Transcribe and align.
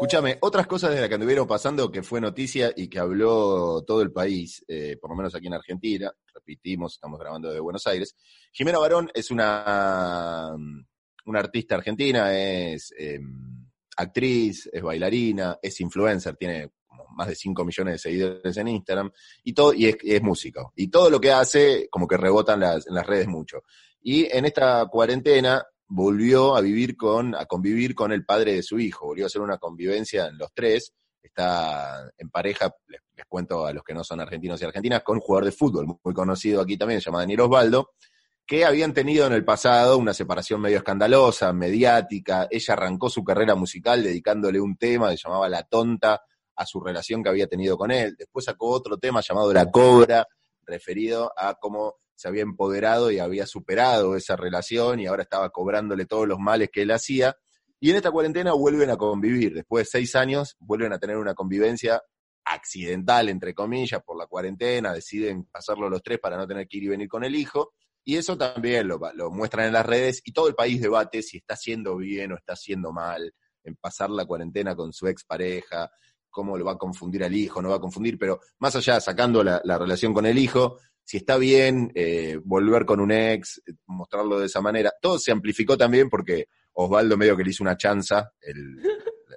Escúchame, 0.00 0.38
otras 0.42 0.68
cosas 0.68 0.94
de 0.94 1.00
las 1.00 1.08
que 1.08 1.16
anduvieron 1.16 1.44
pasando 1.44 1.90
que 1.90 2.04
fue 2.04 2.20
noticia 2.20 2.72
y 2.76 2.86
que 2.86 3.00
habló 3.00 3.82
todo 3.82 4.00
el 4.00 4.12
país, 4.12 4.64
eh, 4.68 4.96
por 4.96 5.10
lo 5.10 5.16
menos 5.16 5.34
aquí 5.34 5.48
en 5.48 5.54
Argentina, 5.54 6.12
repetimos, 6.32 6.94
estamos 6.94 7.18
grabando 7.18 7.48
desde 7.48 7.58
Buenos 7.58 7.84
Aires. 7.88 8.14
Jimena 8.52 8.78
Barón 8.78 9.10
es 9.12 9.32
una, 9.32 10.54
una 11.26 11.40
artista 11.40 11.74
argentina, 11.74 12.32
es 12.32 12.94
em, 12.96 13.66
actriz, 13.96 14.70
es 14.72 14.80
bailarina, 14.80 15.58
es 15.60 15.80
influencer, 15.80 16.36
tiene 16.36 16.70
más 17.16 17.26
de 17.26 17.34
5 17.34 17.64
millones 17.64 17.94
de 17.94 17.98
seguidores 17.98 18.56
en 18.56 18.68
Instagram, 18.68 19.10
y 19.42 19.52
todo, 19.52 19.74
y 19.74 19.86
es, 19.86 20.22
músico. 20.22 20.72
Y 20.76 20.86
todo 20.86 21.10
lo 21.10 21.20
que 21.20 21.32
hace, 21.32 21.88
como 21.90 22.06
que 22.06 22.16
rebota 22.16 22.54
en 22.54 22.60
las, 22.60 22.86
en 22.86 22.94
las 22.94 23.04
redes 23.04 23.26
mucho. 23.26 23.64
Y 24.00 24.28
en 24.30 24.44
esta 24.44 24.86
cuarentena 24.86 25.66
volvió 25.88 26.54
a 26.54 26.60
vivir 26.60 26.96
con, 26.96 27.34
a 27.34 27.46
convivir 27.46 27.94
con 27.94 28.12
el 28.12 28.24
padre 28.24 28.54
de 28.54 28.62
su 28.62 28.78
hijo, 28.78 29.06
volvió 29.06 29.24
a 29.24 29.28
hacer 29.28 29.40
una 29.40 29.58
convivencia 29.58 30.26
en 30.26 30.38
los 30.38 30.52
tres, 30.54 30.92
está 31.22 32.10
en 32.16 32.30
pareja, 32.30 32.72
les, 32.86 33.00
cuento 33.26 33.66
a 33.66 33.72
los 33.72 33.82
que 33.82 33.94
no 33.94 34.04
son 34.04 34.20
argentinos 34.20 34.60
y 34.60 34.64
argentinas, 34.64 35.02
con 35.02 35.16
un 35.16 35.20
jugador 35.20 35.46
de 35.46 35.52
fútbol 35.52 35.86
muy 36.02 36.14
conocido 36.14 36.60
aquí 36.60 36.76
también, 36.76 37.00
llamado 37.00 37.22
Daniel 37.22 37.40
Osvaldo, 37.40 37.90
que 38.46 38.64
habían 38.64 38.94
tenido 38.94 39.26
en 39.26 39.34
el 39.34 39.44
pasado 39.44 39.98
una 39.98 40.14
separación 40.14 40.60
medio 40.60 40.78
escandalosa, 40.78 41.52
mediática. 41.52 42.48
Ella 42.50 42.74
arrancó 42.74 43.10
su 43.10 43.22
carrera 43.22 43.54
musical 43.54 44.02
dedicándole 44.02 44.58
un 44.58 44.78
tema 44.78 45.10
que 45.10 45.18
llamaba 45.22 45.50
La 45.50 45.64
Tonta 45.64 46.22
a 46.56 46.64
su 46.64 46.80
relación 46.80 47.22
que 47.22 47.28
había 47.28 47.46
tenido 47.46 47.76
con 47.76 47.90
él. 47.90 48.14
Después 48.18 48.46
sacó 48.46 48.70
otro 48.70 48.96
tema 48.96 49.20
llamado 49.20 49.52
La 49.52 49.70
Cobra, 49.70 50.26
referido 50.62 51.30
a 51.36 51.54
cómo 51.54 51.96
se 52.18 52.26
había 52.26 52.42
empoderado 52.42 53.12
y 53.12 53.20
había 53.20 53.46
superado 53.46 54.16
esa 54.16 54.34
relación 54.34 54.98
y 54.98 55.06
ahora 55.06 55.22
estaba 55.22 55.50
cobrándole 55.50 56.04
todos 56.04 56.26
los 56.26 56.40
males 56.40 56.68
que 56.72 56.82
él 56.82 56.90
hacía. 56.90 57.36
Y 57.78 57.90
en 57.90 57.96
esta 57.96 58.10
cuarentena 58.10 58.54
vuelven 58.54 58.90
a 58.90 58.96
convivir. 58.96 59.54
Después 59.54 59.86
de 59.86 59.90
seis 60.00 60.16
años, 60.16 60.56
vuelven 60.58 60.92
a 60.92 60.98
tener 60.98 61.16
una 61.16 61.34
convivencia 61.34 62.02
accidental, 62.44 63.28
entre 63.28 63.54
comillas, 63.54 64.02
por 64.02 64.18
la 64.18 64.26
cuarentena. 64.26 64.92
Deciden 64.92 65.44
pasarlo 65.44 65.88
los 65.88 66.02
tres 66.02 66.18
para 66.18 66.36
no 66.36 66.44
tener 66.48 66.66
que 66.66 66.78
ir 66.78 66.84
y 66.84 66.88
venir 66.88 67.06
con 67.06 67.22
el 67.22 67.36
hijo. 67.36 67.72
Y 68.02 68.16
eso 68.16 68.36
también 68.36 68.88
lo, 68.88 68.98
lo 69.14 69.30
muestran 69.30 69.66
en 69.66 69.74
las 69.74 69.86
redes 69.86 70.20
y 70.24 70.32
todo 70.32 70.48
el 70.48 70.56
país 70.56 70.80
debate 70.80 71.22
si 71.22 71.36
está 71.36 71.54
haciendo 71.54 71.94
bien 71.98 72.32
o 72.32 72.34
está 72.36 72.54
haciendo 72.54 72.90
mal 72.90 73.32
en 73.62 73.76
pasar 73.76 74.10
la 74.10 74.24
cuarentena 74.24 74.74
con 74.74 74.92
su 74.92 75.06
expareja, 75.06 75.88
cómo 76.28 76.58
lo 76.58 76.64
va 76.64 76.72
a 76.72 76.78
confundir 76.78 77.22
al 77.22 77.36
hijo, 77.36 77.62
no 77.62 77.68
va 77.68 77.76
a 77.76 77.80
confundir, 77.80 78.18
pero 78.18 78.40
más 78.58 78.74
allá, 78.74 79.00
sacando 79.00 79.44
la, 79.44 79.60
la 79.62 79.78
relación 79.78 80.12
con 80.12 80.26
el 80.26 80.36
hijo, 80.36 80.78
si 81.08 81.16
está 81.16 81.38
bien 81.38 81.90
eh, 81.94 82.38
volver 82.44 82.84
con 82.84 83.00
un 83.00 83.10
ex, 83.10 83.62
mostrarlo 83.86 84.38
de 84.38 84.44
esa 84.44 84.60
manera. 84.60 84.92
Todo 85.00 85.18
se 85.18 85.32
amplificó 85.32 85.74
también 85.74 86.10
porque 86.10 86.48
Osvaldo 86.74 87.16
medio 87.16 87.34
que 87.34 87.44
le 87.44 87.48
hizo 87.48 87.64
una 87.64 87.78
chanza, 87.78 88.30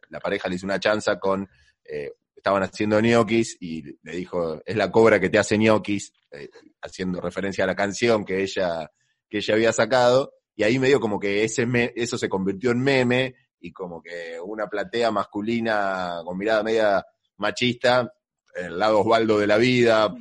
la 0.10 0.20
pareja 0.20 0.50
le 0.50 0.56
hizo 0.56 0.66
una 0.66 0.82
chanza 0.82 1.18
con, 1.18 1.48
eh, 1.86 2.12
estaban 2.36 2.64
haciendo 2.64 3.00
ñoquis 3.00 3.56
y 3.62 3.84
le 4.04 4.18
dijo, 4.18 4.62
es 4.66 4.76
la 4.76 4.92
cobra 4.92 5.18
que 5.18 5.30
te 5.30 5.40
hace 5.40 5.58
ñoquis, 5.58 6.12
eh, 6.32 6.50
haciendo 6.82 7.22
referencia 7.22 7.64
a 7.64 7.68
la 7.68 7.76
canción 7.76 8.26
que 8.26 8.42
ella, 8.42 8.92
que 9.30 9.38
ella 9.38 9.54
había 9.54 9.72
sacado, 9.72 10.34
y 10.54 10.64
ahí 10.64 10.78
medio 10.78 11.00
como 11.00 11.22
que 11.22 11.46
ese 11.46 11.66
eso 11.96 12.18
se 12.18 12.28
convirtió 12.28 12.72
en 12.72 12.82
meme 12.82 13.36
y 13.62 13.72
como 13.72 14.04
que 14.04 14.38
una 14.44 14.68
platea 14.68 15.10
masculina 15.10 16.20
con 16.26 16.38
mirada 16.38 16.64
media 16.64 17.06
machista 17.38 18.12
el 18.56 18.78
lado 18.78 19.02
Osvaldo 19.02 19.40
de 19.40 19.48
la 19.48 19.58
vida, 19.58 20.14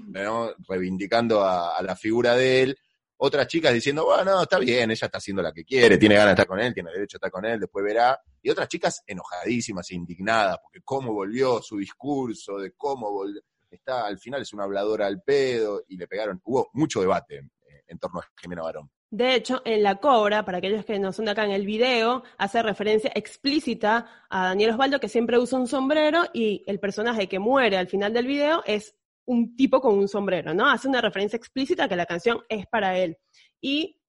reivindicando 0.68 1.44
a, 1.44 1.80
la 1.82 1.96
figura 1.96 2.34
de 2.34 2.62
él. 2.62 2.78
Otras 3.22 3.46
chicas 3.48 3.74
diciendo, 3.74 4.06
bueno, 4.06 4.42
está 4.42 4.58
bien, 4.58 4.90
ella 4.90 5.04
está 5.06 5.18
haciendo 5.18 5.42
la 5.42 5.52
que 5.52 5.64
quiere, 5.64 5.98
tiene 5.98 6.14
ganas 6.14 6.30
de 6.30 6.32
estar 6.32 6.46
con 6.46 6.58
él, 6.58 6.72
tiene 6.72 6.90
derecho 6.90 7.16
a 7.16 7.18
estar 7.18 7.30
con 7.30 7.44
él, 7.44 7.60
después 7.60 7.84
verá. 7.84 8.18
Y 8.40 8.48
otras 8.48 8.68
chicas 8.68 9.02
enojadísimas, 9.06 9.90
indignadas, 9.90 10.58
porque 10.62 10.80
cómo 10.82 11.12
volvió 11.12 11.60
su 11.60 11.76
discurso, 11.76 12.58
de 12.58 12.72
cómo 12.72 13.10
volvió. 13.10 13.42
Está, 13.70 14.06
al 14.06 14.18
final 14.18 14.42
es 14.42 14.52
una 14.52 14.64
habladora 14.64 15.06
al 15.06 15.22
pedo, 15.22 15.84
y 15.86 15.96
le 15.96 16.08
pegaron. 16.08 16.40
Hubo 16.44 16.70
mucho 16.72 17.00
debate 17.00 17.42
en 17.86 17.98
torno 17.98 18.20
a 18.20 18.28
Jimena 18.40 18.62
Barón. 18.62 18.90
De 19.12 19.34
hecho, 19.34 19.60
en 19.64 19.82
La 19.82 19.96
Cobra, 19.96 20.44
para 20.44 20.58
aquellos 20.58 20.84
que 20.84 21.00
no 21.00 21.12
son 21.12 21.24
de 21.24 21.32
acá 21.32 21.44
en 21.44 21.50
el 21.50 21.66
video, 21.66 22.22
hace 22.38 22.62
referencia 22.62 23.10
explícita 23.12 24.06
a 24.30 24.44
Daniel 24.46 24.70
Osvaldo, 24.70 25.00
que 25.00 25.08
siempre 25.08 25.36
usa 25.36 25.58
un 25.58 25.66
sombrero, 25.66 26.26
y 26.32 26.62
el 26.68 26.78
personaje 26.78 27.28
que 27.28 27.40
muere 27.40 27.76
al 27.76 27.88
final 27.88 28.12
del 28.12 28.26
video 28.28 28.62
es 28.66 28.94
un 29.24 29.56
tipo 29.56 29.80
con 29.80 29.98
un 29.98 30.06
sombrero, 30.06 30.54
¿no? 30.54 30.68
Hace 30.70 30.86
una 30.86 31.00
referencia 31.00 31.36
explícita 31.36 31.88
que 31.88 31.96
la 31.96 32.06
canción 32.06 32.40
es 32.48 32.66
para 32.68 32.96
él. 32.98 33.18
Y 33.60 34.00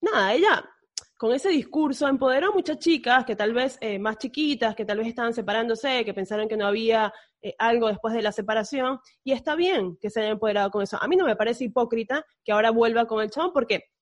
nada, 0.00 0.34
ella 0.34 0.68
con 1.16 1.32
ese 1.32 1.50
discurso 1.50 2.08
empoderó 2.08 2.48
a 2.48 2.54
muchas 2.54 2.78
chicas 2.78 3.24
que 3.24 3.36
tal 3.36 3.52
vez 3.54 3.78
eh, 3.80 4.00
más 4.00 4.18
chiquitas, 4.18 4.74
que 4.74 4.84
tal 4.84 4.98
vez 4.98 5.06
estaban 5.06 5.32
separándose, 5.32 6.04
que 6.04 6.12
pensaron 6.12 6.48
que 6.48 6.56
no 6.56 6.66
había 6.66 7.12
eh, 7.40 7.54
algo 7.58 7.86
después 7.86 8.12
de 8.14 8.22
la 8.22 8.32
separación, 8.32 8.98
y 9.22 9.30
está 9.30 9.54
bien 9.54 9.96
que 10.00 10.10
se 10.10 10.20
haya 10.20 10.30
empoderado 10.30 10.70
con 10.70 10.82
eso. 10.82 10.98
A 11.00 11.06
mí 11.06 11.14
no 11.14 11.24
me 11.24 11.36
parece 11.36 11.64
hipócrita 11.64 12.26
que 12.44 12.50
ahora 12.50 12.72
vuelva 12.72 13.06
con 13.06 13.22
el 13.22 13.30
chabón, 13.30 13.52
porque 13.52 13.93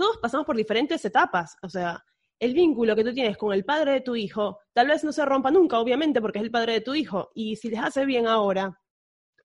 todos 0.00 0.16
pasamos 0.16 0.46
por 0.46 0.56
diferentes 0.56 1.04
etapas, 1.04 1.58
o 1.60 1.68
sea, 1.68 2.02
el 2.38 2.54
vínculo 2.54 2.96
que 2.96 3.04
tú 3.04 3.12
tienes 3.12 3.36
con 3.36 3.52
el 3.52 3.66
padre 3.66 3.92
de 3.92 4.00
tu 4.00 4.16
hijo 4.16 4.60
tal 4.72 4.88
vez 4.88 5.04
no 5.04 5.12
se 5.12 5.26
rompa 5.26 5.50
nunca, 5.50 5.78
obviamente, 5.78 6.22
porque 6.22 6.38
es 6.38 6.44
el 6.44 6.50
padre 6.50 6.72
de 6.72 6.80
tu 6.80 6.94
hijo, 6.94 7.30
y 7.34 7.56
si 7.56 7.68
les 7.68 7.80
hace 7.80 8.06
bien 8.06 8.26
ahora 8.26 8.80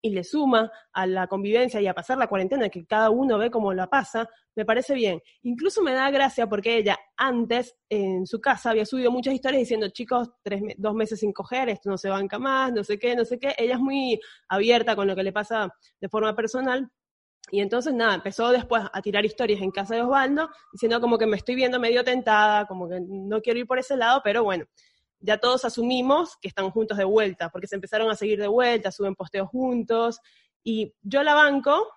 y 0.02 0.12
le 0.12 0.24
suma 0.24 0.72
a 0.94 1.08
la 1.08 1.28
convivencia 1.28 1.82
y 1.82 1.88
a 1.88 1.94
pasar 1.94 2.18
la 2.18 2.28
cuarentena, 2.28 2.70
que 2.70 2.86
cada 2.86 3.10
uno 3.10 3.38
ve 3.38 3.52
cómo 3.52 3.74
la 3.74 3.90
pasa, 3.90 4.30
me 4.56 4.64
parece 4.64 4.94
bien. 4.94 5.20
Incluso 5.42 5.82
me 5.82 5.92
da 5.92 6.10
gracia 6.10 6.48
porque 6.48 6.78
ella 6.78 6.98
antes 7.18 7.76
en 7.90 8.26
su 8.26 8.40
casa 8.40 8.70
había 8.70 8.86
subido 8.86 9.12
muchas 9.12 9.34
historias 9.34 9.60
diciendo, 9.62 9.90
chicos, 9.90 10.30
tres, 10.42 10.62
dos 10.78 10.94
meses 10.94 11.20
sin 11.20 11.34
coger, 11.34 11.68
esto 11.68 11.90
no 11.90 11.98
se 11.98 12.08
banca 12.08 12.40
más, 12.40 12.72
no 12.72 12.84
sé 12.84 12.98
qué, 12.98 13.14
no 13.16 13.26
sé 13.26 13.40
qué. 13.40 13.56
Ella 13.58 13.74
es 13.74 13.80
muy 13.80 14.22
abierta 14.48 14.96
con 14.96 15.08
lo 15.08 15.16
que 15.18 15.24
le 15.24 15.34
pasa 15.34 15.74
de 16.00 16.08
forma 16.08 16.34
personal, 16.34 16.90
y 17.52 17.62
entonces, 17.62 17.94
nada, 17.94 18.16
empezó 18.16 18.50
después 18.50 18.84
a 18.92 19.02
tirar 19.02 19.24
historias 19.24 19.62
en 19.62 19.72
casa 19.72 19.96
de 19.96 20.02
Osvaldo, 20.02 20.50
diciendo 20.72 21.00
como 21.00 21.18
que 21.18 21.28
me 21.28 21.38
estoy 21.38 21.56
viendo 21.56 21.80
medio 21.80 22.04
tentada, 22.04 22.66
como 22.66 22.90
que 22.90 23.00
no 23.00 23.42
quiero 23.42 23.60
ir 23.60 23.68
por 23.68 23.78
ese 23.78 23.96
lado, 23.96 24.22
pero 24.24 24.44
bueno, 24.44 24.66
ya 25.20 25.38
todos 25.38 25.64
asumimos 25.64 26.38
que 26.42 26.48
están 26.48 26.72
juntos 26.72 26.98
de 26.98 27.04
vuelta, 27.04 27.50
porque 27.50 27.68
se 27.68 27.76
empezaron 27.76 28.10
a 28.10 28.16
seguir 28.16 28.40
de 28.40 28.48
vuelta, 28.48 28.92
suben 28.92 29.16
posteos 29.16 29.48
juntos, 29.50 30.20
y 30.64 30.94
yo 31.04 31.22
la 31.22 31.36
banco, 31.36 31.88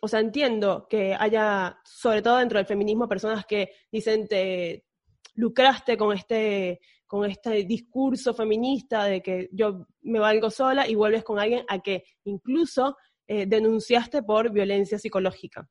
o 0.00 0.08
sea, 0.08 0.20
entiendo 0.20 0.86
que 0.88 1.14
haya, 1.18 1.78
sobre 1.84 2.22
todo 2.22 2.38
dentro 2.38 2.58
del 2.58 2.66
feminismo, 2.66 3.08
personas 3.08 3.44
que 3.44 3.72
dicen, 3.90 4.26
te 4.26 4.86
lucraste 5.34 5.98
con 5.98 6.16
este, 6.16 6.80
con 7.06 7.30
este 7.30 7.64
discurso 7.64 8.32
feminista 8.32 9.04
de 9.04 9.22
que 9.22 9.50
yo 9.52 9.86
me 10.00 10.18
valgo 10.18 10.50
sola 10.50 10.88
y 10.88 10.94
vuelves 10.94 11.24
con 11.24 11.38
alguien 11.38 11.64
a 11.68 11.80
que 11.80 12.04
incluso 12.24 12.96
eh, 13.28 13.46
denunciaste 13.46 14.22
por 14.22 14.50
violencia 14.50 14.98
psicológica. 14.98 15.68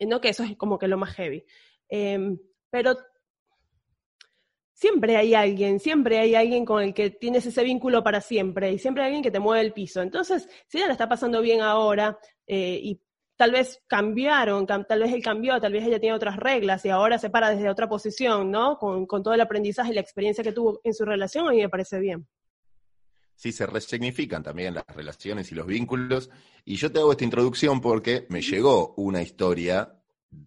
¿No? 0.00 0.20
Que 0.20 0.30
eso 0.30 0.44
es 0.44 0.56
como 0.56 0.78
que 0.78 0.88
lo 0.88 0.96
más 0.96 1.14
heavy. 1.14 1.44
Em, 1.88 2.38
pero 2.70 2.96
siempre 4.72 5.16
hay 5.16 5.34
alguien, 5.34 5.78
siempre 5.78 6.18
hay 6.18 6.34
alguien 6.34 6.64
con 6.64 6.82
el 6.82 6.94
que 6.94 7.10
tienes 7.10 7.44
ese 7.44 7.62
vínculo 7.62 8.02
para 8.02 8.22
siempre 8.22 8.72
y 8.72 8.78
siempre 8.78 9.02
hay 9.02 9.08
alguien 9.08 9.22
que 9.22 9.30
te 9.30 9.40
mueve 9.40 9.66
el 9.66 9.74
piso. 9.74 10.00
Entonces, 10.00 10.48
si 10.68 10.78
ella 10.78 10.86
la 10.86 10.92
está 10.94 11.08
pasando 11.08 11.42
bien 11.42 11.60
ahora 11.60 12.18
eh, 12.46 12.80
y 12.82 13.02
tal 13.36 13.52
vez 13.52 13.82
cambiaron, 13.86 14.66
tal 14.66 15.00
vez 15.00 15.12
él 15.12 15.22
cambió, 15.22 15.60
tal 15.60 15.72
vez 15.72 15.86
ella 15.86 16.00
tiene 16.00 16.16
otras 16.16 16.36
reglas 16.36 16.84
y 16.86 16.88
ahora 16.88 17.18
se 17.18 17.28
para 17.28 17.50
desde 17.50 17.68
otra 17.68 17.88
posición, 17.88 18.50
¿no? 18.50 18.78
Con, 18.78 19.06
con 19.06 19.22
todo 19.22 19.34
el 19.34 19.40
aprendizaje 19.42 19.90
y 19.90 19.94
la 19.94 20.00
experiencia 20.00 20.42
que 20.42 20.52
tuvo 20.52 20.80
en 20.82 20.94
su 20.94 21.04
relación, 21.04 21.48
a 21.48 21.50
mí 21.50 21.58
me 21.58 21.68
parece 21.68 21.98
bien 21.98 22.26
sí 23.40 23.52
se 23.52 23.64
resignifican 23.64 24.42
también 24.42 24.74
las 24.74 24.84
relaciones 24.88 25.50
y 25.50 25.54
los 25.54 25.66
vínculos. 25.66 26.28
Y 26.66 26.76
yo 26.76 26.92
te 26.92 26.98
hago 26.98 27.12
esta 27.12 27.24
introducción 27.24 27.80
porque 27.80 28.26
me 28.28 28.42
llegó 28.42 28.92
una 28.98 29.22
historia 29.22 29.96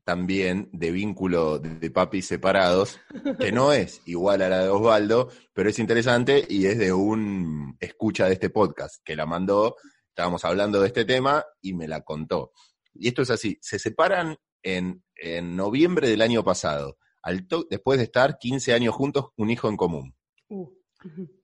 también 0.03 0.69
de 0.71 0.91
vínculo 0.91 1.57
de 1.57 1.89
papis 1.89 2.27
separados, 2.27 2.99
que 3.39 3.51
no 3.51 3.73
es 3.73 4.03
igual 4.05 4.43
a 4.43 4.49
la 4.49 4.59
de 4.59 4.69
Osvaldo, 4.69 5.29
pero 5.53 5.71
es 5.71 5.79
interesante 5.79 6.45
y 6.47 6.67
es 6.67 6.77
de 6.77 6.93
un 6.93 7.75
escucha 7.79 8.27
de 8.27 8.33
este 8.33 8.51
podcast 8.51 9.03
que 9.03 9.15
la 9.15 9.25
mandó, 9.25 9.75
estábamos 10.09 10.45
hablando 10.45 10.79
de 10.79 10.87
este 10.87 11.03
tema 11.03 11.43
y 11.61 11.73
me 11.73 11.87
la 11.87 12.01
contó. 12.01 12.51
Y 12.93 13.07
esto 13.07 13.23
es 13.23 13.31
así, 13.31 13.57
se 13.59 13.79
separan 13.79 14.37
en, 14.61 15.03
en 15.15 15.55
noviembre 15.55 16.09
del 16.09 16.21
año 16.21 16.43
pasado, 16.43 16.97
al 17.23 17.47
después 17.71 17.97
de 17.97 18.05
estar 18.05 18.37
15 18.37 18.71
años 18.71 18.93
juntos, 18.93 19.29
un 19.35 19.49
hijo 19.49 19.67
en 19.67 19.77
común. 19.77 20.15
Uh, 20.47 20.69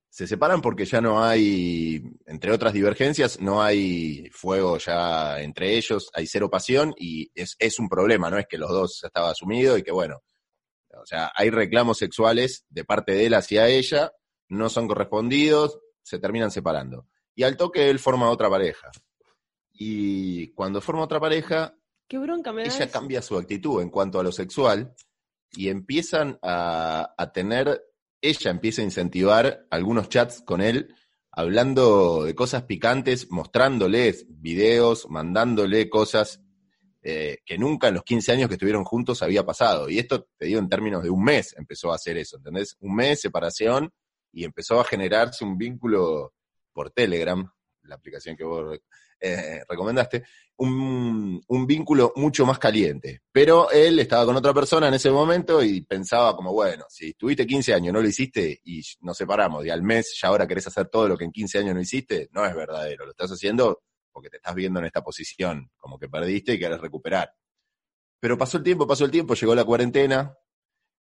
se 0.09 0.27
separan 0.27 0.61
porque 0.61 0.85
ya 0.85 1.01
no 1.01 1.23
hay, 1.23 2.01
entre 2.25 2.51
otras 2.51 2.73
divergencias, 2.73 3.39
no 3.39 3.61
hay 3.61 4.29
fuego 4.31 4.77
ya 4.77 5.39
entre 5.39 5.77
ellos, 5.77 6.09
hay 6.13 6.25
cero 6.25 6.49
pasión 6.49 6.93
y 6.97 7.31
es, 7.35 7.55
es 7.59 7.79
un 7.79 7.87
problema, 7.87 8.29
no 8.29 8.39
es 8.39 8.47
que 8.47 8.57
los 8.57 8.69
dos 8.71 9.03
estaba 9.03 9.29
asumido 9.29 9.77
y 9.77 9.83
que 9.83 9.91
bueno, 9.91 10.23
o 11.01 11.05
sea, 11.05 11.31
hay 11.35 11.51
reclamos 11.51 11.99
sexuales 11.99 12.65
de 12.69 12.83
parte 12.83 13.13
de 13.13 13.27
él 13.27 13.33
hacia 13.35 13.67
ella, 13.67 14.11
no 14.47 14.69
son 14.69 14.87
correspondidos, 14.87 15.79
se 16.01 16.19
terminan 16.19 16.51
separando. 16.51 17.07
Y 17.35 17.43
al 17.43 17.55
toque 17.55 17.89
él 17.89 17.99
forma 17.99 18.29
otra 18.29 18.49
pareja. 18.49 18.89
Y 19.71 20.51
cuando 20.53 20.81
forma 20.81 21.03
otra 21.03 21.19
pareja, 21.19 21.75
Qué 22.07 22.17
bronca 22.17 22.51
me 22.51 22.63
ella 22.63 22.89
cambia 22.89 23.21
su 23.21 23.37
actitud 23.37 23.81
en 23.81 23.89
cuanto 23.89 24.19
a 24.19 24.23
lo 24.23 24.31
sexual 24.31 24.95
y 25.51 25.69
empiezan 25.69 26.39
a, 26.41 27.13
a 27.15 27.31
tener 27.31 27.81
ella 28.21 28.51
empieza 28.51 28.81
a 28.81 28.85
incentivar 28.85 29.65
algunos 29.69 30.09
chats 30.09 30.41
con 30.41 30.61
él, 30.61 30.95
hablando 31.31 32.23
de 32.23 32.35
cosas 32.35 32.63
picantes, 32.63 33.29
mostrándoles 33.31 34.25
videos, 34.29 35.07
mandándole 35.09 35.89
cosas 35.89 36.41
eh, 37.01 37.37
que 37.45 37.57
nunca 37.57 37.87
en 37.87 37.93
los 37.95 38.03
15 38.03 38.33
años 38.33 38.47
que 38.49 38.55
estuvieron 38.55 38.83
juntos 38.83 39.23
había 39.23 39.45
pasado. 39.45 39.89
Y 39.89 39.99
esto, 39.99 40.27
te 40.37 40.47
digo, 40.47 40.59
en 40.59 40.69
términos 40.69 41.01
de 41.03 41.09
un 41.09 41.23
mes 41.23 41.55
empezó 41.57 41.91
a 41.91 41.95
hacer 41.95 42.17
eso, 42.17 42.37
¿entendés? 42.37 42.75
Un 42.81 42.95
mes, 42.95 43.21
separación, 43.21 43.91
y 44.31 44.43
empezó 44.43 44.79
a 44.79 44.83
generarse 44.83 45.45
un 45.45 45.57
vínculo 45.57 46.33
por 46.73 46.91
Telegram, 46.91 47.49
la 47.83 47.95
aplicación 47.95 48.35
que 48.35 48.43
vos 48.43 48.79
eh, 49.19 49.63
recomendaste, 49.67 50.23
un, 50.57 51.41
un, 51.47 51.67
vínculo 51.67 52.13
mucho 52.15 52.45
más 52.45 52.59
caliente. 52.59 53.21
Pero 53.31 53.71
él 53.71 53.99
estaba 53.99 54.25
con 54.25 54.35
otra 54.35 54.53
persona 54.53 54.87
en 54.87 54.93
ese 54.93 55.11
momento 55.11 55.63
y 55.63 55.81
pensaba 55.81 56.35
como, 56.35 56.53
bueno, 56.53 56.85
si 56.89 57.09
estuviste 57.09 57.47
15 57.47 57.73
años, 57.73 57.93
no 57.93 58.01
lo 58.01 58.07
hiciste 58.07 58.59
y 58.63 58.81
nos 59.01 59.17
separamos 59.17 59.65
y 59.65 59.69
al 59.69 59.83
mes 59.83 60.17
ya 60.21 60.27
ahora 60.29 60.47
querés 60.47 60.67
hacer 60.67 60.87
todo 60.87 61.07
lo 61.07 61.17
que 61.17 61.25
en 61.25 61.31
15 61.31 61.59
años 61.59 61.75
no 61.75 61.81
hiciste, 61.81 62.29
no 62.31 62.45
es 62.45 62.55
verdadero, 62.55 63.05
lo 63.05 63.11
estás 63.11 63.31
haciendo 63.31 63.83
porque 64.11 64.29
te 64.29 64.37
estás 64.37 64.55
viendo 64.55 64.79
en 64.79 64.85
esta 64.85 65.01
posición, 65.01 65.71
como 65.77 65.97
que 65.97 66.09
perdiste 66.09 66.53
y 66.53 66.59
querés 66.59 66.81
recuperar. 66.81 67.33
Pero 68.19 68.37
pasó 68.37 68.57
el 68.57 68.63
tiempo, 68.63 68.85
pasó 68.85 69.05
el 69.05 69.11
tiempo, 69.11 69.33
llegó 69.33 69.55
la 69.55 69.63
cuarentena 69.63 70.35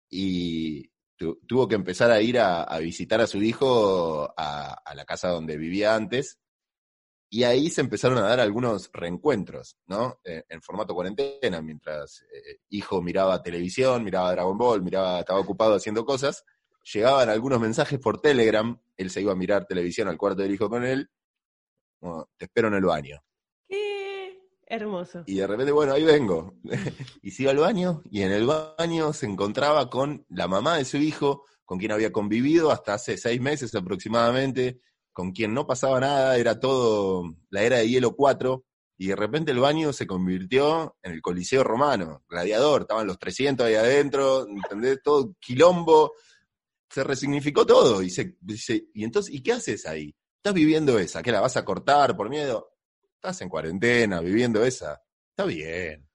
y 0.08 0.90
tuvo 1.16 1.68
que 1.68 1.74
empezar 1.74 2.10
a 2.10 2.20
ir 2.20 2.38
a, 2.38 2.78
visitar 2.78 3.20
a 3.20 3.26
su 3.26 3.42
hijo 3.42 4.32
a, 4.36 4.82
la 4.94 5.04
casa 5.04 5.28
donde 5.28 5.56
vivía 5.56 5.94
antes 5.94 6.38
y 7.28 7.42
ahí 7.42 7.70
se 7.70 7.80
empezaron 7.80 8.18
a 8.18 8.22
dar 8.22 8.40
algunos 8.40 8.90
reencuentros, 8.92 9.76
¿no? 9.86 10.20
Eh, 10.24 10.44
en 10.48 10.62
formato 10.62 10.94
cuarentena, 10.94 11.60
mientras 11.60 12.22
eh, 12.32 12.60
hijo 12.70 13.02
miraba 13.02 13.42
televisión, 13.42 14.04
miraba 14.04 14.32
Dragon 14.32 14.56
Ball, 14.56 14.82
miraba, 14.82 15.20
estaba 15.20 15.40
ocupado 15.40 15.74
haciendo 15.74 16.04
cosas, 16.04 16.44
llegaban 16.92 17.28
algunos 17.28 17.60
mensajes 17.60 17.98
por 17.98 18.20
Telegram, 18.20 18.78
él 18.96 19.10
se 19.10 19.20
iba 19.22 19.32
a 19.32 19.36
mirar 19.36 19.66
televisión 19.66 20.08
al 20.08 20.16
cuarto 20.16 20.42
del 20.42 20.54
hijo 20.54 20.70
con 20.70 20.84
él, 20.84 21.10
te 22.36 22.44
espero 22.44 22.68
en 22.68 22.74
el 22.74 22.84
baño. 22.84 23.20
Qué 23.68 24.40
hermoso. 24.66 25.24
Y 25.26 25.36
de 25.36 25.46
repente, 25.46 25.72
bueno, 25.72 25.92
ahí 25.92 26.04
vengo. 26.04 26.54
y 27.22 27.30
se 27.32 27.42
iba 27.42 27.50
al 27.50 27.58
baño, 27.58 28.02
y 28.10 28.22
en 28.22 28.32
el 28.32 28.46
baño 28.46 29.12
se 29.12 29.26
encontraba 29.26 29.90
con 29.90 30.24
la 30.28 30.46
mamá 30.46 30.76
de 30.76 30.84
su 30.84 30.98
hijo, 30.98 31.44
con 31.64 31.78
quien 31.78 31.90
había 31.90 32.12
convivido 32.12 32.70
hasta 32.70 32.94
hace 32.94 33.16
seis 33.16 33.40
meses 33.40 33.74
aproximadamente, 33.74 34.80
con 35.16 35.32
quien 35.32 35.54
no 35.54 35.66
pasaba 35.66 35.98
nada, 35.98 36.36
era 36.36 36.60
todo 36.60 37.36
la 37.48 37.62
era 37.62 37.78
de 37.78 37.88
hielo 37.88 38.14
4, 38.14 38.66
y 38.98 39.06
de 39.06 39.16
repente 39.16 39.50
el 39.50 39.60
baño 39.60 39.94
se 39.94 40.06
convirtió 40.06 40.94
en 41.02 41.12
el 41.12 41.22
Coliseo 41.22 41.64
Romano, 41.64 42.22
gladiador, 42.28 42.82
estaban 42.82 43.06
los 43.06 43.18
300 43.18 43.66
ahí 43.66 43.76
adentro, 43.76 44.46
¿entendés? 44.46 45.00
Todo 45.02 45.34
quilombo, 45.40 46.12
se 46.90 47.02
resignificó 47.02 47.64
todo, 47.64 48.02
y, 48.02 48.10
se, 48.10 48.36
y 48.92 49.04
entonces, 49.04 49.34
¿y 49.34 49.42
qué 49.42 49.54
haces 49.54 49.86
ahí? 49.86 50.14
Estás 50.36 50.52
viviendo 50.52 50.98
esa, 50.98 51.22
¿qué 51.22 51.32
la 51.32 51.40
vas 51.40 51.56
a 51.56 51.64
cortar 51.64 52.14
por 52.14 52.28
miedo? 52.28 52.74
Estás 53.14 53.40
en 53.40 53.48
cuarentena, 53.48 54.20
viviendo 54.20 54.62
esa, 54.66 55.00
está 55.30 55.46
bien. 55.46 56.05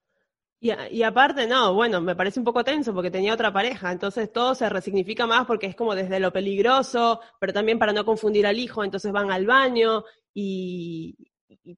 Y, 0.63 1.01
aparte, 1.01 1.47
no, 1.47 1.73
bueno, 1.73 2.01
me 2.01 2.15
parece 2.15 2.39
un 2.39 2.45
poco 2.45 2.63
tenso 2.63 2.93
porque 2.93 3.09
tenía 3.09 3.33
otra 3.33 3.51
pareja, 3.51 3.91
entonces 3.91 4.31
todo 4.31 4.53
se 4.53 4.69
resignifica 4.69 5.25
más 5.25 5.47
porque 5.47 5.65
es 5.65 5.75
como 5.75 5.95
desde 5.95 6.19
lo 6.19 6.31
peligroso, 6.31 7.19
pero 7.39 7.51
también 7.51 7.79
para 7.79 7.93
no 7.93 8.05
confundir 8.05 8.45
al 8.45 8.59
hijo, 8.59 8.83
entonces 8.83 9.11
van 9.11 9.31
al 9.31 9.47
baño 9.47 10.03
y, 10.35 11.17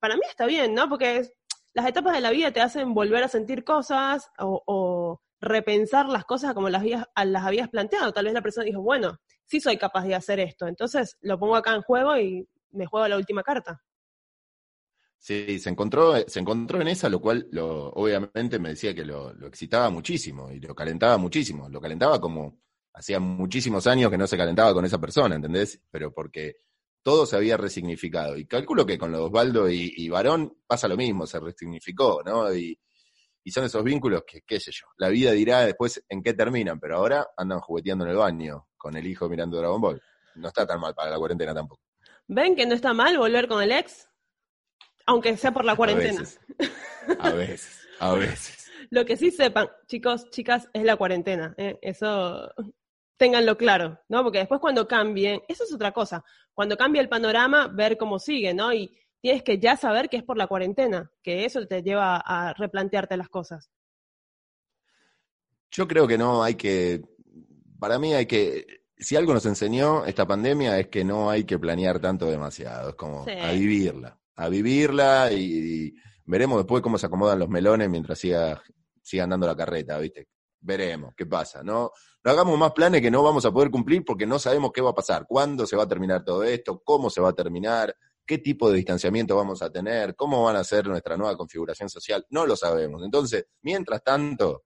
para 0.02 0.16
mí 0.16 0.22
está 0.28 0.46
bien, 0.48 0.74
¿no? 0.74 0.90
Porque 0.90 1.30
las 1.74 1.88
etapas 1.88 2.14
de 2.14 2.20
la 2.20 2.32
vida 2.32 2.52
te 2.52 2.60
hacen 2.60 2.94
volver 2.94 3.24
a 3.24 3.30
sentir 3.30 3.64
cosas 3.64 4.30
o, 4.38 5.22
repensar 5.40 6.08
las 6.10 6.26
cosas 6.26 6.54
como 6.54 6.70
las 6.70 6.82
habías, 6.82 7.06
las 7.26 7.44
habías 7.46 7.70
planteado. 7.70 8.12
Tal 8.12 8.26
vez 8.26 8.34
la 8.34 8.42
persona 8.42 8.66
dijo, 8.66 8.82
bueno, 8.82 9.18
sí 9.46 9.62
soy 9.62 9.78
capaz 9.78 10.04
de 10.04 10.16
hacer 10.16 10.42
esto, 10.42 10.68
entonces 10.68 11.18
lo 11.22 11.40
pongo 11.40 11.56
acá 11.56 11.74
en 11.74 11.84
juego 11.84 12.18
y 12.18 12.50
me 12.72 12.86
juego 12.86 13.08
la 13.08 13.16
última 13.16 13.44
carta. 13.44 13.82
Sí, 15.24 15.58
se 15.58 15.70
encontró, 15.70 16.16
se 16.28 16.42
encontró 16.42 16.82
en 16.82 16.90
esa, 16.90 17.08
lo 17.08 17.22
cual 17.22 17.48
lo, 17.50 17.92
obviamente 17.92 18.60
me 18.60 18.68
decía 18.68 18.94
que 18.94 19.06
lo, 19.06 19.32
excitaba 19.48 19.90
muchísimo 19.90 20.52
y 20.52 20.60
lo 20.60 20.76
calentaba 20.76 21.18
muchísimo. 21.18 21.70
Lo 21.70 21.80
calentaba 21.80 22.20
como 22.20 22.60
hacía 22.94 23.22
muchísimos 23.22 23.88
años 23.88 24.12
que 24.12 24.18
no 24.18 24.28
se 24.28 24.36
calentaba 24.36 24.74
con 24.74 24.84
esa 24.84 25.00
persona, 25.00 25.36
¿entendés? 25.36 25.80
Pero 25.90 26.14
porque 26.14 26.58
todo 27.02 27.26
se 27.26 27.38
había 27.38 27.56
resignificado. 27.56 28.36
Y 28.36 28.46
calculo 28.46 28.86
que 28.86 28.98
con 28.98 29.14
los 29.14 29.22
Osvaldo 29.22 29.70
y, 29.70 29.94
y 29.96 30.10
Varón 30.10 30.58
pasa 30.68 30.90
lo 30.90 30.98
mismo, 30.98 31.26
se 31.26 31.40
resignificó, 31.40 32.22
¿no? 32.22 32.54
Y, 32.54 32.78
y 33.46 33.52
son 33.52 33.64
esos 33.64 33.82
vínculos 33.82 34.24
que, 34.28 34.42
qué 34.42 34.60
sé 34.60 34.74
yo, 34.74 34.88
la 34.98 35.08
vida 35.08 35.32
dirá 35.32 35.62
después 35.62 36.04
en 36.10 36.22
qué 36.22 36.34
terminan, 36.34 36.82
pero 36.82 36.98
ahora 36.98 37.28
andan 37.38 37.62
jugueteando 37.62 38.04
en 38.04 38.12
el 38.12 38.18
baño 38.18 38.68
con 38.76 38.98
el 38.98 39.08
hijo 39.08 39.30
mirando 39.30 39.58
Dragon 39.58 39.80
Ball. 39.80 40.02
No 40.36 40.50
está 40.50 40.68
tan 40.68 40.82
mal 40.82 40.94
para 40.94 41.12
la 41.12 41.18
cuarentena 41.18 41.54
tampoco. 41.54 41.82
¿Ven 42.28 42.58
que 42.58 42.66
no 42.66 42.76
está 42.76 42.94
mal 42.94 43.18
volver 43.18 43.48
con 43.48 43.64
el 43.64 43.72
ex? 43.72 44.10
Aunque 45.06 45.36
sea 45.38 45.52
por 45.52 45.66
la 45.66 45.76
cuarentena. 45.76 46.24
A 47.20 47.32
veces, 47.32 47.88
a 48.00 48.14
veces. 48.16 48.72
Lo 48.90 49.06
que 49.06 49.18
sí 49.18 49.32
sepan, 49.32 49.70
chicos, 49.88 50.30
chicas, 50.30 50.70
es 50.74 50.84
la 50.84 50.96
cuarentena. 50.96 51.54
¿eh? 51.58 51.80
Eso 51.82 52.52
ténganlo 53.18 53.58
claro, 53.58 54.00
¿no? 54.10 54.24
Porque 54.24 54.40
después 54.40 54.60
cuando 54.60 54.88
cambie, 54.88 55.44
eso 55.48 55.64
es 55.64 55.74
otra 55.74 55.92
cosa. 55.92 56.24
Cuando 56.54 56.78
cambie 56.78 57.02
el 57.02 57.10
panorama, 57.10 57.68
ver 57.68 57.98
cómo 57.98 58.20
sigue, 58.20 58.54
¿no? 58.54 58.74
Y 58.74 58.96
tienes 59.22 59.44
que 59.44 59.60
ya 59.60 59.78
saber 59.78 60.10
que 60.10 60.18
es 60.18 60.24
por 60.24 60.38
la 60.38 60.48
cuarentena, 60.48 61.12
que 61.22 61.46
eso 61.46 61.66
te 61.66 61.82
lleva 61.82 62.18
a 62.18 62.54
replantearte 62.54 63.18
las 63.18 63.30
cosas. 63.30 63.70
Yo 65.72 65.88
creo 65.88 66.08
que 66.08 66.18
no 66.18 66.44
hay 66.44 66.56
que, 66.56 67.02
para 67.80 67.98
mí 67.98 68.14
hay 68.14 68.26
que, 68.26 68.84
si 68.98 69.16
algo 69.16 69.34
nos 69.34 69.46
enseñó 69.46 70.06
esta 70.06 70.28
pandemia 70.28 70.78
es 70.78 70.88
que 70.90 71.04
no 71.04 71.30
hay 71.30 71.46
que 71.46 71.58
planear 71.58 72.00
tanto 72.00 72.28
demasiado, 72.28 72.90
es 72.90 72.96
como 72.96 73.26
a 73.26 73.52
vivirla 73.54 74.20
a 74.36 74.50
vivirla 74.50 75.32
y, 75.32 75.94
veremos 76.26 76.58
después 76.58 76.82
cómo 76.82 76.98
se 76.98 77.06
acomodan 77.06 77.40
los 77.40 77.50
melones 77.50 77.90
mientras 77.90 78.18
siga, 78.18 78.62
sigan 79.02 79.30
dando 79.30 79.46
la 79.46 79.56
carreta, 79.56 79.98
¿viste? 80.00 80.30
Veremos 80.62 81.14
qué 81.16 81.26
pasa, 81.26 81.64
¿no? 81.64 81.92
No 82.24 82.32
hagamos 82.32 82.58
más 82.58 82.72
planes 82.72 83.02
que 83.02 83.12
no 83.12 83.22
vamos 83.22 83.46
a 83.46 83.52
poder 83.52 83.70
cumplir 83.70 84.06
porque 84.06 84.26
no 84.26 84.40
sabemos 84.40 84.72
qué 84.72 84.82
va 84.82 84.92
a 84.92 84.96
pasar, 84.96 85.26
cuándo 85.28 85.68
se 85.68 85.76
va 85.76 85.84
a 85.84 85.88
terminar 85.88 86.24
todo 86.24 86.44
esto, 86.44 86.82
cómo 86.84 87.10
se 87.10 87.20
va 87.20 87.30
a 87.30 87.34
terminar, 87.34 87.94
qué 88.26 88.38
tipo 88.38 88.70
de 88.70 88.78
distanciamiento 88.78 89.36
vamos 89.36 89.62
a 89.62 89.70
tener, 89.70 90.16
cómo 90.16 90.44
van 90.44 90.56
a 90.56 90.64
ser 90.64 90.88
nuestra 90.88 91.18
nueva 91.18 91.36
configuración 91.36 91.90
social, 91.90 92.26
no 92.30 92.46
lo 92.46 92.56
sabemos. 92.56 93.04
Entonces, 93.04 93.48
mientras 93.62 94.02
tanto, 94.02 94.64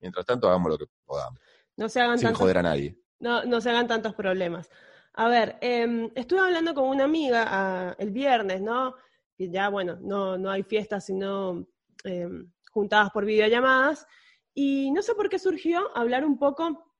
mientras 0.00 0.26
tanto 0.26 0.48
hagamos 0.48 0.72
lo 0.72 0.78
que 0.78 0.86
podamos. 1.06 1.40
No 1.76 1.88
se 1.88 2.00
hagan 2.00 2.18
sin 2.18 2.34
joder 2.34 2.58
a 2.58 2.62
nadie. 2.62 2.98
No, 3.20 3.44
no 3.44 3.60
se 3.62 3.70
hagan 3.70 3.88
tantos 3.88 4.14
problemas. 4.14 4.68
A 5.14 5.28
ver, 5.28 5.56
eh, 5.62 6.10
estuve 6.14 6.40
hablando 6.40 6.74
con 6.74 6.84
una 6.84 7.04
amiga 7.04 7.44
ah, 7.48 7.96
el 7.98 8.10
viernes, 8.10 8.60
¿no? 8.60 8.94
Que 9.38 9.48
ya, 9.48 9.68
bueno, 9.68 9.96
no, 10.02 10.36
no 10.36 10.50
hay 10.50 10.64
fiestas 10.64 11.06
sino 11.06 11.64
em, 12.04 12.50
juntadas 12.72 13.10
por 13.10 13.24
videollamadas. 13.24 14.04
Y 14.52 14.90
no 14.90 15.00
sé 15.02 15.14
por 15.14 15.28
qué 15.28 15.38
surgió 15.38 15.96
hablar 15.96 16.24
un 16.24 16.38
poco 16.38 16.96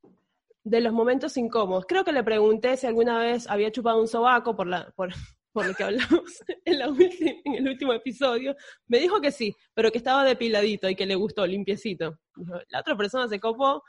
de 0.62 0.80
los 0.80 0.92
momentos 0.92 1.37
incómodos. 1.37 1.85
Creo 1.87 2.04
que 2.04 2.12
le 2.12 2.23
pregunté 2.23 2.76
si 2.76 2.87
alguna 2.87 3.18
vez 3.18 3.49
había 3.49 3.73
chupado 3.73 4.00
un 4.00 4.07
sobaco 4.07 4.54
por, 4.54 4.68
la, 4.68 4.92
por, 4.92 5.11
por 5.52 5.66
lo 5.66 5.75
que 5.75 5.83
hablamos 5.83 6.45
en, 6.64 6.78
la 6.78 6.87
en, 6.87 7.54
el 7.54 7.68
último 7.68 7.92
episodio. 7.92 8.54
Me 8.87 9.00
dijo 9.00 9.21
que 9.21 9.33
sí, 9.33 9.57
pero 9.75 9.90
que 9.90 9.99
estaba 9.99 10.23
depiladito 10.25 10.88
y 10.88 10.95
que 10.95 11.07
le 11.07 11.16
gustó, 11.16 11.45
limpiecito. 11.45 12.21
La 12.68 12.80
otra 12.80 12.97
persona 12.97 13.26
se 13.26 13.40
copó. 13.40 13.83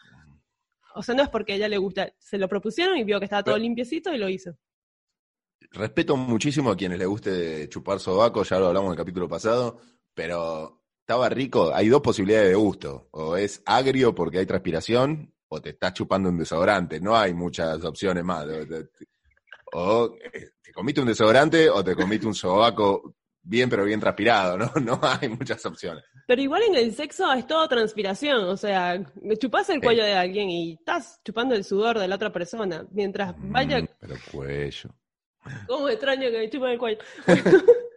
O 0.95 1.03
sea, 1.03 1.13
no 1.13 1.21
es 1.21 1.29
porque 1.29 1.53
a 1.53 1.55
ella 1.57 1.67
le 1.69 1.77
gusta, 1.77 2.11
se 2.17 2.39
lo 2.39 2.49
propusieron 2.49 2.97
y 2.97 3.03
vio 3.03 3.19
que 3.19 3.25
estaba 3.25 3.43
todo 3.43 3.57
limpiecito 3.59 4.11
y 4.11 4.17
lo 4.17 4.27
hizo 4.27 4.57
respeto 5.71 6.17
muchísimo 6.17 6.71
a 6.71 6.77
quienes 6.77 6.99
les 6.99 7.07
guste 7.07 7.69
chupar 7.69 7.99
sobaco, 7.99 8.43
ya 8.43 8.59
lo 8.59 8.67
hablamos 8.67 8.87
en 8.87 8.91
el 8.93 8.97
capítulo 8.97 9.27
pasado, 9.27 9.79
pero 10.13 10.83
estaba 10.99 11.29
rico, 11.29 11.71
hay 11.73 11.89
dos 11.89 12.01
posibilidades 12.01 12.49
de 12.49 12.55
gusto, 12.55 13.09
o 13.11 13.35
es 13.35 13.61
agrio 13.65 14.13
porque 14.13 14.39
hay 14.39 14.45
transpiración, 14.45 15.33
o 15.47 15.61
te 15.61 15.71
estás 15.71 15.93
chupando 15.93 16.29
un 16.29 16.37
desodorante, 16.37 16.99
no 16.99 17.15
hay 17.15 17.33
muchas 17.33 17.83
opciones 17.83 18.23
más. 18.23 18.45
O 19.73 20.15
eh, 20.33 20.51
te 20.61 20.71
comiste 20.71 21.01
un 21.01 21.07
desodorante 21.07 21.69
o 21.69 21.83
te 21.83 21.95
comiste 21.95 22.27
un 22.27 22.35
sobaco 22.35 23.15
bien 23.41 23.69
pero 23.69 23.83
bien 23.83 23.99
transpirado, 23.99 24.57
¿no? 24.57 24.71
No 24.81 24.99
hay 25.01 25.29
muchas 25.29 25.65
opciones. 25.65 26.03
Pero 26.27 26.41
igual 26.41 26.61
en 26.69 26.75
el 26.75 26.93
sexo 26.93 27.31
es 27.33 27.47
todo 27.47 27.67
transpiración, 27.67 28.43
o 28.45 28.55
sea, 28.55 29.03
chupas 29.39 29.69
el 29.69 29.81
cuello 29.81 30.03
de 30.03 30.13
alguien 30.13 30.49
y 30.49 30.73
estás 30.73 31.19
chupando 31.25 31.55
el 31.55 31.63
sudor 31.63 31.97
de 31.97 32.07
la 32.07 32.15
otra 32.15 32.31
persona, 32.31 32.85
mientras 32.91 33.33
vaya... 33.37 33.81
Mm, 33.81 33.87
pero 33.99 34.15
cuello. 34.31 34.89
¿Cómo 35.67 35.89
extraño 35.89 36.29
que 36.29 36.37
me 36.37 36.49
chupen 36.49 36.71
el 36.71 36.79
cuello? 36.79 36.99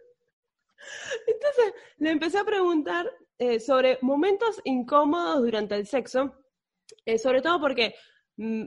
Entonces, 1.27 1.73
le 1.97 2.11
empecé 2.11 2.37
a 2.39 2.43
preguntar 2.43 3.09
eh, 3.37 3.59
sobre 3.59 3.97
momentos 4.01 4.61
incómodos 4.63 5.41
durante 5.43 5.75
el 5.75 5.87
sexo, 5.87 6.35
eh, 7.05 7.17
sobre 7.17 7.41
todo 7.41 7.59
porque 7.59 7.95
mm, 8.37 8.65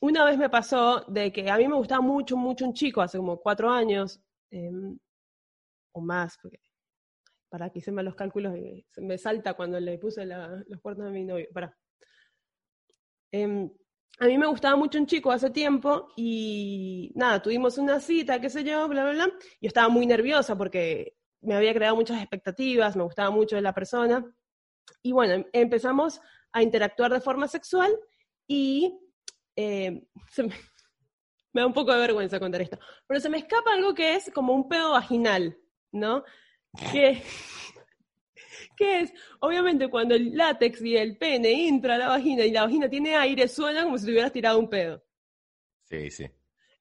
una 0.00 0.24
vez 0.24 0.36
me 0.38 0.50
pasó 0.50 1.04
de 1.08 1.32
que 1.32 1.50
a 1.50 1.56
mí 1.56 1.68
me 1.68 1.76
gustaba 1.76 2.00
mucho, 2.00 2.36
mucho 2.36 2.66
un 2.66 2.74
chico, 2.74 3.00
hace 3.00 3.18
como 3.18 3.40
cuatro 3.40 3.70
años, 3.70 4.20
em, 4.50 4.98
o 5.92 6.00
más, 6.00 6.36
porque 6.42 6.60
para 7.48 7.70
que 7.70 7.92
me 7.92 8.02
los 8.02 8.14
cálculos, 8.14 8.52
se 8.90 9.00
me 9.00 9.16
salta 9.16 9.54
cuando 9.54 9.78
le 9.78 9.96
puse 9.98 10.26
los 10.26 10.80
cuartos 10.82 11.06
a 11.06 11.10
mi 11.10 11.24
novio, 11.24 11.46
para. 11.54 11.76
A 14.20 14.26
mí 14.26 14.38
me 14.38 14.46
gustaba 14.46 14.76
mucho 14.76 14.98
un 14.98 15.06
chico 15.06 15.32
hace 15.32 15.50
tiempo 15.50 16.08
y 16.16 17.12
nada, 17.16 17.42
tuvimos 17.42 17.78
una 17.78 17.98
cita, 17.98 18.40
qué 18.40 18.48
sé 18.48 18.62
yo, 18.62 18.86
bla, 18.88 19.02
bla, 19.02 19.12
bla. 19.12 19.26
Yo 19.60 19.68
estaba 19.68 19.88
muy 19.88 20.06
nerviosa 20.06 20.56
porque 20.56 21.16
me 21.40 21.54
había 21.54 21.74
creado 21.74 21.96
muchas 21.96 22.20
expectativas, 22.20 22.96
me 22.96 23.02
gustaba 23.02 23.30
mucho 23.30 23.56
de 23.56 23.62
la 23.62 23.74
persona. 23.74 24.24
Y 25.02 25.12
bueno, 25.12 25.34
em, 25.34 25.44
empezamos 25.52 26.20
a 26.52 26.62
interactuar 26.62 27.12
de 27.12 27.20
forma 27.20 27.48
sexual 27.48 27.92
y 28.46 28.96
eh, 29.56 30.06
me, 30.38 30.54
me 31.52 31.60
da 31.60 31.66
un 31.66 31.72
poco 31.72 31.92
de 31.92 32.00
vergüenza 32.00 32.40
contar 32.40 32.62
esto, 32.62 32.78
pero 33.06 33.20
se 33.20 33.30
me 33.30 33.38
escapa 33.38 33.72
algo 33.72 33.94
que 33.94 34.14
es 34.14 34.30
como 34.32 34.52
un 34.52 34.68
pedo 34.68 34.92
vaginal, 34.92 35.56
¿no? 35.92 36.24
Que, 36.92 37.22
¿Qué 38.76 39.00
es? 39.00 39.12
Obviamente 39.40 39.88
cuando 39.88 40.14
el 40.14 40.36
látex 40.36 40.80
y 40.82 40.96
el 40.96 41.16
pene 41.16 41.68
entra 41.68 41.94
a 41.94 41.98
la 41.98 42.08
vagina 42.08 42.44
y 42.44 42.50
la 42.50 42.62
vagina 42.64 42.88
tiene 42.88 43.16
aire, 43.16 43.48
suena 43.48 43.84
como 43.84 43.98
si 43.98 44.06
te 44.06 44.12
hubieras 44.12 44.32
tirado 44.32 44.58
un 44.58 44.68
pedo. 44.68 45.02
Sí, 45.84 46.10
sí. 46.10 46.26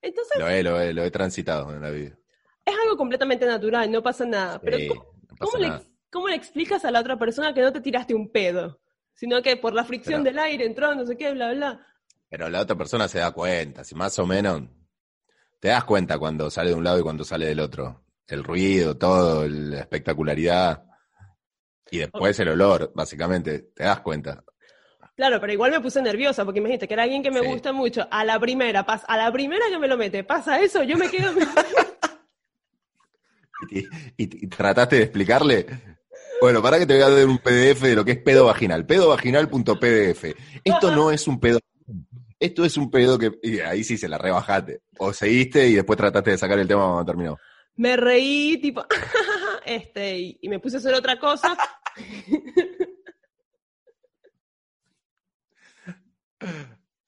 Entonces, 0.01 0.37
Lo 0.39 0.49
he, 0.49 0.63
lo 0.63 0.79
he, 0.81 0.93
lo 0.93 1.03
he 1.03 1.11
transitado 1.11 1.73
en 1.73 1.81
la 1.81 1.89
vida. 1.89 2.17
es 2.65 2.75
algo 2.83 2.97
completamente 2.97 3.45
natural, 3.45 3.89
no 3.91 4.01
pasa 4.03 4.25
nada. 4.25 4.59
Pero 4.61 4.77
¿cómo, 4.89 5.03
no 5.03 5.35
pasa 5.37 5.51
cómo 5.51 5.57
le, 5.57 5.71
cómo 6.11 6.27
le 6.27 6.35
explicas 6.35 6.83
a 6.85 6.91
la 6.91 6.99
otra 6.99 7.17
persona 7.17 7.53
que 7.53 7.61
no 7.61 7.71
te 7.71 7.81
tiraste 7.81 8.13
un 8.13 8.31
pedo? 8.31 8.81
Sino 9.15 9.41
que 9.41 9.55
por 9.57 9.73
la 9.73 9.83
fricción 9.85 10.23
Pero- 10.23 10.35
del 10.35 10.39
aire 10.43 10.65
entró, 10.65 10.93
no 10.95 11.05
sé 11.05 11.15
qué, 11.17 11.31
bla, 11.33 11.53
bla. 11.53 11.87
Pero 12.29 12.49
la 12.49 12.61
otra 12.61 12.75
persona 12.75 13.07
se 13.07 13.19
da 13.19 13.31
cuenta, 13.31 13.83
si 13.83 13.93
más 13.95 14.17
o 14.19 14.25
menos 14.25 14.63
te 15.59 15.67
das 15.69 15.83
cuenta 15.85 16.17
cuando 16.17 16.49
sale 16.49 16.69
de 16.71 16.75
un 16.75 16.83
lado 16.83 16.99
y 16.99 17.03
cuando 17.03 17.23
sale 17.23 17.45
del 17.45 17.59
otro. 17.59 18.03
El 18.27 18.43
ruido, 18.43 18.97
todo, 18.97 19.47
la 19.47 19.81
espectacularidad. 19.81 20.85
Y 21.93 21.99
después 21.99 22.39
el 22.39 22.49
olor, 22.49 22.91
básicamente, 22.95 23.59
te 23.75 23.83
das 23.83 23.99
cuenta. 23.99 24.43
Claro, 25.15 25.39
pero 25.39 25.53
igual 25.53 25.69
me 25.71 25.79
puse 25.79 26.01
nerviosa 26.01 26.43
porque 26.43 26.59
imagínate 26.59 26.87
que 26.87 26.93
era 26.95 27.03
alguien 27.03 27.21
que 27.21 27.29
me 27.29 27.41
Sí. 27.41 27.45
gusta 27.45 27.71
mucho. 27.71 28.07
A 28.09 28.25
la 28.25 28.39
primera, 28.39 28.83
pas- 28.83 29.03
a 29.07 29.15
la 29.15 29.31
primera 29.31 29.63
que 29.69 29.77
me 29.77 29.87
lo 29.87 29.95
mete, 29.95 30.23
pasa 30.23 30.59
eso, 30.59 30.81
yo 30.81 30.97
me 30.97 31.07
quedo. 31.09 31.31
Y, 33.69 33.79
y- 33.79 33.87
y 34.17 34.47
trataste 34.47 34.95
de 34.97 35.03
explicarle. 35.03 35.65
Bueno, 36.41 36.61
para 36.61 36.77
que 36.79 36.85
te 36.85 36.93
voy 36.95 37.03
a 37.03 37.09
dar 37.09 37.25
un 37.27 37.37
PDF 37.37 37.81
de 37.87 37.95
lo 37.95 38.03
que 38.03 38.11
es 38.13 38.17
pedo 38.17 38.45
vaginal. 38.45 38.85
Pedovaginal.pdf. 38.85 40.23
Esto 40.63 40.91
no 40.95 41.11
es 41.11 41.27
un 41.27 41.39
pedo. 41.39 41.59
Esto 42.39 42.65
es 42.65 42.75
un 42.75 42.91
pedo 42.91 43.17
que. 43.17 43.31
Y 43.41 43.59
ahí 43.59 43.83
sí 43.83 43.97
se 43.97 44.09
la 44.09 44.17
rebajaste. 44.17 44.81
O 44.97 45.13
seguiste 45.13 45.67
y 45.67 45.75
después 45.75 45.95
trataste 45.97 46.31
de 46.31 46.37
sacar 46.37 46.59
el 46.59 46.67
tema 46.67 46.85
cuando 46.85 47.05
terminó. 47.05 47.37
me 47.77 47.95
reí, 47.95 48.57
tipo, 48.57 48.85
este, 49.65 50.19
y, 50.19 50.37
y 50.41 50.49
me 50.49 50.59
puse 50.59 50.75
a 50.75 50.79
hacer 50.79 50.93
otra 50.93 51.17
cosa. 51.17 51.55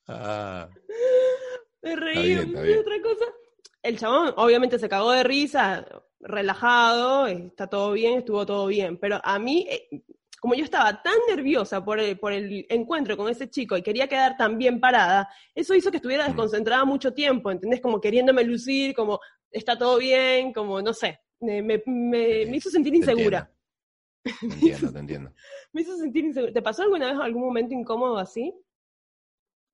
Ah, 0.08 0.70
Me 1.82 1.96
reí, 1.96 2.36
otra 2.36 3.02
cosa. 3.02 3.26
El 3.82 3.98
chabón 4.00 4.34
obviamente 4.38 4.80
se 4.80 4.90
cagó 4.90 5.12
de 5.12 5.24
risa, 5.24 5.86
relajado, 6.20 7.28
está 7.28 7.68
todo 7.68 7.92
bien, 7.94 8.20
estuvo 8.20 8.46
todo 8.46 8.68
bien. 8.68 8.98
Pero 8.98 9.20
a 9.24 9.38
mí, 9.40 9.68
eh, 9.70 9.90
como 10.40 10.56
yo 10.56 10.64
estaba 10.64 11.02
tan 11.04 11.14
nerviosa 11.28 11.84
por 11.84 12.00
el, 12.00 12.18
por 12.20 12.32
el 12.34 12.66
encuentro 12.70 13.16
con 13.18 13.30
ese 13.30 13.50
chico 13.50 13.78
y 13.78 13.84
quería 13.84 14.08
quedar 14.08 14.38
tan 14.38 14.58
bien 14.58 14.80
parada, 14.80 15.30
eso 15.54 15.74
hizo 15.76 15.92
que 15.92 15.98
estuviera 15.98 16.24
Mm. 16.24 16.28
desconcentrada 16.28 16.86
mucho 16.86 17.14
tiempo, 17.14 17.52
¿entendés? 17.52 17.82
Como 17.82 18.00
queriéndome 18.02 18.44
lucir, 18.44 18.96
como 18.96 19.20
está 19.52 19.78
todo 19.78 19.98
bien, 19.98 20.52
como 20.54 20.82
no 20.82 20.94
sé. 20.94 21.20
Me, 21.40 21.62
me- 21.62 21.84
me- 21.86 22.42
hizo 22.56 22.70
sentir 22.70 22.96
insegura. 22.96 23.52
Entiendo. 24.26 24.50
Te 24.50 24.54
entiendo, 24.56 24.92
te 24.94 25.00
entiendo. 25.00 25.34
Me 25.74 25.82
hizo 25.82 25.98
sentir 25.98 26.26
insegura. 26.26 26.54
¿Te 26.54 26.62
pasó 26.62 26.84
alguna 26.84 27.08
vez 27.12 27.20
algún 27.20 27.44
momento 27.44 27.74
incómodo 27.74 28.18
así? 28.18 28.54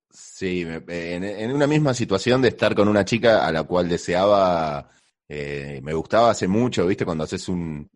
Sí, 0.09 0.65
me- 0.65 0.83
en, 1.15 1.23
en 1.23 1.51
una 1.51 1.67
misma 1.67 1.93
situación 1.93 2.41
de 2.41 2.49
estar 2.49 2.75
con 2.75 2.87
una 2.87 3.05
chica 3.05 3.45
a 3.45 3.51
la 3.51 3.63
cual 3.63 3.87
deseaba, 3.87 4.89
eh, 5.27 5.79
me 5.83 5.93
gustaba 5.93 6.31
hace 6.31 6.47
mucho, 6.47 6.85
¿viste? 6.85 7.05
Cuando 7.05 7.23
haces 7.23 7.47
un, 7.47 7.89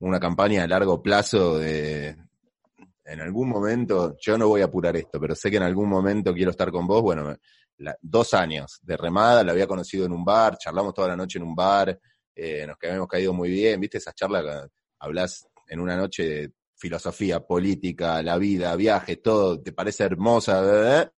una 0.00 0.18
campaña 0.18 0.64
a 0.64 0.66
largo 0.66 1.00
plazo 1.00 1.58
de, 1.58 2.16
en 3.04 3.20
algún 3.20 3.48
momento, 3.48 4.16
yo 4.20 4.36
no 4.36 4.48
voy 4.48 4.62
a 4.62 4.64
apurar 4.64 4.96
esto, 4.96 5.20
pero 5.20 5.34
sé 5.36 5.50
que 5.50 5.58
en 5.58 5.62
algún 5.62 5.88
momento 5.88 6.34
quiero 6.34 6.50
estar 6.50 6.72
con 6.72 6.86
vos, 6.88 7.02
bueno, 7.02 7.36
la- 7.78 7.96
dos 8.00 8.34
años 8.34 8.80
de 8.82 8.96
remada, 8.96 9.44
la 9.44 9.52
había 9.52 9.66
conocido 9.68 10.06
en 10.06 10.12
un 10.12 10.24
bar, 10.24 10.58
charlamos 10.58 10.92
toda 10.92 11.08
la 11.08 11.16
noche 11.16 11.38
en 11.38 11.44
un 11.44 11.54
bar, 11.54 11.98
eh, 12.34 12.66
nos 12.66 12.76
habíamos 12.82 13.08
caído 13.08 13.32
muy 13.32 13.48
bien, 13.50 13.80
¿viste? 13.80 13.98
Esas 13.98 14.14
charlas 14.14 14.44
que 14.44 14.68
hablas 14.98 15.46
en 15.70 15.80
una 15.80 15.96
noche 15.96 16.28
de 16.28 16.52
filosofía, 16.76 17.40
política, 17.40 18.22
la 18.22 18.36
vida, 18.38 18.74
viajes, 18.76 19.22
todo, 19.22 19.60
te 19.62 19.72
parece 19.72 20.04
hermosa, 20.04 20.60
¿verdad? 20.60 21.12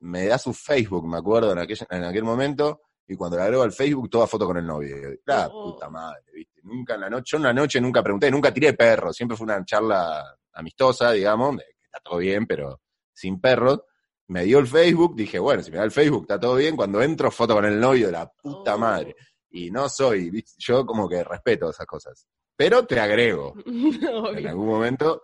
me 0.00 0.26
da 0.26 0.36
su 0.38 0.52
Facebook, 0.52 1.06
me 1.08 1.16
acuerdo, 1.16 1.52
en 1.52 1.58
aquel, 1.58 1.78
en 1.90 2.04
aquel 2.04 2.24
momento, 2.24 2.82
y 3.06 3.16
cuando 3.16 3.36
la 3.38 3.44
agrego 3.44 3.62
al 3.62 3.72
Facebook, 3.72 4.10
toda 4.10 4.26
foto 4.26 4.46
con 4.46 4.56
el 4.58 4.66
novio. 4.66 4.96
La 5.24 5.48
Oh. 5.50 5.72
puta 5.72 5.88
madre, 5.88 6.22
¿viste? 6.34 6.60
Nunca 6.62 6.94
en 6.94 7.00
la 7.02 7.10
noche, 7.10 7.24
yo 7.32 7.36
en 7.38 7.42
la 7.44 7.52
noche 7.54 7.80
nunca 7.80 8.02
pregunté, 8.02 8.30
nunca 8.30 8.52
tiré 8.52 8.74
perro, 8.74 9.12
siempre 9.12 9.36
fue 9.36 9.44
una 9.46 9.64
charla 9.64 10.22
amistosa, 10.52 11.12
digamos, 11.12 11.56
de 11.56 11.64
que 11.64 11.84
está 11.86 12.00
todo 12.00 12.18
bien, 12.18 12.46
pero 12.46 12.80
sin 13.12 13.40
perros. 13.40 13.80
Me 14.26 14.44
dio 14.44 14.58
el 14.58 14.66
Facebook, 14.66 15.14
dije, 15.16 15.38
bueno, 15.38 15.62
si 15.62 15.70
me 15.70 15.76
da 15.78 15.84
el 15.84 15.90
Facebook, 15.90 16.22
está 16.22 16.40
todo 16.40 16.56
bien. 16.56 16.76
Cuando 16.76 17.02
entro, 17.02 17.30
foto 17.30 17.54
con 17.54 17.64
el 17.66 17.78
novio 17.80 18.06
de 18.06 18.12
la 18.12 18.26
puta 18.30 18.74
Oh. 18.74 18.78
madre. 18.78 19.14
Y 19.50 19.70
no 19.70 19.88
soy, 19.88 20.30
¿viste? 20.30 20.52
yo 20.58 20.84
como 20.86 21.08
que 21.08 21.22
respeto 21.24 21.70
esas 21.70 21.86
cosas. 21.86 22.26
Pero 22.56 22.86
te 22.86 23.00
agrego 23.00 23.54
en 23.66 24.46
algún 24.46 24.66
momento. 24.66 25.22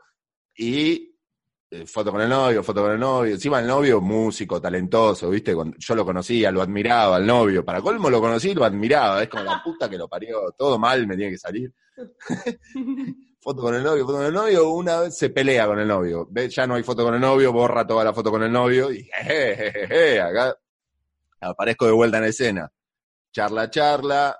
Y 0.56 1.16
eh, 1.70 1.86
foto 1.86 2.10
con 2.10 2.20
el 2.20 2.28
novio, 2.28 2.62
foto 2.62 2.82
con 2.82 2.92
el 2.92 3.00
novio. 3.00 3.34
Encima 3.34 3.60
el 3.60 3.66
novio, 3.66 4.00
músico, 4.00 4.60
talentoso, 4.60 5.30
¿viste? 5.30 5.54
Cuando 5.54 5.76
yo 5.78 5.94
lo 5.94 6.04
conocía, 6.04 6.50
lo 6.50 6.62
admiraba, 6.62 7.18
el 7.18 7.26
novio. 7.26 7.64
Para 7.64 7.80
colmo 7.80 8.10
lo 8.10 8.20
conocí 8.20 8.50
y 8.50 8.54
lo 8.54 8.64
admiraba. 8.64 9.22
Es 9.22 9.28
como 9.28 9.44
la 9.44 9.62
puta 9.64 9.88
que 9.88 9.96
lo 9.96 10.08
parió. 10.08 10.52
Todo 10.56 10.78
mal 10.78 11.06
me 11.06 11.16
tiene 11.16 11.32
que 11.32 11.38
salir. 11.38 11.72
Foto 13.42 13.62
con 13.62 13.74
el 13.74 13.82
novio, 13.82 14.04
foto 14.04 14.18
con 14.18 14.26
el 14.26 14.34
novio. 14.34 14.70
Una 14.70 15.00
vez 15.00 15.16
se 15.16 15.30
pelea 15.30 15.66
con 15.66 15.78
el 15.78 15.88
novio. 15.88 16.28
Ve, 16.30 16.50
Ya 16.50 16.66
no 16.66 16.74
hay 16.74 16.82
foto 16.82 17.04
con 17.04 17.14
el 17.14 17.20
novio, 17.22 17.54
borra 17.54 17.86
toda 17.86 18.04
la 18.04 18.12
foto 18.12 18.30
con 18.30 18.42
el 18.42 18.52
novio. 18.52 18.92
Y 18.92 19.04
jejeje, 19.04 20.20
acá 20.20 20.54
aparezco 21.40 21.86
de 21.86 21.92
vuelta 21.92 22.18
en 22.18 22.24
escena. 22.24 22.70
Charla, 23.32 23.70
charla. 23.70 24.38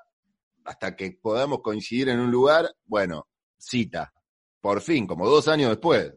Hasta 0.65 0.95
que 0.95 1.19
podamos 1.21 1.61
coincidir 1.63 2.09
en 2.09 2.21
un 2.21 2.31
lugar. 2.31 2.75
Bueno, 2.85 3.29
cita. 3.59 4.13
Por 4.61 4.81
fin, 4.81 5.07
como 5.07 5.29
dos 5.29 5.49
años 5.49 5.71
después. 5.71 6.13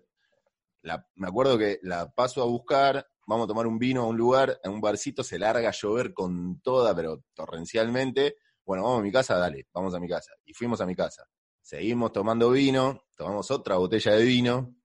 Me 1.16 1.28
acuerdo 1.28 1.58
que 1.58 1.80
la 1.84 2.12
paso 2.12 2.42
a 2.42 2.46
buscar, 2.46 3.08
vamos 3.26 3.46
a 3.46 3.48
tomar 3.48 3.68
un 3.68 3.80
vino 3.80 4.02
a 4.02 4.08
un 4.08 4.18
lugar, 4.18 4.60
en 4.64 4.72
un 4.72 4.82
barcito 4.82 5.24
se 5.24 5.40
larga 5.40 5.70
a 5.70 5.72
llover 5.72 6.14
con 6.14 6.60
toda, 6.60 6.94
pero 6.94 7.24
torrencialmente. 7.34 8.36
Bueno, 8.66 8.84
vamos 8.84 9.00
a 9.00 9.04
mi 9.04 9.12
casa, 9.12 9.38
dale, 9.38 9.68
vamos 9.74 9.94
a 9.94 10.00
mi 10.00 10.10
casa. 10.10 10.34
Y 10.46 10.54
fuimos 10.54 10.82
a 10.82 10.86
mi 10.86 10.96
casa. 10.96 11.26
Seguimos 11.62 12.12
tomando 12.12 12.50
vino, 12.52 13.06
tomamos 13.16 13.50
otra 13.50 13.78
botella 13.78 14.12
de 14.12 14.26
vino, 14.26 14.76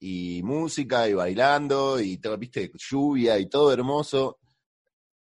y 0.00 0.42
música, 0.42 1.08
y 1.08 1.14
bailando, 1.14 2.00
y 2.00 2.16
todo, 2.18 2.36
viste, 2.36 2.72
lluvia, 2.74 3.38
y 3.38 3.48
todo 3.48 3.72
hermoso. 3.72 4.40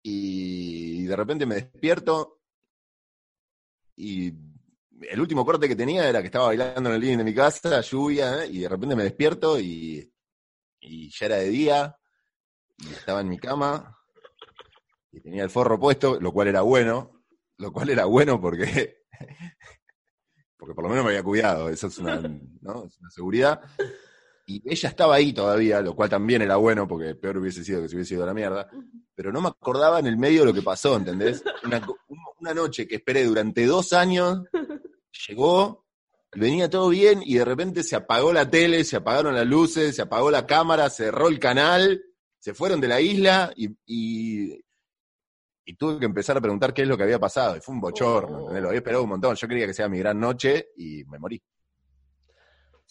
Y 0.03 1.03
de 1.03 1.15
repente 1.15 1.45
me 1.45 1.55
despierto, 1.55 2.40
y 3.95 4.33
el 5.01 5.19
último 5.19 5.45
corte 5.45 5.67
que 5.67 5.75
tenía 5.75 6.07
era 6.07 6.21
que 6.21 6.27
estaba 6.27 6.47
bailando 6.47 6.89
en 6.89 6.95
el 6.95 7.01
living 7.01 7.17
de 7.17 7.23
mi 7.23 7.33
casa, 7.33 7.81
lluvia, 7.81 8.45
y 8.45 8.59
de 8.59 8.69
repente 8.69 8.95
me 8.95 9.03
despierto 9.03 9.59
y, 9.59 10.11
y 10.79 11.09
ya 11.09 11.25
era 11.25 11.35
de 11.37 11.49
día, 11.49 11.97
y 12.77 12.91
estaba 12.91 13.21
en 13.21 13.29
mi 13.29 13.37
cama, 13.37 13.97
y 15.11 15.19
tenía 15.21 15.43
el 15.43 15.49
forro 15.49 15.79
puesto, 15.79 16.19
lo 16.19 16.31
cual 16.31 16.47
era 16.47 16.61
bueno, 16.61 17.23
lo 17.57 17.71
cual 17.71 17.89
era 17.89 18.05
bueno 18.05 18.39
porque, 18.39 19.03
porque 20.57 20.73
por 20.73 20.83
lo 20.83 20.89
menos 20.89 21.03
me 21.03 21.11
había 21.11 21.23
cuidado, 21.23 21.69
eso 21.69 21.87
es 21.87 21.97
una, 21.97 22.17
¿no? 22.17 22.85
es 22.85 22.97
una 22.99 23.09
seguridad. 23.09 23.61
Y 24.51 24.61
ella 24.65 24.89
estaba 24.89 25.15
ahí 25.15 25.31
todavía, 25.31 25.79
lo 25.81 25.95
cual 25.95 26.09
también 26.09 26.41
era 26.41 26.57
bueno, 26.57 26.85
porque 26.87 27.15
peor 27.15 27.37
hubiese 27.37 27.63
sido 27.63 27.81
que 27.81 27.87
se 27.87 27.95
hubiese 27.95 28.15
ido 28.15 28.23
a 28.23 28.27
la 28.27 28.33
mierda. 28.33 28.69
Pero 29.15 29.31
no 29.31 29.39
me 29.39 29.47
acordaba 29.47 29.99
en 29.99 30.07
el 30.07 30.17
medio 30.17 30.41
de 30.41 30.47
lo 30.47 30.53
que 30.53 30.61
pasó, 30.61 30.97
¿entendés? 30.97 31.41
Una, 31.63 31.87
una 32.39 32.53
noche 32.53 32.85
que 32.87 32.95
esperé 32.95 33.23
durante 33.23 33.65
dos 33.65 33.93
años, 33.93 34.41
llegó, 35.27 35.85
venía 36.33 36.69
todo 36.69 36.89
bien 36.89 37.21
y 37.23 37.35
de 37.35 37.45
repente 37.45 37.83
se 37.83 37.95
apagó 37.95 38.33
la 38.33 38.49
tele, 38.49 38.83
se 38.83 38.97
apagaron 38.97 39.35
las 39.35 39.45
luces, 39.45 39.95
se 39.95 40.01
apagó 40.01 40.29
la 40.31 40.45
cámara, 40.45 40.89
cerró 40.89 41.29
el 41.29 41.39
canal, 41.39 42.03
se 42.39 42.53
fueron 42.53 42.81
de 42.81 42.87
la 42.89 42.99
isla 42.99 43.53
y, 43.55 43.69
y, 43.85 44.59
y 45.63 45.75
tuve 45.77 45.99
que 45.99 46.05
empezar 46.05 46.35
a 46.37 46.41
preguntar 46.41 46.73
qué 46.73 46.81
es 46.81 46.87
lo 46.87 46.97
que 46.97 47.03
había 47.03 47.19
pasado. 47.19 47.55
Y 47.55 47.61
fue 47.61 47.75
un 47.75 47.81
bochorno, 47.81 48.45
Oh. 48.45 48.59
Lo 48.59 48.67
había 48.67 48.79
esperado 48.79 49.03
un 49.03 49.09
montón. 49.09 49.35
Yo 49.35 49.47
quería 49.47 49.67
que 49.67 49.73
sea 49.73 49.87
mi 49.87 49.99
gran 49.99 50.19
noche 50.19 50.69
y 50.75 51.05
me 51.05 51.19
morí. 51.19 51.41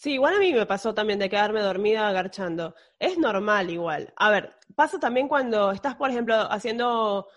Sí, 0.01 0.13
igual 0.13 0.35
a 0.35 0.39
mí 0.39 0.51
me 0.53 0.65
pasó 0.65 0.93
también 0.93 1.19
de 1.19 1.29
quedarme 1.29 1.61
dormida 1.61 2.07
agarchando. 2.09 2.73
Es 2.99 3.17
normal 3.17 3.69
igual. 3.69 4.11
A 4.17 4.29
ver, 4.31 4.55
pasa 4.75 4.99
también 4.99 5.27
cuando 5.27 5.71
estás, 5.71 5.95
por 5.95 6.09
ejemplo, 6.09 6.35
haciendo, 6.51 7.27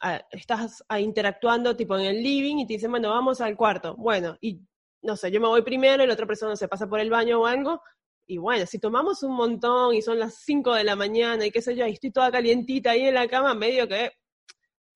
a- 0.00 0.22
estás 0.30 0.84
ah, 0.88 1.00
interactuando 1.00 1.76
tipo 1.76 1.98
en 1.98 2.06
el 2.06 2.22
living 2.22 2.58
y 2.58 2.66
te 2.66 2.74
dicen, 2.74 2.90
bueno, 2.90 3.10
vamos 3.10 3.40
al 3.40 3.56
cuarto. 3.56 3.96
Bueno, 3.96 4.36
y 4.40 4.60
no 5.02 5.16
sé, 5.16 5.30
yo 5.30 5.40
me 5.40 5.48
voy 5.48 5.62
primero 5.62 6.02
y 6.02 6.06
la 6.06 6.14
otra 6.14 6.26
persona 6.26 6.56
se 6.56 6.68
pasa 6.68 6.86
por 6.88 7.00
el 7.00 7.10
baño 7.10 7.40
o 7.40 7.46
algo 7.46 7.82
Y 8.26 8.38
bueno, 8.38 8.66
si 8.66 8.78
tomamos 8.78 9.22
un 9.22 9.34
montón 9.34 9.94
y 9.94 10.02
son 10.02 10.18
las 10.18 10.34
5 10.36 10.74
de 10.74 10.84
la 10.84 10.96
mañana 10.96 11.46
y 11.46 11.50
qué 11.50 11.62
sé 11.62 11.76
yo, 11.76 11.86
y 11.86 11.92
estoy 11.92 12.10
toda 12.12 12.30
calientita 12.30 12.92
ahí 12.92 13.02
en 13.06 13.14
la 13.14 13.28
cama, 13.28 13.54
medio 13.54 13.88
que 13.88 14.12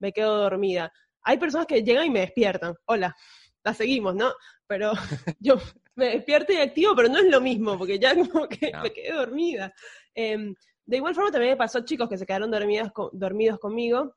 me 0.01 0.13
quedo 0.13 0.37
dormida. 0.39 0.93
Hay 1.23 1.39
personas 1.39 1.67
que 1.67 1.83
llegan 1.83 2.07
y 2.07 2.11
me 2.11 2.21
despiertan. 2.21 2.75
Hola, 2.87 3.17
la 3.65 3.75
seguimos, 3.75 4.15
¿no? 4.15 4.33
Pero 4.67 4.93
yo 5.41 5.57
me 5.97 6.07
despierto 6.11 6.53
y 6.53 6.57
activo, 6.57 6.95
pero 6.95 7.09
no 7.09 7.19
es 7.19 7.31
lo 7.31 7.41
mismo, 7.41 7.77
porque 7.79 7.99
ya 7.99 8.15
como 8.15 8.49
que 8.49 8.73
me 8.83 8.93
quedé 8.93 9.13
dormida. 9.13 9.73
Em, 10.15 10.55
de 10.87 10.97
igual 10.97 11.15
forma 11.15 11.31
también 11.31 11.53
me 11.53 11.57
pasó 11.57 11.85
chicos 11.85 12.09
que 12.09 12.19
se 12.19 12.27
quedaron 12.27 12.51
dormidos, 12.51 12.91
dormidos 13.13 13.59
conmigo, 13.59 14.15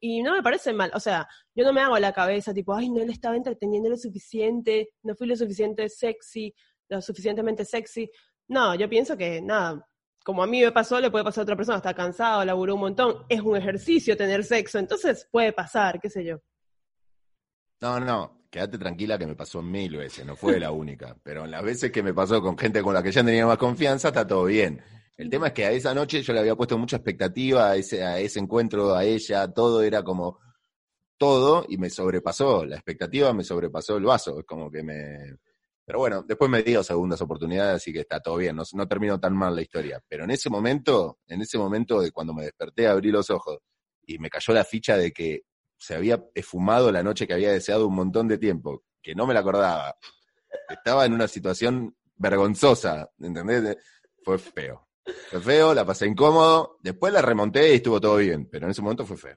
y 0.00 0.22
no 0.22 0.34
me 0.34 0.42
parece 0.42 0.72
mal, 0.72 0.90
o 0.94 1.00
sea, 1.00 1.26
yo 1.54 1.64
no 1.64 1.72
me 1.72 1.80
hago 1.80 1.98
la 1.98 2.12
cabeza 2.12 2.52
tipo, 2.52 2.74
ay, 2.74 2.90
no 2.90 3.02
le 3.04 3.12
estaba 3.12 3.36
entreteniendo 3.36 3.88
lo 3.88 3.96
suficiente, 3.96 4.90
no 5.02 5.14
fui 5.14 5.26
lo 5.26 5.34
suficiente 5.34 5.88
sexy, 5.88 6.54
lo 6.90 7.00
suficientemente 7.00 7.64
sexy. 7.64 8.10
No, 8.48 8.74
yo 8.74 8.88
pienso 8.88 9.16
que 9.16 9.40
nada, 9.40 9.86
como 10.24 10.42
a 10.42 10.46
mí 10.46 10.60
me 10.60 10.72
pasó, 10.72 11.00
le 11.00 11.10
puede 11.10 11.24
pasar 11.24 11.42
a 11.42 11.44
otra 11.44 11.56
persona, 11.56 11.78
está 11.78 11.94
cansado, 11.94 12.44
laburó 12.44 12.74
un 12.74 12.80
montón, 12.80 13.24
es 13.30 13.40
un 13.40 13.56
ejercicio 13.56 14.16
tener 14.16 14.44
sexo, 14.44 14.78
entonces 14.78 15.26
puede 15.30 15.52
pasar, 15.52 15.98
qué 16.00 16.10
sé 16.10 16.24
yo. 16.24 16.38
No, 17.80 17.98
no, 17.98 18.37
quédate 18.50 18.78
tranquila 18.78 19.18
que 19.18 19.26
me 19.26 19.34
pasó 19.34 19.62
mil 19.62 19.96
veces, 19.96 20.24
no 20.24 20.36
fue 20.36 20.58
la 20.58 20.70
única, 20.70 21.16
pero 21.22 21.44
en 21.44 21.50
las 21.50 21.62
veces 21.62 21.90
que 21.90 22.02
me 22.02 22.14
pasó 22.14 22.40
con 22.40 22.56
gente 22.56 22.82
con 22.82 22.94
la 22.94 23.02
que 23.02 23.12
ya 23.12 23.24
tenía 23.24 23.46
más 23.46 23.58
confianza, 23.58 24.08
está 24.08 24.26
todo 24.26 24.44
bien. 24.44 24.82
El 25.16 25.28
tema 25.28 25.48
es 25.48 25.52
que 25.52 25.64
a 25.64 25.72
esa 25.72 25.92
noche 25.94 26.22
yo 26.22 26.32
le 26.32 26.40
había 26.40 26.54
puesto 26.54 26.78
mucha 26.78 26.96
expectativa 26.96 27.70
a 27.70 27.76
ese, 27.76 28.04
a 28.04 28.18
ese 28.20 28.38
encuentro, 28.38 28.94
a 28.94 29.04
ella, 29.04 29.48
todo 29.52 29.82
era 29.82 30.02
como 30.02 30.38
todo 31.18 31.66
y 31.68 31.76
me 31.76 31.90
sobrepasó, 31.90 32.64
la 32.64 32.76
expectativa 32.76 33.32
me 33.32 33.44
sobrepasó 33.44 33.96
el 33.96 34.04
vaso, 34.04 34.38
es 34.38 34.46
como 34.46 34.70
que 34.70 34.82
me... 34.82 35.36
Pero 35.84 36.00
bueno, 36.00 36.22
después 36.22 36.50
me 36.50 36.62
dio 36.62 36.82
segundas 36.84 37.20
oportunidades, 37.22 37.76
así 37.76 37.92
que 37.92 38.00
está 38.00 38.20
todo 38.20 38.36
bien, 38.36 38.54
no, 38.54 38.62
no 38.74 38.86
terminó 38.86 39.18
tan 39.18 39.34
mal 39.34 39.56
la 39.56 39.62
historia. 39.62 40.00
Pero 40.06 40.24
en 40.24 40.30
ese 40.30 40.50
momento, 40.50 41.18
en 41.26 41.40
ese 41.40 41.56
momento 41.56 42.00
de 42.00 42.12
cuando 42.12 42.34
me 42.34 42.44
desperté, 42.44 42.86
abrí 42.86 43.10
los 43.10 43.30
ojos 43.30 43.58
y 44.06 44.18
me 44.18 44.28
cayó 44.28 44.52
la 44.52 44.64
ficha 44.64 44.98
de 44.98 45.12
que 45.12 45.44
se 45.78 45.94
había 45.94 46.24
esfumado 46.34 46.92
la 46.92 47.02
noche 47.02 47.26
que 47.26 47.34
había 47.34 47.52
deseado 47.52 47.86
un 47.86 47.94
montón 47.94 48.28
de 48.28 48.38
tiempo, 48.38 48.84
que 49.00 49.14
no 49.14 49.26
me 49.26 49.34
la 49.34 49.40
acordaba. 49.40 49.96
Estaba 50.68 51.06
en 51.06 51.12
una 51.12 51.28
situación 51.28 51.96
vergonzosa, 52.16 53.10
¿entendés? 53.18 53.76
Fue 54.22 54.38
feo. 54.38 54.88
Fue 55.30 55.40
feo, 55.40 55.72
la 55.72 55.86
pasé 55.86 56.06
incómodo, 56.06 56.78
después 56.82 57.12
la 57.12 57.22
remonté 57.22 57.72
y 57.72 57.76
estuvo 57.76 58.00
todo 58.00 58.16
bien, 58.16 58.48
pero 58.50 58.66
en 58.66 58.72
ese 58.72 58.82
momento 58.82 59.06
fue 59.06 59.16
feo. 59.16 59.36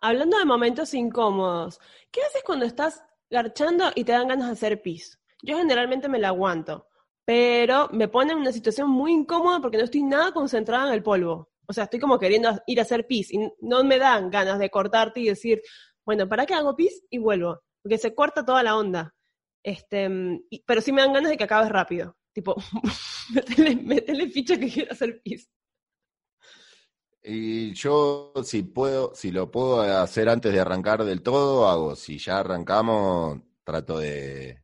Hablando 0.00 0.38
de 0.38 0.44
momentos 0.44 0.92
incómodos, 0.92 1.80
¿qué 2.10 2.20
haces 2.22 2.42
cuando 2.44 2.66
estás 2.66 3.02
garchando 3.30 3.90
y 3.94 4.04
te 4.04 4.12
dan 4.12 4.28
ganas 4.28 4.48
de 4.48 4.52
hacer 4.52 4.82
pis? 4.82 5.18
Yo 5.42 5.56
generalmente 5.56 6.08
me 6.08 6.18
la 6.18 6.28
aguanto, 6.28 6.88
pero 7.24 7.88
me 7.92 8.08
pone 8.08 8.32
en 8.32 8.38
una 8.38 8.52
situación 8.52 8.90
muy 8.90 9.12
incómoda 9.12 9.60
porque 9.60 9.78
no 9.78 9.84
estoy 9.84 10.02
nada 10.02 10.32
concentrada 10.32 10.88
en 10.88 10.94
el 10.94 11.02
polvo. 11.02 11.50
O 11.68 11.72
sea, 11.72 11.84
estoy 11.84 12.00
como 12.00 12.18
queriendo 12.18 12.50
ir 12.66 12.78
a 12.78 12.82
hacer 12.82 13.06
pis 13.06 13.32
y 13.32 13.38
no 13.60 13.84
me 13.84 13.98
dan 13.98 14.30
ganas 14.30 14.58
de 14.58 14.70
cortarte 14.70 15.20
y 15.20 15.26
decir, 15.26 15.62
bueno, 16.04 16.28
¿para 16.28 16.46
qué 16.46 16.54
hago 16.54 16.76
pis? 16.76 17.02
Y 17.10 17.18
vuelvo, 17.18 17.62
porque 17.82 17.98
se 17.98 18.14
corta 18.14 18.44
toda 18.44 18.62
la 18.62 18.76
onda. 18.76 19.14
Este, 19.62 20.08
pero 20.64 20.80
sí 20.80 20.92
me 20.92 21.02
dan 21.02 21.12
ganas 21.12 21.30
de 21.30 21.36
que 21.36 21.44
acabes 21.44 21.68
rápido. 21.68 22.16
Tipo, 22.32 22.54
métele, 23.84 24.28
ficha 24.30 24.58
que 24.58 24.70
quiero 24.70 24.92
hacer 24.92 25.20
pis. 25.22 25.50
Y 27.22 27.72
yo, 27.72 28.32
si 28.44 28.62
puedo, 28.62 29.12
si 29.14 29.32
lo 29.32 29.50
puedo 29.50 29.80
hacer 29.80 30.28
antes 30.28 30.52
de 30.52 30.60
arrancar 30.60 31.04
del 31.04 31.22
todo, 31.22 31.68
hago. 31.68 31.96
Si 31.96 32.18
ya 32.18 32.38
arrancamos, 32.38 33.40
trato 33.64 33.98
de. 33.98 34.50
Eh, 34.50 34.62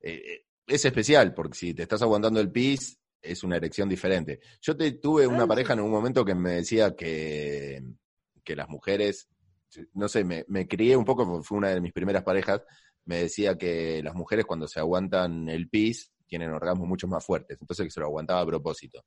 eh, 0.00 0.46
es 0.66 0.84
especial, 0.84 1.32
porque 1.32 1.56
si 1.56 1.72
te 1.72 1.82
estás 1.82 2.02
aguantando 2.02 2.40
el 2.40 2.52
pis, 2.52 2.98
es 3.24 3.42
una 3.42 3.56
erección 3.56 3.88
diferente. 3.88 4.40
Yo 4.60 4.76
te, 4.76 4.92
tuve 4.92 5.26
una 5.26 5.44
ah, 5.44 5.46
pareja 5.46 5.72
en 5.72 5.80
un 5.80 5.90
momento 5.90 6.24
que 6.24 6.34
me 6.34 6.52
decía 6.52 6.94
que, 6.94 7.82
que 8.44 8.56
las 8.56 8.68
mujeres, 8.68 9.28
no 9.94 10.08
sé, 10.08 10.24
me, 10.24 10.44
me 10.48 10.68
crié 10.68 10.96
un 10.96 11.04
poco, 11.04 11.42
fue 11.42 11.58
una 11.58 11.70
de 11.70 11.80
mis 11.80 11.92
primeras 11.92 12.22
parejas, 12.22 12.62
me 13.06 13.22
decía 13.22 13.56
que 13.56 14.02
las 14.02 14.14
mujeres 14.14 14.44
cuando 14.44 14.66
se 14.68 14.80
aguantan 14.80 15.48
el 15.48 15.68
pis 15.68 16.12
tienen 16.26 16.50
orgasmos 16.50 16.88
mucho 16.88 17.06
más 17.06 17.24
fuertes, 17.24 17.58
entonces 17.60 17.84
que 17.84 17.90
se 17.90 18.00
lo 18.00 18.06
aguantaba 18.06 18.40
a 18.40 18.46
propósito. 18.46 19.04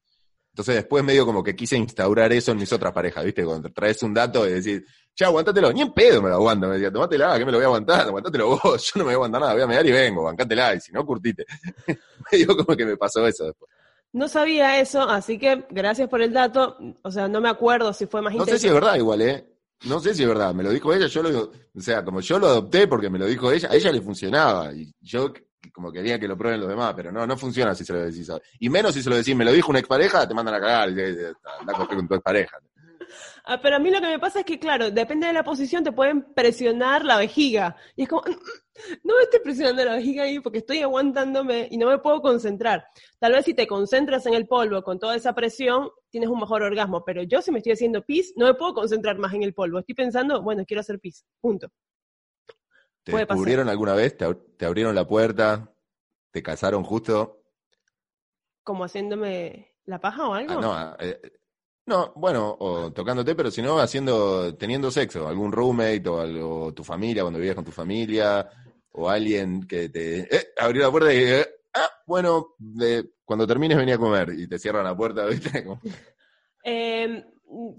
Entonces 0.58 0.76
después 0.76 1.04
medio 1.04 1.24
como 1.24 1.44
que 1.44 1.56
quise 1.56 1.78
instaurar 1.78 2.34
eso 2.34 2.52
en 2.52 2.58
mis 2.58 2.74
otras 2.74 2.92
parejas, 2.92 3.24
¿viste? 3.24 3.46
Cuando 3.46 3.72
traes 3.72 4.02
un 4.02 4.14
dato 4.14 4.48
y 4.48 4.54
decís, 4.54 4.82
ya, 5.16 5.28
aguantatelo, 5.28 5.72
ni 5.72 5.82
en 5.82 5.94
pedo 5.94 6.22
me 6.22 6.30
lo 6.30 6.36
aguanto, 6.36 6.68
me 6.68 6.74
decía, 6.76 6.92
tomátela, 6.92 7.38
que 7.38 7.46
me 7.46 7.52
lo 7.52 7.60
voy 7.60 7.64
a 7.64 7.68
aguantar, 7.68 8.08
aguantatelo 8.08 8.50
vos, 8.50 8.92
yo 8.94 9.00
no 9.00 9.04
me 9.04 9.04
voy 9.06 9.12
a 9.12 9.16
aguantar 9.16 9.42
nada, 9.42 9.54
voy 9.54 9.62
a 9.62 9.68
mediar 9.68 9.86
y 9.86 9.92
vengo, 9.92 10.24
bancátela, 10.24 10.74
y 10.74 10.80
si 10.82 10.92
no, 10.92 11.06
curtite. 11.06 11.46
medio 12.32 12.58
como 12.58 12.76
que 12.76 12.86
me 12.86 12.98
pasó 12.98 13.26
eso 13.28 13.46
después. 13.46 13.72
No 14.14 14.28
sabía 14.28 14.80
eso, 14.80 15.02
así 15.02 15.38
que 15.38 15.66
gracias 15.70 16.10
por 16.10 16.22
el 16.22 16.34
dato. 16.34 16.78
O 17.04 17.12
sea, 17.12 17.28
no 17.28 17.42
me 17.42 17.50
acuerdo 17.50 17.94
si 17.94 18.06
fue 18.06 18.22
más 18.22 18.34
No 18.34 18.46
sé 18.46 18.58
si 18.58 18.68
es 18.68 18.74
verdad 18.74 18.96
igual, 18.96 19.22
¿eh? 19.22 19.46
No 19.86 20.00
sé 20.00 20.16
si 20.16 20.24
es 20.24 20.28
verdad, 20.28 20.56
me 20.56 20.64
lo 20.64 20.72
dijo 20.72 20.92
ella, 20.92 21.06
yo 21.06 21.22
lo 21.22 21.40
o 21.40 21.80
sea, 21.80 22.04
como 22.04 22.20
yo 22.20 22.40
lo 22.40 22.48
adopté 22.48 22.88
porque 22.88 23.12
me 23.12 23.20
lo 23.20 23.28
dijo 23.28 23.52
ella, 23.52 23.70
a 23.70 23.76
ella 23.76 23.92
le 23.92 24.02
funcionaba. 24.02 24.74
Y 24.74 24.92
yo 25.02 25.32
como 25.72 25.92
quería 25.92 26.20
que 26.20 26.28
lo 26.28 26.36
prueben 26.36 26.60
los 26.60 26.70
demás, 26.70 26.94
pero 26.96 27.12
no, 27.12 27.28
no 27.28 27.38
funciona 27.38 27.76
si 27.76 27.86
se 27.86 27.94
lo 27.94 28.00
decís. 28.00 28.32
Y 28.60 28.70
menos 28.70 28.96
si 28.96 29.04
se 29.04 29.10
lo 29.10 29.16
decís, 29.16 29.36
me 29.36 29.46
lo 29.46 29.52
dijo 29.52 29.70
una 29.70 29.80
expareja, 29.80 30.28
te 30.28 30.34
mandan 30.34 30.56
a 30.56 30.60
cagar, 30.60 30.90
anda 30.90 31.74
con 31.74 32.08
tu 32.08 32.16
expareja. 32.16 32.58
Ah, 33.44 33.60
pero 33.62 33.76
a 33.78 33.80
mí 33.80 33.90
lo 33.92 34.02
que 34.02 34.08
me 34.08 34.20
pasa 34.20 34.40
es 34.40 34.46
que, 34.46 34.60
claro, 34.60 34.92
depende 34.92 35.28
de 35.28 35.34
la 35.34 35.44
posición, 35.44 35.84
te 35.84 35.92
pueden 35.92 36.34
presionar 36.34 37.06
la 37.06 37.18
vejiga. 37.18 37.76
Y 37.96 38.04
es 38.04 38.10
como, 38.10 38.22
mm, 38.24 38.32
mm, 38.32 38.98
no 39.04 39.16
me 39.16 39.24
estoy 39.24 39.40
presionando 39.40 39.86
la 39.86 39.96
vejiga 39.96 40.24
ahí 40.24 40.40
porque 40.40 40.60
estoy 40.60 40.80
aguantándome 40.80 41.68
y 41.72 41.78
no 41.78 41.88
me 41.88 42.00
puedo 42.00 42.22
concentrar. 42.22 42.86
Tal 43.20 43.34
vez 43.34 43.46
si 43.46 43.54
te 43.54 43.68
concentras 43.68 44.26
en 44.26 44.34
el 44.34 44.48
polvo 44.48 44.84
con 44.84 45.00
toda 45.00 45.16
esa 45.16 45.34
presión, 45.34 45.90
tienes 46.10 46.30
un 46.30 46.40
mejor 46.40 46.64
orgasmo. 46.64 47.04
Pero 47.06 47.24
yo 47.24 47.42
si 47.42 47.52
me 47.52 47.60
estoy 47.60 47.74
haciendo 47.74 48.04
pis, 48.04 48.34
no 48.36 48.46
me 48.46 48.54
puedo 48.54 48.74
concentrar 48.74 49.18
más 49.18 49.34
en 49.34 49.44
el 49.44 49.54
polvo. 49.54 49.80
Estoy 49.80 49.96
pensando, 49.96 50.42
bueno, 50.42 50.66
quiero 50.66 50.82
hacer 50.82 51.00
pis. 51.00 51.26
Punto. 51.40 51.70
¿Te 53.04 53.16
descubrieron 53.16 53.70
alguna 53.70 53.94
vez? 53.94 54.18
¿Te, 54.18 54.66
abrieron 54.66 54.94
la 54.94 55.08
puerta? 55.08 55.74
¿Te 56.32 56.44
casaron 56.44 56.84
justo? 56.84 57.42
¿Como 58.64 58.84
haciéndome 58.84 59.76
la 59.86 60.02
paja 60.02 60.28
o 60.28 60.34
algo? 60.34 60.54
Ah, 60.54 60.62
no, 60.62 60.96
eh, 61.00 61.22
no, 61.88 62.12
bueno, 62.18 62.56
o 62.60 62.92
tocándote, 62.92 63.34
pero 63.34 63.50
si 63.50 63.62
no, 63.62 63.80
haciendo, 63.80 64.54
teniendo 64.56 64.92
sexo, 64.92 65.28
algún 65.28 65.54
roommate 65.54 66.08
o 66.10 66.20
algo, 66.20 66.74
tu 66.74 66.84
familia, 66.84 67.24
cuando 67.24 67.40
vivías 67.40 67.56
con 67.56 67.64
tu 67.64 67.72
familia, 67.72 68.48
o 68.92 69.10
alguien 69.10 69.66
que 69.66 69.88
te 69.88 70.20
eh, 70.20 70.48
abrió 70.60 70.84
la 70.84 70.92
puerta 70.92 71.14
y 71.14 71.18
eh, 71.18 71.48
ah, 71.76 71.90
bueno, 72.06 72.56
cuando 73.24 73.48
termines 73.48 73.78
venía 73.78 73.96
a 73.96 74.00
comer 74.00 74.34
y 74.38 74.48
te 74.48 74.60
cierran 74.60 74.84
la 74.84 74.98
puerta, 74.98 75.26
¿viste? 75.28 75.66
Em, 76.64 77.24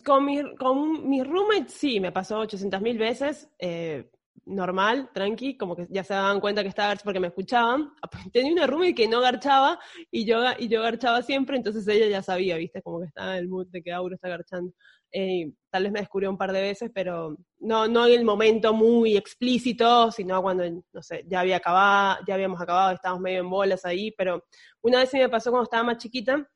con, 0.02 0.24
mi, 0.24 0.56
con 0.56 1.08
mis 1.08 1.26
roommates 1.26 1.74
sí, 1.74 2.00
me 2.00 2.10
pasó 2.10 2.38
800 2.38 2.80
mil 2.80 2.96
veces. 2.96 3.50
Eh, 3.58 4.10
normal, 4.46 5.10
tranqui, 5.12 5.56
como 5.56 5.76
que 5.76 5.86
ya 5.90 6.04
se 6.04 6.14
daban 6.14 6.40
cuenta 6.40 6.62
que 6.62 6.68
estaba 6.68 6.94
porque 6.96 7.20
me 7.20 7.28
escuchaban. 7.28 7.92
Tenía 8.32 8.52
una 8.52 8.66
roommate 8.66 8.94
que 8.94 9.08
no 9.08 9.20
garchaba 9.20 9.78
y 10.10 10.24
yo, 10.24 10.42
y 10.58 10.68
yo 10.68 10.82
garchaba 10.82 11.22
siempre, 11.22 11.56
entonces 11.56 11.86
ella 11.88 12.06
ya 12.08 12.22
sabía, 12.22 12.56
viste, 12.56 12.82
como 12.82 13.00
que 13.00 13.06
estaba 13.06 13.32
en 13.36 13.38
el 13.44 13.48
mood 13.48 13.66
de 13.68 13.82
que 13.82 13.92
Auro 13.92 14.14
está 14.14 14.28
garchando. 14.28 14.72
Eh, 15.10 15.50
tal 15.70 15.84
vez 15.84 15.92
me 15.92 16.00
descubrió 16.00 16.30
un 16.30 16.36
par 16.36 16.52
de 16.52 16.60
veces, 16.60 16.90
pero 16.94 17.36
no, 17.58 17.88
no 17.88 18.06
en 18.06 18.18
el 18.18 18.24
momento 18.24 18.74
muy 18.74 19.16
explícito, 19.16 20.10
sino 20.12 20.42
cuando, 20.42 20.64
no 20.92 21.02
sé, 21.02 21.24
ya 21.26 21.40
había 21.40 21.56
acabado, 21.56 22.18
ya 22.26 22.34
habíamos 22.34 22.60
acabado, 22.60 22.92
estábamos 22.92 23.22
medio 23.22 23.40
en 23.40 23.50
bolas 23.50 23.84
ahí, 23.84 24.12
pero 24.12 24.44
una 24.82 24.98
vez 25.00 25.10
sí 25.10 25.18
me 25.18 25.28
pasó 25.28 25.50
cuando 25.50 25.64
estaba 25.64 25.84
más 25.84 25.98
chiquita, 25.98 26.46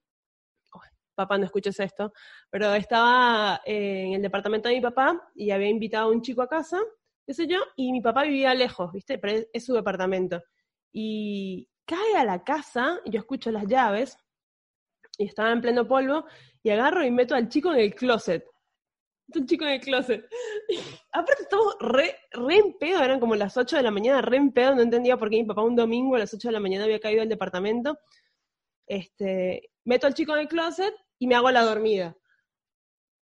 papá 1.15 1.39
no 1.39 1.45
escuches 1.45 1.79
esto, 1.81 2.13
pero 2.51 2.75
estaba 2.75 3.61
eh, 3.65 4.05
en 4.07 4.13
el 4.15 4.23
departamento 4.23 4.69
de 4.69 4.77
mi 4.77 4.81
papá 4.81 5.21
y 5.35 5.51
había 5.51 5.69
invitado 5.69 6.09
a 6.09 6.13
un 6.13 6.23
chico 6.23 6.43
a 6.43 6.49
casa 6.49 6.79
yo, 7.27 7.59
y 7.77 7.93
mi 7.93 8.01
papá 8.01 8.25
vivía 8.25 8.55
lejos, 8.55 8.93
¿viste? 8.93 9.19
Pero 9.19 9.47
es, 9.53 9.65
su 9.65 9.75
departamento. 9.75 10.43
Y 10.93 11.69
cae 11.85 12.17
a 12.17 12.25
la 12.25 12.45
casa, 12.45 13.01
y 13.05 13.11
yo 13.11 13.21
escucho 13.21 13.51
las 13.51 13.67
llaves, 13.67 14.17
y 15.19 15.27
estaba 15.27 15.53
en 15.53 15.61
pleno 15.61 15.87
polvo, 15.87 16.25
y 16.63 16.71
agarro 16.71 17.05
y 17.05 17.11
meto 17.11 17.35
al 17.35 17.49
chico 17.49 17.73
en 17.73 17.81
el 17.81 17.95
closet. 17.95 18.45
Un 19.35 19.47
chico 19.47 19.65
en 19.65 19.71
el 19.73 19.81
closet. 19.81 20.29
aparte 21.13 21.43
estamos 21.43 21.77
re, 21.81 22.17
re 22.33 22.57
en 22.57 22.77
pedo, 22.79 23.03
eran 23.03 23.21
como 23.21 23.35
las 23.35 23.57
8 23.57 23.77
de 23.77 23.83
la 23.83 23.91
mañana, 23.91 24.21
re 24.21 24.37
en 24.37 24.53
pedo, 24.53 24.75
no 24.75 24.83
entendía 24.83 25.17
por 25.17 25.31
qué 25.31 25.37
mi 25.37 25.45
papá 25.45 25.63
un 25.63 25.77
domingo 25.77 26.17
a 26.17 26.19
las 26.19 26.35
8 26.35 26.49
de 26.49 26.53
la 26.53 26.61
mañana 26.61 26.85
había 26.85 27.01
caído 27.01 27.23
al 27.23 27.29
departamento. 27.29 27.99
Este, 28.87 29.71
meto 29.85 30.07
al 30.07 30.15
chico 30.15 30.35
en 30.35 30.41
el 30.41 30.49
closet 30.49 30.95
y 31.19 31.27
me 31.27 31.35
hago 31.35 31.51
la 31.51 31.63
dormida 31.63 32.17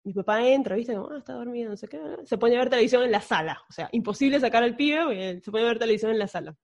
mi 0.04 0.12
papá 0.12 0.46
entra, 0.46 0.76
¿viste? 0.76 0.94
Como, 0.94 1.10
ah, 1.10 1.18
está 1.18 1.34
dormido, 1.34 1.70
no 1.70 1.76
sé 1.76 1.88
qué. 1.88 2.00
Se 2.24 2.38
pone 2.38 2.56
a 2.56 2.58
ver 2.58 2.70
televisión 2.70 3.02
en 3.04 3.12
la 3.12 3.20
sala. 3.20 3.62
O 3.68 3.72
sea, 3.72 3.88
imposible 3.92 4.40
sacar 4.40 4.62
al 4.62 4.76
pibe, 4.76 5.40
se 5.40 5.50
pone 5.50 5.64
a 5.64 5.68
ver 5.68 5.78
televisión 5.78 6.10
en 6.10 6.18
la 6.18 6.28
sala. 6.28 6.56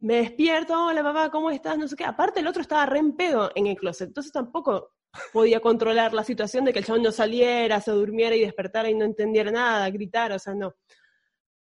Me 0.00 0.16
despierto, 0.16 0.86
hola 0.86 1.02
papá, 1.02 1.30
¿cómo 1.30 1.50
estás? 1.50 1.76
No 1.78 1.88
sé 1.88 1.96
qué. 1.96 2.04
Aparte, 2.04 2.40
el 2.40 2.46
otro 2.46 2.62
estaba 2.62 2.86
re 2.86 2.98
en 2.98 3.16
pedo 3.16 3.50
en 3.54 3.66
el 3.66 3.76
closet. 3.76 4.08
Entonces 4.08 4.32
tampoco 4.32 4.92
podía 5.32 5.60
controlar 5.60 6.14
la 6.14 6.24
situación 6.24 6.64
de 6.64 6.72
que 6.72 6.80
el 6.80 6.84
chabón 6.84 7.02
no 7.02 7.12
saliera, 7.12 7.80
se 7.80 7.90
durmiera 7.90 8.36
y 8.36 8.40
despertara 8.40 8.90
y 8.90 8.94
no 8.94 9.04
entendiera 9.04 9.50
nada, 9.50 9.90
gritara, 9.90 10.36
o 10.36 10.38
sea, 10.38 10.54
no. 10.54 10.74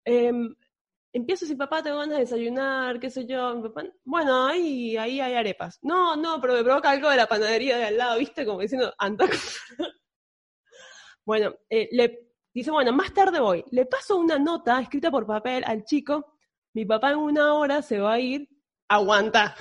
Em, 0.05 0.53
empiezo 1.13 1.45
si 1.45 1.55
papá 1.55 1.83
tengo 1.83 1.97
ganas 1.97 2.17
de 2.17 2.23
desayunar, 2.25 2.99
qué 2.99 3.09
sé 3.09 3.25
yo, 3.25 3.55
mi 3.55 3.63
papá, 3.69 3.85
bueno, 4.03 4.47
ahí, 4.47 4.97
ahí 4.97 5.19
hay 5.19 5.33
arepas. 5.33 5.79
No, 5.81 6.15
no, 6.15 6.39
pero 6.41 6.53
me 6.53 6.63
provoca 6.63 6.89
algo 6.91 7.09
de 7.09 7.17
la 7.17 7.27
panadería 7.27 7.77
de 7.77 7.85
al 7.85 7.97
lado, 7.97 8.19
¿viste? 8.19 8.45
Como 8.45 8.59
diciendo, 8.59 8.93
anda. 8.97 9.25
Bueno, 11.31 11.55
eh, 11.69 11.87
le 11.93 12.27
dice, 12.53 12.71
bueno, 12.71 12.91
más 12.91 13.13
tarde 13.13 13.39
voy. 13.39 13.63
Le 13.71 13.85
paso 13.85 14.17
una 14.17 14.37
nota 14.37 14.81
escrita 14.81 15.09
por 15.09 15.25
papel 15.25 15.63
al 15.65 15.85
chico, 15.85 16.35
mi 16.73 16.83
papá 16.83 17.11
en 17.11 17.19
una 17.19 17.53
hora 17.53 17.81
se 17.81 17.99
va 17.99 18.15
a 18.15 18.19
ir, 18.19 18.49
aguanta. 18.89 19.55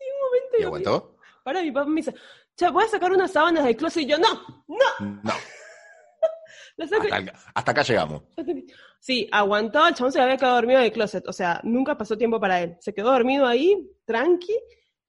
Y 0.00 0.04
un 0.04 0.20
momento 0.24 0.56
¿Y 0.58 0.62
aguantó? 0.62 1.16
Para, 1.44 1.60
mi 1.60 1.70
papá 1.70 1.86
me 1.86 1.96
dice, 1.96 2.14
che, 2.56 2.70
voy 2.70 2.84
a 2.84 2.88
sacar 2.88 3.12
unas 3.12 3.30
sábanas 3.30 3.64
del 3.64 3.76
closet 3.76 4.04
y 4.04 4.06
yo, 4.06 4.16
no, 4.16 4.64
no. 4.68 5.20
No. 5.22 5.32
hasta, 6.82 6.96
acá, 6.96 7.32
hasta, 7.54 7.70
acá 7.72 7.82
llegamos. 7.82 8.22
Sí, 9.00 9.28
aguantó, 9.30 9.86
el 9.86 9.94
chabón 9.94 10.12
se 10.12 10.20
había 10.22 10.38
quedado 10.38 10.54
dormido 10.54 10.78
en 10.78 10.86
el 10.86 10.92
closet, 10.92 11.28
o 11.28 11.32
sea, 11.34 11.60
nunca 11.62 11.98
pasó 11.98 12.16
tiempo 12.16 12.40
para 12.40 12.62
él. 12.62 12.78
Se 12.80 12.94
quedó 12.94 13.12
dormido 13.12 13.46
ahí, 13.46 13.86
tranqui. 14.06 14.58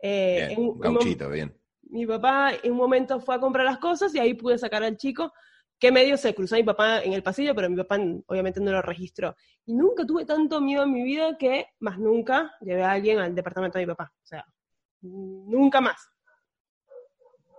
Eh, 0.01 0.47
bien, 0.49 0.60
en, 0.60 0.79
gauchito, 0.79 1.29
bien. 1.29 1.62
Mi 1.93 2.08
papá 2.08 2.53
en 2.63 2.71
un 2.71 2.77
momento 2.77 3.19
fue 3.19 3.36
a 3.36 3.39
comprar 3.39 3.65
las 3.65 3.77
cosas 3.77 4.15
y 4.15 4.19
ahí 4.19 4.34
pude 4.34 4.58
sacar 4.58 4.84
al 4.84 4.97
chico, 4.97 5.32
que 5.77 5.91
medio 5.91 6.17
se 6.17 6.34
cruzó 6.34 6.56
a 6.56 6.58
mi 6.58 6.63
papá 6.63 7.03
en 7.03 7.13
el 7.13 7.21
pasillo, 7.21 7.53
pero 7.53 7.69
mi 7.69 7.77
papá 7.77 7.99
obviamente 8.25 8.60
no 8.60 8.71
lo 8.71 8.82
registró. 8.82 9.36
Y 9.63 9.75
nunca 9.75 10.03
tuve 10.03 10.25
tanto 10.25 10.60
miedo 10.60 10.86
en 10.86 10.91
mi 10.91 11.03
vida 11.03 11.38
que 11.38 11.67
más 11.82 11.99
nunca 11.99 12.51
llevé 12.62 12.84
a 12.84 12.93
alguien 12.93 13.19
al 13.19 13.36
departamento 13.36 13.77
de 13.77 13.86
mi 13.86 13.91
papá. 13.91 14.12
O 14.12 14.25
sea, 14.25 14.43
nunca 15.01 15.82
más. 15.82 16.10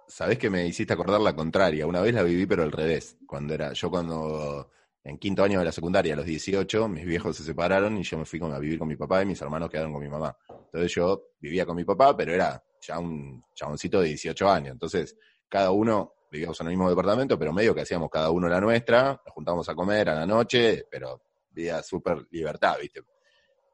Sabés 0.09 0.37
que 0.37 0.51
me 0.51 0.67
hiciste 0.67 0.93
acordar 0.93 1.21
la 1.21 1.37
contraria. 1.37 1.87
Una 1.87 2.01
vez 2.01 2.13
la 2.13 2.25
viví, 2.25 2.45
pero 2.45 2.65
al 2.65 2.73
revés. 2.73 3.17
Cuando 3.27 3.55
era, 3.55 3.73
yo 3.73 3.89
cuando 3.89 4.69
en 5.05 5.17
quinto 5.19 5.45
año 5.45 5.61
de 5.61 5.67
la 5.67 5.73
secundaria, 5.73 6.15
a 6.15 6.17
los 6.17 6.27
18, 6.27 6.89
mis 6.89 7.05
viejos 7.05 7.37
se 7.37 7.45
separaron 7.45 7.97
y 7.99 8.03
yo 8.03 8.19
me 8.19 8.25
fui 8.25 8.41
a 8.43 8.59
vivir 8.59 8.81
con 8.81 8.89
mi 8.89 8.97
papá 8.97 9.23
y 9.23 9.27
mis 9.27 9.41
hermanos 9.41 9.71
quedaron 9.71 9.93
con 9.93 10.03
mi 10.03 10.09
mamá. 10.09 10.37
Entonces 10.49 10.93
yo 10.93 11.29
vivía 11.39 11.65
con 11.65 11.77
mi 11.77 11.85
papá, 11.85 12.17
pero 12.17 12.33
era 12.33 12.61
ya 12.87 12.99
un 12.99 13.43
chaboncito 13.55 14.01
de 14.01 14.09
18 14.09 14.49
años. 14.49 14.73
Entonces, 14.73 15.17
cada 15.49 15.71
uno 15.71 16.15
vivíamos 16.31 16.61
en 16.61 16.67
el 16.67 16.73
mismo 16.73 16.89
departamento, 16.89 17.39
pero 17.39 17.53
medio 17.53 17.75
que 17.75 17.83
hacíamos 17.83 18.11
cada 18.11 18.31
uno 18.31 18.49
la 18.49 18.61
nuestra, 18.61 19.21
nos 19.25 19.35
juntábamos 19.35 19.69
a 19.69 19.75
comer 19.75 20.09
a 20.09 20.15
la 20.15 20.27
noche, 20.27 20.87
pero 20.91 21.23
vida 21.51 21.83
súper 21.83 22.27
libertad, 22.31 22.77
¿viste? 22.81 23.03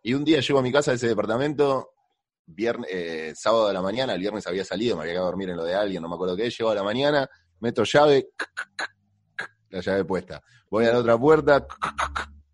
Y 0.03 0.15
un 0.15 0.25
día 0.25 0.41
llego 0.41 0.59
a 0.59 0.63
mi 0.63 0.71
casa 0.71 0.91
de 0.91 0.97
ese 0.97 1.09
departamento, 1.09 1.95
viernes, 2.47 2.89
eh, 2.91 3.33
sábado 3.35 3.69
de 3.69 3.75
la 3.75 3.83
mañana, 3.83 4.15
el 4.15 4.21
viernes 4.21 4.47
había 4.47 4.65
salido, 4.65 4.97
me 4.97 5.03
había 5.03 5.15
quedado 5.15 5.29
a 5.29 5.31
dormir 5.31 5.51
en 5.51 5.57
lo 5.57 5.65
de 5.65 5.75
alguien, 5.75 6.03
no 6.03 6.09
me 6.09 6.15
acuerdo 6.15 6.37
qué, 6.37 6.51
llego 6.51 6.71
a 6.71 6.75
la 6.75 6.83
mañana, 6.83 7.29
meto 7.61 7.85
llave, 7.85 8.29
la 9.71 9.81
llave 9.81 10.05
puesta. 10.05 10.43
Voy 10.71 10.85
a 10.85 10.93
la 10.93 10.99
otra 10.99 11.19
puerta, 11.19 11.67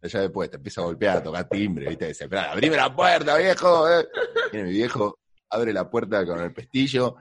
la 0.01 0.09
llave 0.09 0.31
puesta, 0.31 0.57
empiezo 0.57 0.83
a 0.83 0.85
golpear, 0.85 1.19
a 1.19 1.23
tocar 1.23 1.49
timbre, 1.49 1.89
¿viste? 1.89 2.07
Desesperado, 2.07 2.53
abrime 2.53 2.77
la 2.77 2.95
puerta, 2.95 3.37
viejo. 3.37 3.89
Eh". 3.91 4.09
Viene 4.53 4.69
mi 4.69 4.73
viejo, 4.73 5.19
abre 5.51 5.73
la 5.73 5.89
puerta 5.89 6.25
con 6.27 6.41
el 6.41 6.53
pestillo, 6.53 7.17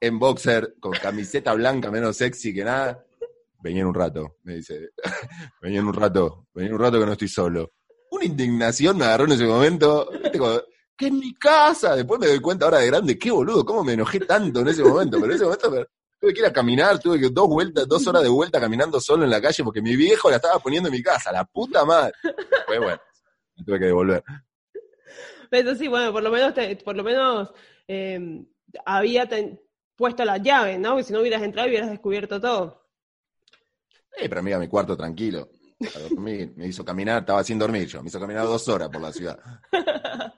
en 0.00 0.18
boxer, 0.18 0.74
con 0.80 0.92
camiseta 0.92 1.54
blanca, 1.54 1.90
menos 1.90 2.16
sexy 2.16 2.54
que 2.54 2.64
nada. 2.64 3.04
Vení 3.62 3.80
en 3.80 3.86
un 3.86 3.94
rato, 3.94 4.36
me 4.42 4.56
dice. 4.56 4.90
Vení 5.62 5.78
en 5.78 5.86
un 5.86 5.94
rato, 5.94 6.48
vení 6.52 6.68
en 6.68 6.74
un 6.74 6.80
rato 6.80 7.00
que 7.00 7.06
no 7.06 7.12
estoy 7.12 7.28
solo. 7.28 7.72
Una 8.10 8.24
indignación 8.26 8.98
me 8.98 9.06
agarró 9.06 9.24
en 9.24 9.32
ese 9.32 9.46
momento. 9.46 10.10
que 10.96 11.06
en 11.06 11.18
mi 11.18 11.34
casa. 11.34 11.96
Después 11.96 12.20
me 12.20 12.26
doy 12.26 12.40
cuenta 12.40 12.66
ahora 12.66 12.78
de 12.78 12.86
grande, 12.86 13.18
qué 13.18 13.30
boludo, 13.30 13.64
cómo 13.64 13.82
me 13.82 13.94
enojé 13.94 14.20
tanto 14.20 14.60
en 14.60 14.68
ese 14.68 14.84
momento. 14.84 15.18
Pero 15.18 15.32
en 15.32 15.36
ese 15.36 15.44
momento 15.44 15.86
tuve 16.20 16.34
que 16.34 16.40
ir 16.40 16.46
a 16.46 16.52
caminar, 16.52 16.98
tuve 16.98 17.18
que 17.18 17.30
dos 17.30 17.48
vueltas, 17.48 17.86
dos 17.88 18.06
horas 18.06 18.22
de 18.22 18.28
vuelta 18.28 18.60
caminando 18.60 19.00
solo 19.00 19.24
en 19.24 19.30
la 19.30 19.40
calle 19.40 19.64
porque 19.64 19.82
mi 19.82 19.96
viejo 19.96 20.30
la 20.30 20.36
estaba 20.36 20.58
poniendo 20.58 20.88
en 20.88 20.94
mi 20.94 21.02
casa, 21.02 21.32
la 21.32 21.44
puta 21.44 21.84
madre. 21.84 22.12
Bueno, 22.66 22.98
me 23.56 23.64
tuve 23.64 23.78
que 23.78 23.86
devolver. 23.86 24.22
Pero 25.54 25.76
sí, 25.76 25.86
bueno, 25.86 26.10
por 26.10 26.20
lo 26.20 26.32
menos, 26.32 26.52
por 26.82 26.96
lo 26.96 27.04
menos 27.04 27.52
eh, 27.86 28.44
había 28.84 29.28
puesto 29.94 30.24
la 30.24 30.38
llave, 30.38 30.78
¿no? 30.78 30.90
Porque 30.90 31.04
si 31.04 31.12
no 31.12 31.20
hubieras 31.20 31.44
entrado 31.44 31.68
hubieras 31.68 31.90
descubierto 31.90 32.40
todo. 32.40 32.88
Eh, 34.16 34.28
pero 34.28 34.40
amiga, 34.40 34.58
mi 34.58 34.66
cuarto 34.66 34.96
tranquilo. 34.96 35.48
me 36.18 36.66
hizo 36.66 36.84
caminar, 36.84 37.20
estaba 37.20 37.44
sin 37.44 37.56
dormir 37.56 37.86
yo, 37.86 38.02
me 38.02 38.08
hizo 38.08 38.18
caminar 38.18 38.46
dos 38.46 38.66
horas 38.66 38.88
por 38.88 39.00
la 39.00 39.12
ciudad. 39.12 39.38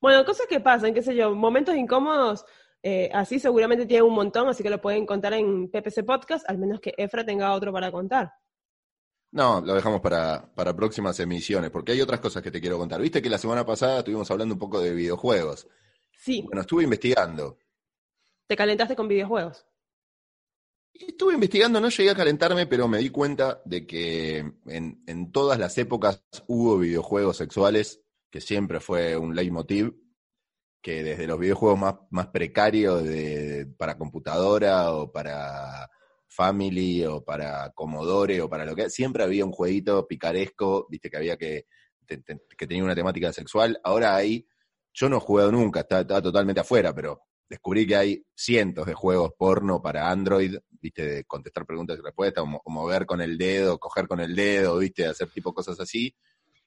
bueno, 0.00 0.24
cosas 0.24 0.46
que 0.46 0.60
pasan, 0.60 0.94
qué 0.94 1.02
sé 1.02 1.16
yo, 1.16 1.34
momentos 1.34 1.74
incómodos, 1.74 2.44
eh, 2.84 3.10
así 3.12 3.40
seguramente 3.40 3.84
tiene 3.84 4.04
un 4.04 4.14
montón, 4.14 4.48
así 4.48 4.62
que 4.62 4.70
lo 4.70 4.80
pueden 4.80 5.06
contar 5.06 5.32
en 5.32 5.72
PPC 5.72 6.04
Podcast, 6.06 6.48
al 6.48 6.58
menos 6.58 6.78
que 6.78 6.94
Efra 6.96 7.26
tenga 7.26 7.52
otro 7.52 7.72
para 7.72 7.90
contar. 7.90 8.32
No, 9.36 9.60
lo 9.60 9.74
dejamos 9.74 10.00
para, 10.00 10.50
para 10.54 10.74
próximas 10.74 11.20
emisiones, 11.20 11.70
porque 11.70 11.92
hay 11.92 12.00
otras 12.00 12.20
cosas 12.20 12.42
que 12.42 12.50
te 12.50 12.58
quiero 12.58 12.78
contar. 12.78 13.02
Viste 13.02 13.20
que 13.20 13.28
la 13.28 13.36
semana 13.36 13.66
pasada 13.66 13.98
estuvimos 13.98 14.30
hablando 14.30 14.54
un 14.54 14.58
poco 14.58 14.80
de 14.80 14.94
videojuegos. 14.94 15.68
Sí. 16.10 16.40
Bueno, 16.40 16.62
estuve 16.62 16.84
investigando. 16.84 17.58
¿Te 18.46 18.56
calentaste 18.56 18.96
con 18.96 19.08
videojuegos? 19.08 19.66
Estuve 20.94 21.34
investigando, 21.34 21.82
no 21.82 21.90
llegué 21.90 22.08
a 22.08 22.14
calentarme, 22.14 22.66
pero 22.66 22.88
me 22.88 22.96
di 22.96 23.10
cuenta 23.10 23.60
de 23.66 23.86
que 23.86 24.38
en, 24.38 25.02
en 25.06 25.30
todas 25.30 25.58
las 25.58 25.76
épocas 25.76 26.24
hubo 26.46 26.78
videojuegos 26.78 27.36
sexuales, 27.36 28.00
que 28.30 28.40
siempre 28.40 28.80
fue 28.80 29.18
un 29.18 29.34
leitmotiv, 29.34 29.92
que 30.80 31.04
desde 31.04 31.26
los 31.26 31.38
videojuegos 31.38 31.78
más, 31.78 31.94
más 32.08 32.28
precarios 32.28 33.04
de, 33.04 33.66
para 33.76 33.98
computadora 33.98 34.92
o 34.92 35.12
para 35.12 35.90
Family 36.36 37.04
o 37.06 37.24
para 37.24 37.70
Commodore 37.70 38.42
o 38.42 38.48
para 38.48 38.66
lo 38.66 38.76
que 38.76 38.90
siempre 38.90 39.24
había 39.24 39.44
un 39.44 39.52
jueguito 39.52 40.06
picaresco, 40.06 40.86
viste 40.90 41.08
que 41.08 41.16
había 41.16 41.36
que, 41.38 41.66
que 42.06 42.66
tenía 42.66 42.84
una 42.84 42.94
temática 42.94 43.32
sexual. 43.32 43.80
Ahora 43.82 44.14
hay, 44.14 44.46
yo 44.92 45.08
no 45.08 45.16
he 45.16 45.20
jugado 45.20 45.50
nunca, 45.50 45.80
está, 45.80 46.06
totalmente 46.06 46.60
afuera, 46.60 46.94
pero 46.94 47.22
descubrí 47.48 47.86
que 47.86 47.96
hay 47.96 48.26
cientos 48.34 48.86
de 48.86 48.94
juegos 48.94 49.32
porno 49.38 49.80
para 49.80 50.10
Android, 50.10 50.56
viste, 50.70 51.06
de 51.06 51.24
contestar 51.24 51.64
preguntas 51.64 51.98
y 51.98 52.02
respuestas, 52.02 52.44
o, 52.44 52.70
mover 52.70 53.06
con 53.06 53.22
el 53.22 53.38
dedo, 53.38 53.78
coger 53.78 54.06
con 54.06 54.20
el 54.20 54.36
dedo, 54.36 54.78
viste, 54.78 55.06
hacer 55.06 55.30
tipo 55.30 55.54
cosas 55.54 55.80
así, 55.80 56.14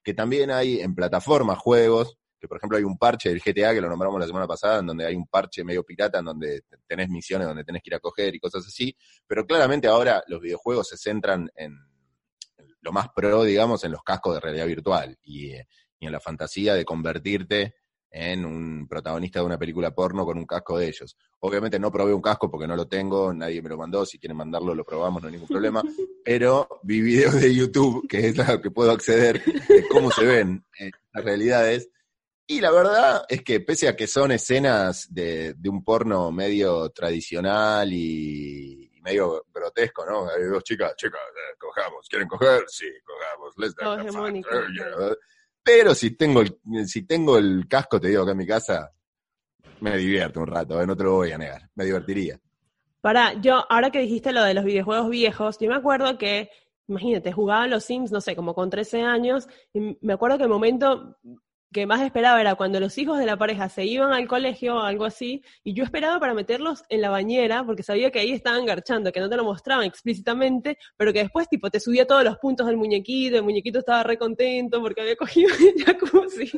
que 0.04 0.14
también 0.14 0.50
hay 0.50 0.80
en 0.80 0.96
plataformas 0.96 1.60
juegos, 1.60 2.18
que 2.40 2.48
por 2.48 2.58
ejemplo 2.58 2.78
hay 2.78 2.84
un 2.84 2.98
parche 2.98 3.30
del 3.30 3.42
GTA 3.42 3.74
que 3.74 3.82
lo 3.82 3.90
nombramos 3.90 4.20
la 4.20 4.28
semana 4.28 4.48
pasada, 4.48 4.80
en 4.80 4.88
donde 4.88 5.06
hay 5.06 5.16
un 5.16 5.28
parche 5.28 5.64
medio 5.64 5.84
pirata, 5.84 6.20
en 6.20 6.26
donde 6.26 6.64
tenés 6.88 7.10
misiones 7.10 7.48
donde 7.48 7.64
tenés 7.64 7.82
que 7.84 7.90
ir 7.90 7.96
a 7.96 8.00
coger 8.00 8.34
y 8.34 8.40
cosas 8.40 8.66
así, 8.66 8.96
pero 9.28 9.46
claramente 9.46 9.88
ahora 9.88 10.24
los 10.28 10.42
videojuegos 10.42 10.88
se 10.88 10.98
centran 10.98 11.50
en, 11.56 11.78
lo 12.82 12.92
más 12.92 13.10
pro, 13.16 13.44
digamos, 13.44 13.84
en 13.84 13.92
los 13.92 14.04
cascos 14.04 14.36
de 14.36 14.40
realidad 14.40 14.66
virtual 14.68 15.18
y, 15.22 15.54
y 15.54 16.06
en 16.06 16.12
la 16.12 16.20
fantasía 16.20 16.74
de 16.74 16.86
convertirte 16.86 17.76
en 18.12 18.46
un 18.46 18.88
protagonista 18.88 19.40
de 19.40 19.46
una 19.46 19.58
película 19.58 19.94
porno 19.94 20.26
con 20.26 20.38
un 20.38 20.46
casco 20.46 20.78
de 20.78 20.88
ellos. 20.88 21.16
Obviamente 21.40 21.80
no 21.80 21.92
probé 21.92 22.14
un 22.14 22.22
casco 22.22 22.50
porque 22.50 22.68
no 22.68 22.76
lo 22.76 22.88
tengo, 22.88 23.34
nadie 23.34 23.62
me 23.62 23.70
lo 23.70 23.78
mandó, 23.78 24.06
si 24.06 24.18
quieren 24.18 24.38
mandarlo 24.38 24.74
lo 24.74 24.84
probamos, 24.84 25.22
no 25.22 25.28
hay 25.28 25.34
ningún 25.34 25.48
problema, 25.48 25.84
pero 26.26 26.68
vi 26.84 27.02
videos 27.02 27.40
de 27.40 27.54
YouTube, 27.54 28.08
que 28.08 28.28
es 28.28 28.40
a 28.40 28.54
lo 28.54 28.62
que 28.62 28.72
puedo 28.72 28.92
acceder, 28.92 29.44
de 29.44 29.88
cómo 29.90 30.12
se 30.12 30.26
ven 30.26 30.66
en 30.80 30.92
las 31.14 31.24
realidades, 31.24 31.90
y 32.52 32.62
la 32.62 32.72
verdad 32.72 33.26
es 33.30 33.44
que 33.44 33.60
pese 33.60 33.88
a 33.88 33.96
que 33.96 34.08
son 34.08 34.32
escenas 34.32 35.14
de, 35.14 35.56
un 35.66 35.84
porno 35.84 36.32
medio 36.32 36.90
tradicional 36.90 37.94
y, 37.94 38.90
medio 39.04 39.46
grotesco, 39.54 40.04
¿no? 40.04 40.28
Hay 40.28 40.44
dos 40.46 40.64
chicas, 40.64 40.96
chicas, 40.96 41.22
eh, 41.22 41.56
cojamos, 41.60 42.08
¿quieren 42.10 42.28
coger? 42.28 42.64
Sí, 42.68 42.88
cojamos, 43.06 43.54
let's 43.58 43.76
pero 45.64 45.94
si 45.94 46.18
tengo, 46.18 46.42
el, 46.42 46.88
si 46.88 47.06
tengo 47.06 47.38
el 47.38 47.68
casco, 47.70 48.00
te 48.00 48.08
digo, 48.08 48.24
acá 48.24 48.32
en 48.32 48.38
mi 48.38 48.48
casa, 48.48 48.92
me 49.82 49.96
divierto 49.98 50.40
un 50.40 50.48
rato, 50.48 50.82
¿eh? 50.82 50.88
no 50.88 50.98
te 50.98 51.04
lo 51.04 51.14
voy 51.14 51.32
a 51.32 51.38
negar, 51.38 51.70
me 51.76 51.86
divertiría. 51.86 52.40
Para, 53.02 53.34
yo, 53.34 53.64
ahora 53.70 53.92
que 53.92 54.00
dijiste 54.00 54.32
lo 54.32 54.44
de 54.44 54.56
los 54.56 54.64
videojuegos 54.64 55.10
viejos, 55.12 55.60
yo 55.60 55.70
me 55.70 55.76
acuerdo 55.76 56.18
que, 56.18 56.50
imagínate, 56.88 57.32
jugaba 57.32 57.68
los 57.68 57.84
Sims, 57.84 58.12
no 58.12 58.22
sé, 58.22 58.36
como 58.36 58.56
con 58.56 58.72
13 58.72 59.04
años, 59.04 59.48
y 59.72 59.98
me 60.02 60.14
acuerdo 60.14 60.38
que 60.38 60.46
el 60.46 60.50
momento 60.50 61.16
que 61.72 61.86
más 61.86 62.02
esperaba 62.02 62.42
era 62.42 62.56
cuando 62.56 62.80
los 62.80 62.98
hijos 62.98 63.20
de 63.20 63.26
la 63.26 63.38
pareja 63.38 63.70
se 63.70 63.86
iban 63.86 64.12
al 64.12 64.28
colegio 64.28 64.78
o 64.78 64.80
algo 64.80 65.06
así, 65.06 65.44
y 65.64 65.74
yo 65.74 65.84
esperaba 65.84 66.20
para 66.20 66.34
meterlos 66.34 66.84
en 66.90 67.02
la 67.02 67.10
bañera, 67.10 67.64
porque 67.64 67.84
sabía 67.84 68.12
que 68.12 68.20
ahí 68.20 68.32
estaban 68.32 68.66
garchando, 68.66 69.12
que 69.12 69.20
no 69.20 69.30
te 69.30 69.38
lo 69.38 69.44
mostraban 69.44 69.86
explícitamente, 69.86 70.78
pero 70.98 71.14
que 71.14 71.20
después 71.20 71.48
tipo 71.48 71.70
te 71.70 71.80
subía 71.80 72.08
todos 72.08 72.24
los 72.24 72.38
puntos 72.38 72.68
del 72.68 72.78
muñequito, 72.78 73.38
el 73.38 73.44
muñequito 73.44 73.80
estaba 73.80 74.04
re 74.04 74.18
contento 74.18 74.82
porque 74.82 75.02
había 75.02 75.16
cogido 75.18 75.50
el 75.56 75.84
jacuzzi. 75.84 76.52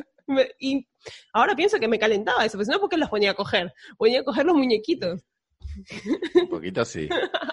y 0.58 0.86
ahora 1.32 1.54
pienso 1.54 1.78
que 1.78 1.88
me 1.88 1.98
calentaba 1.98 2.44
eso, 2.44 2.56
pero 2.56 2.64
si 2.64 2.70
no, 2.70 2.80
¿por 2.80 2.88
qué 2.88 2.96
los 2.96 3.10
ponía 3.10 3.32
a 3.32 3.34
coger? 3.34 3.72
Ponía 3.98 4.20
a 4.20 4.24
coger 4.24 4.46
los 4.46 4.56
muñequitos. 4.56 5.22
Un 6.34 6.48
poquito 6.48 6.84
sí, 6.84 7.08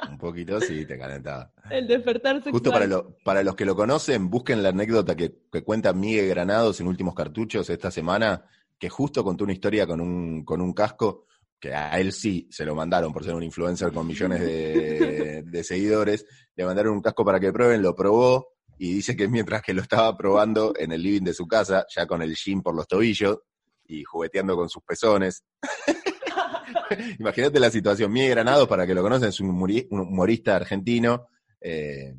un 0.10 0.17
poquito 0.17 0.60
sí 0.60 0.86
te 0.86 0.97
calentaba. 0.97 1.51
El 1.69 1.88
despertar 1.88 2.36
sexual. 2.36 2.53
Justo 2.53 2.71
para, 2.71 2.88
para 3.23 3.43
los 3.43 3.55
que 3.55 3.65
lo 3.65 3.75
conocen, 3.75 4.29
busquen 4.29 4.63
la 4.63 4.69
anécdota 4.69 5.15
que, 5.15 5.34
cuenta 5.63 5.93
Miguel 5.93 6.29
Granados 6.29 6.79
en 6.79 6.88
Últimos 6.88 7.15
Cartuchos 7.15 7.69
esta 7.69 7.91
semana, 7.91 8.45
que 8.77 8.89
justo 8.89 9.23
contó 9.23 9.43
una 9.43 9.53
historia 9.53 9.86
con 9.88 10.01
un, 10.01 10.43
con 10.43 10.62
un 10.62 10.73
casco 10.73 11.25
que 11.60 11.73
a 11.73 11.99
él 11.99 12.13
sí 12.13 12.47
se 12.49 12.65
lo 12.65 12.73
mandaron 12.73 13.12
por 13.12 13.23
ser 13.23 13.36
un 13.36 13.43
influencer 13.43 13.91
con 13.91 14.08
millones 14.08 14.39
de, 14.39 15.63
seguidores, 15.63 16.25
le 16.55 16.65
mandaron 16.65 16.93
un 16.93 17.01
casco 17.01 17.25
para 17.25 17.39
que 17.39 17.51
prueben, 17.51 17.82
lo 17.82 17.93
probó, 17.93 18.53
y 18.77 18.93
dice 18.93 19.15
que 19.15 19.27
mientras 19.27 19.62
que 19.62 19.73
lo 19.73 19.82
estaba 19.82 20.15
probando 20.15 20.73
en 20.77 20.93
el 20.93 21.03
living 21.03 21.23
de 21.23 21.34
su 21.34 21.45
casa, 21.47 21.86
ya 21.93 22.08
con 22.08 22.21
el 22.21 22.34
jean 22.34 22.62
por 22.62 22.73
los 22.73 22.88
tobillos 22.88 23.39
y 23.86 24.03
jugueteando 24.03 24.55
con 24.55 24.69
sus 24.69 24.84
pezones. 24.84 25.43
Imagínate 27.19 27.60
la 27.60 27.71
situación. 27.71 28.12
Miguel 28.12 28.32
Granados, 28.32 28.67
para 28.67 28.86
que 28.86 28.93
lo 28.93 29.01
conocen, 29.01 29.29
es 29.29 29.39
un 29.39 29.49
humorista 29.49 30.55
argentino 30.55 31.27
eh, 31.62 32.15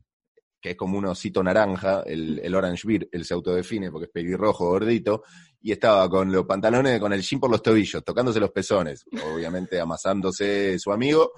que 0.61 0.71
es 0.71 0.77
como 0.77 0.99
un 0.99 1.07
osito 1.07 1.43
naranja, 1.43 2.03
el, 2.05 2.55
Orange 2.55 2.87
Beer, 2.87 3.09
él 3.13 3.25
se 3.25 3.35
autodefine 3.35 3.91
porque 3.91 4.07
es 4.07 4.11
pelirrojo, 4.13 4.69
gordito, 4.69 5.23
y 5.61 5.73
estaba 5.73 6.09
con 6.09 6.31
los 6.31 6.45
pantalones, 6.45 7.01
con 7.01 7.13
el 7.13 7.23
jean 7.23 7.41
por 7.41 7.51
los 7.51 7.63
tobillos, 7.63 8.05
tocándose 8.05 8.41
los 8.41 8.51
pezones, 8.51 9.07
obviamente 9.33 9.81
amasándose 9.81 10.79
su 10.79 10.93
amigo, 10.93 11.33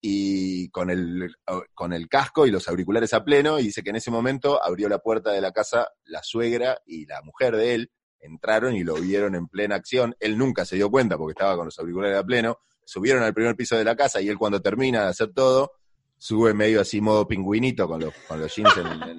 y 0.00 0.68
con 0.70 0.90
el, 0.90 1.28
con 1.74 1.92
el 1.92 2.08
casco 2.08 2.46
y 2.46 2.52
los 2.52 2.68
auriculares 2.68 3.12
a 3.14 3.24
pleno, 3.24 3.58
y 3.58 3.64
dice 3.64 3.82
que 3.82 3.90
en 3.90 3.96
ese 3.96 4.12
momento 4.12 4.62
abrió 4.62 4.88
la 4.88 5.00
puerta 5.00 5.32
de 5.32 5.40
la 5.40 5.50
casa 5.50 5.88
la 6.04 6.22
suegra 6.22 6.80
y 6.86 7.06
la 7.06 7.20
mujer 7.22 7.56
de 7.56 7.74
él, 7.74 7.90
entraron 8.20 8.74
y 8.74 8.84
lo 8.84 8.94
vieron 8.94 9.34
en 9.34 9.48
plena 9.48 9.76
acción, 9.76 10.16
él 10.20 10.36
nunca 10.36 10.64
se 10.64 10.76
dio 10.76 10.90
cuenta 10.90 11.16
porque 11.16 11.32
estaba 11.32 11.56
con 11.56 11.66
los 11.66 11.78
auriculares 11.78 12.18
a 12.18 12.24
pleno, 12.24 12.58
subieron 12.84 13.22
al 13.22 13.34
primer 13.34 13.54
piso 13.54 13.76
de 13.76 13.84
la 13.84 13.96
casa 13.96 14.20
y 14.20 14.28
él 14.28 14.38
cuando 14.38 14.60
termina 14.60 15.02
de 15.02 15.08
hacer 15.08 15.32
todo, 15.32 15.72
sube 16.16 16.52
medio 16.52 16.80
así 16.80 17.00
modo 17.00 17.26
pingüinito 17.26 17.86
con 17.86 18.00
los, 18.00 18.14
con 18.26 18.40
los 18.40 18.54
jeans 18.54 18.72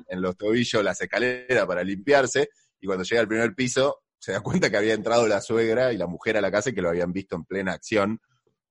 en, 0.07 0.21
los 0.21 0.35
tobillos, 0.37 0.83
las 0.83 0.99
escaleras 0.99 1.65
para 1.65 1.83
limpiarse, 1.83 2.49
y 2.81 2.87
cuando 2.87 3.03
llega 3.03 3.21
al 3.21 3.27
primer 3.27 3.55
piso 3.55 3.99
se 4.17 4.33
da 4.33 4.41
cuenta 4.41 4.69
que 4.69 4.77
había 4.77 4.93
entrado 4.93 5.27
la 5.27 5.39
suegra 5.39 5.93
y 5.93 5.97
la 5.97 6.07
mujer 6.07 6.35
a 6.37 6.41
la 6.41 6.51
casa 6.51 6.69
y 6.69 6.73
que 6.73 6.81
lo 6.81 6.89
habían 6.89 7.13
visto 7.13 7.35
en 7.35 7.45
plena 7.45 7.71
acción. 7.73 8.19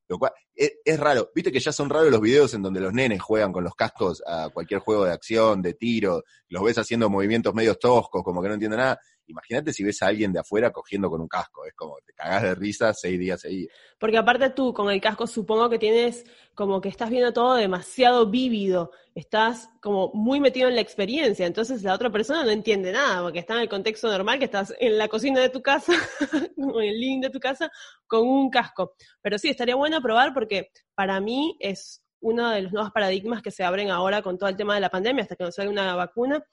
Lo 0.07 0.19
cual 0.19 0.33
es, 0.55 0.73
es, 0.85 0.99
raro, 1.01 1.31
viste 1.35 1.53
que 1.53 1.61
ya 1.61 1.71
son 1.71 1.91
raros 1.91 2.11
los 2.11 2.21
videos 2.21 2.53
en 2.55 2.62
donde 2.62 2.81
los 2.81 2.93
nenes 2.93 3.21
juegan 3.21 3.53
con 3.53 3.62
los 3.62 3.75
cascos 3.75 4.23
a 4.27 4.49
cualquier 4.49 4.81
juego 4.81 5.05
de 5.05 5.12
acción, 5.12 5.62
de 5.62 5.75
tiro, 5.75 6.25
los 6.49 6.62
ves 6.62 6.79
haciendo 6.79 7.11
movimientos 7.11 7.55
medio 7.55 7.75
toscos, 7.77 8.23
como 8.23 8.43
que 8.43 8.49
no 8.49 8.55
entienden 8.55 8.81
nada, 8.81 9.01
Imagínate 9.29 9.73
si 9.73 9.85
ves 9.85 10.03
a 10.03 10.07
alguien 10.07 10.33
de 10.33 10.41
afuera 10.41 10.73
cogiendo 10.73 11.09
con 11.09 11.21
un 11.21 11.29
casco, 11.29 11.64
es 11.67 11.75
como 11.75 11.97
te 12.05 12.12
cagás 12.12 12.43
de 12.43 12.55
risa 12.55 12.93
seis 12.93 13.19
días 13.19 13.41
seguidos. 13.41 13.73
Porque 13.99 14.19
aparte 14.19 14.51
tú 14.51 14.73
con 14.75 14.91
el 14.91 15.01
casco 15.01 15.27
supongo 15.27 15.71
que 15.71 15.79
tienes 15.79 16.25
como 16.55 16.81
que 16.81 16.88
estás 16.88 17.11
viendo 17.11 17.33
todo 17.33 17.55
demasiado 17.55 18.31
vívido, 18.31 18.91
estás 19.14 19.71
como 19.81 20.11
muy 20.14 20.41
metido 20.41 20.69
en 20.69 20.75
la 20.75 20.81
experiencia, 20.81 21.47
entonces 21.47 21.83
la 21.83 21.95
otra 21.95 22.11
persona 22.11 22.45
no 22.45 22.51
entiende 22.51 22.93
nada, 22.93 23.23
porque 23.23 23.38
está 23.38 23.55
en 23.55 23.61
el 23.61 23.69
contexto 23.69 24.11
normal 24.11 24.38
que 24.38 24.47
estás 24.47 24.75
en 24.81 24.99
la 24.99 25.09
cocina 25.09 25.41
de 25.41 25.51
tu 25.51 25.62
casa, 25.62 25.93
o 26.57 26.81
en 26.81 26.88
el 26.88 26.99
living 26.99 27.21
de 27.21 27.31
tu 27.31 27.38
casa, 27.38 27.71
con 28.07 28.27
un 28.27 28.51
casco. 28.51 28.95
Pero 29.23 29.38
sí, 29.38 29.49
estaría 29.49 29.77
bueno 29.77 30.01
probar 30.01 30.35
porque 30.35 30.71
para 30.95 31.21
mí 31.21 31.57
es 31.61 32.03
uno 32.21 32.51
de 32.51 32.62
los 32.62 32.73
nuevos 32.73 32.91
paradigmas 32.93 33.43
que 33.43 33.51
se 33.51 33.64
abren 33.64 33.91
ahora 33.91 34.23
con 34.23 34.38
todo 34.38 34.49
el 34.49 34.57
tema 34.57 34.75
de 34.75 34.81
la 34.81 34.91
pandemia, 34.91 35.23
hasta 35.23 35.37
que 35.37 35.45
nos 35.45 35.55
salga 35.55 35.71
una 35.71 35.95
vacuna, 35.95 36.45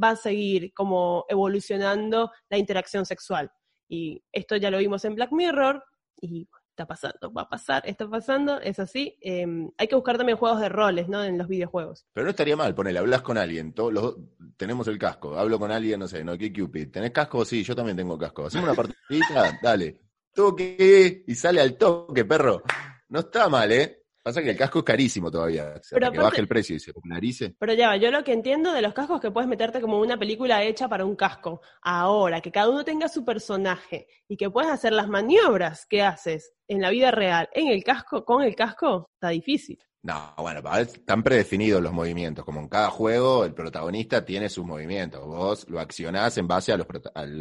va 0.00 0.10
a 0.10 0.16
seguir 0.16 0.72
como 0.74 1.24
evolucionando 1.28 2.30
la 2.48 2.58
interacción 2.58 3.06
sexual. 3.06 3.50
Y 3.88 4.22
esto 4.32 4.56
ya 4.56 4.70
lo 4.70 4.78
vimos 4.78 5.04
en 5.04 5.14
Black 5.14 5.32
Mirror 5.32 5.84
y 6.20 6.48
está 6.70 6.86
pasando, 6.86 7.32
va 7.32 7.42
a 7.42 7.48
pasar, 7.48 7.82
está 7.86 8.08
pasando, 8.08 8.60
es 8.60 8.80
así. 8.80 9.16
Em, 9.20 9.70
hay 9.78 9.86
que 9.86 9.94
buscar 9.94 10.16
también 10.16 10.36
juegos 10.36 10.60
de 10.60 10.68
roles, 10.68 11.08
¿no? 11.08 11.22
En 11.22 11.38
los 11.38 11.46
videojuegos. 11.46 12.04
Pero 12.12 12.24
no 12.24 12.30
estaría 12.30 12.56
mal, 12.56 12.74
ponele, 12.74 12.98
hablas 12.98 13.22
con 13.22 13.38
alguien, 13.38 13.72
todos 13.72 13.92
los, 13.92 14.16
tenemos 14.56 14.88
el 14.88 14.98
casco, 14.98 15.38
hablo 15.38 15.58
con 15.58 15.70
alguien, 15.70 16.00
no 16.00 16.08
sé, 16.08 16.24
no, 16.24 16.36
¿qué 16.36 16.52
Cupid? 16.52 16.90
¿Tenés 16.90 17.12
casco? 17.12 17.44
Sí, 17.44 17.62
yo 17.62 17.76
también 17.76 17.96
tengo 17.96 18.18
casco. 18.18 18.46
Hacemos 18.46 18.68
una 18.68 18.74
partidita, 18.74 19.58
dale. 19.62 20.00
Toque, 20.34 21.22
y 21.26 21.34
sale 21.36 21.60
al 21.60 21.76
toque, 21.76 22.24
perro. 22.24 22.62
No 23.08 23.20
está 23.20 23.48
mal, 23.48 23.70
¿eh? 23.70 24.03
Pasa 24.24 24.42
que 24.42 24.52
el 24.52 24.56
casco 24.56 24.78
es 24.78 24.84
carísimo 24.86 25.30
todavía. 25.30 25.74
pero 25.90 26.10
que 26.10 26.18
baje 26.18 26.40
el 26.40 26.48
precio 26.48 26.74
y 26.74 26.80
se 26.80 26.94
popularice. 26.94 27.54
Pero 27.58 27.74
ya, 27.74 27.94
yo 27.96 28.10
lo 28.10 28.24
que 28.24 28.32
entiendo 28.32 28.72
de 28.72 28.80
los 28.80 28.94
cascos 28.94 29.16
es 29.16 29.20
que 29.20 29.30
puedes 29.30 29.46
meterte 29.46 29.82
como 29.82 30.00
una 30.00 30.18
película 30.18 30.62
hecha 30.62 30.88
para 30.88 31.04
un 31.04 31.14
casco. 31.14 31.60
Ahora, 31.82 32.40
que 32.40 32.50
cada 32.50 32.70
uno 32.70 32.86
tenga 32.86 33.10
su 33.10 33.22
personaje 33.22 34.06
y 34.26 34.38
que 34.38 34.48
puedas 34.48 34.72
hacer 34.72 34.94
las 34.94 35.08
maniobras 35.08 35.84
que 35.84 36.00
haces 36.00 36.54
en 36.68 36.80
la 36.80 36.88
vida 36.88 37.10
real 37.10 37.50
en 37.52 37.68
el 37.68 37.84
casco, 37.84 38.24
con 38.24 38.42
el 38.42 38.56
casco, 38.56 39.10
está 39.12 39.28
difícil. 39.28 39.78
No, 40.02 40.34
bueno, 40.38 40.62
están 40.78 41.22
predefinidos 41.22 41.82
los 41.82 41.92
movimientos. 41.92 42.46
Como 42.46 42.60
en 42.60 42.68
cada 42.68 42.88
juego, 42.88 43.44
el 43.44 43.52
protagonista 43.52 44.24
tiene 44.24 44.48
sus 44.48 44.64
movimientos. 44.64 45.22
Vos 45.26 45.68
lo 45.68 45.80
accionás 45.80 46.38
en 46.38 46.48
base 46.48 46.72
a 46.72 46.78
los, 46.78 46.86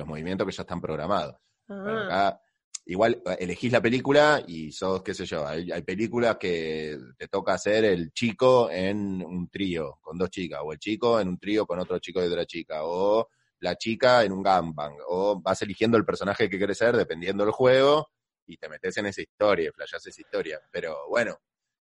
movimientos 0.05 0.45
que 0.45 0.53
ya 0.53 0.63
están 0.63 0.81
programados. 0.81 1.37
Ah 1.69 2.37
igual 2.85 3.21
eh, 3.25 3.37
elegís 3.39 3.71
la 3.71 3.81
película 3.81 4.43
y 4.47 4.71
sos, 4.71 5.01
qué 5.03 5.13
sé 5.13 5.25
yo, 5.25 5.47
hay, 5.47 5.81
películas 5.83 6.37
que 6.37 6.97
te 7.17 7.27
toca 7.27 7.53
hacer 7.53 7.85
el 7.85 8.11
chico 8.11 8.69
en 8.69 9.23
un 9.23 9.49
trío 9.49 9.99
con 10.01 10.17
dos 10.17 10.29
chicas, 10.29 10.59
o 10.63 10.73
el 10.73 10.79
chico 10.79 11.19
en 11.19 11.29
un 11.29 11.39
trío 11.39 11.65
con 11.65 11.79
otro 11.79 11.99
chico 11.99 12.21
de 12.21 12.27
otra 12.27 12.45
chica, 12.45 12.83
o 12.83 13.29
la 13.59 13.75
chica 13.77 14.23
en 14.23 14.31
un 14.33 14.43
gangbang, 14.43 14.97
o 15.07 15.39
vas 15.41 15.61
eligiendo 15.61 15.97
el 15.97 16.05
personaje 16.05 16.49
que 16.49 16.57
quieres 16.57 16.77
ser 16.77 16.95
dependiendo 16.97 17.43
del 17.43 17.53
juego 17.53 18.09
y 18.45 18.57
te 18.57 18.67
metes 18.67 18.97
en 18.97 19.05
esa 19.05 19.21
historia, 19.21 19.71
flashás 19.73 20.05
esa 20.05 20.21
historia. 20.21 20.59
Pero 20.69 21.07
bueno, 21.09 21.37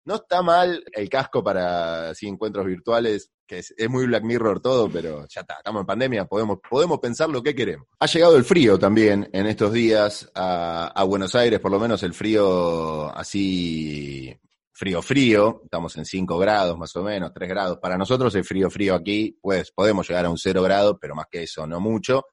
no 0.05 0.15
está 0.15 0.41
mal 0.41 0.83
el 0.93 1.09
casco 1.09 1.43
para 1.43 2.11
así 2.11 2.27
encuentros 2.27 2.65
virtuales, 2.65 3.31
es, 3.59 3.73
muy 3.89 4.05
Black 4.05 4.23
Mirror 4.23 4.61
todo, 4.61 4.89
pero 4.89 5.27
ya 5.27 5.41
está, 5.41 5.55
estamos 5.55 5.81
en 5.81 5.85
pandemia, 5.85 6.25
podemos, 6.25 6.59
podemos 6.69 6.99
pensar 6.99 7.29
lo 7.29 7.41
que 7.43 7.55
queremos. 7.55 7.87
Ha 7.99 8.05
llegado 8.05 8.37
el 8.37 8.43
frío 8.43 8.79
también 8.79 9.29
en 9.33 9.47
estos 9.47 9.73
días 9.73 10.29
a, 10.35 11.03
Buenos 11.07 11.35
Aires, 11.35 11.59
por 11.59 11.71
lo 11.71 11.79
menos 11.79 12.03
el 12.03 12.13
frío 12.13 13.15
así 13.15 14.35
frío 14.73 15.01
frío, 15.01 15.61
estamos 15.63 15.95
en 15.97 16.05
5 16.05 16.39
grados 16.39 16.77
más 16.77 16.95
o 16.95 17.03
menos, 17.03 17.31
3 17.33 17.49
grados. 17.49 17.77
Para 17.77 17.97
nosotros 17.97 18.33
el 18.35 18.43
frío 18.43 18.69
frío 18.69 18.95
aquí, 18.95 19.37
pues 19.39 19.71
podemos 19.71 20.07
llegar 20.07 20.25
a 20.25 20.29
un 20.29 20.37
0 20.37 20.63
grado, 20.63 20.97
pero 20.97 21.13
más 21.13 21.27
que 21.29 21.43
eso 21.43 21.67
no 21.67 21.79
mucho 21.79 22.25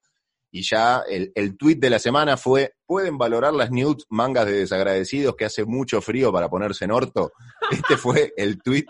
y 0.51 0.63
ya 0.63 1.03
el, 1.09 1.33
el 1.35 1.57
tweet 1.57 1.77
de 1.77 1.91
la 1.91 1.99
semana 1.99 2.37
fue, 2.37 2.75
¿pueden 2.87 3.19
valorar 3.19 3.53
las 3.53 3.71
nudes 3.71 4.07
mangas 4.09 4.47
de 4.47 4.53
desagradecidos 4.53 5.37
que 5.37 5.45
hace 5.45 5.65
mucho 5.65 6.01
frío 6.01 6.33
para 6.33 6.49
ponerse 6.49 6.85
en 6.85 6.93
orto? 6.93 7.33
Este 7.71 7.97
fue 7.97 8.33
el 8.37 8.63
tweet 8.63 8.87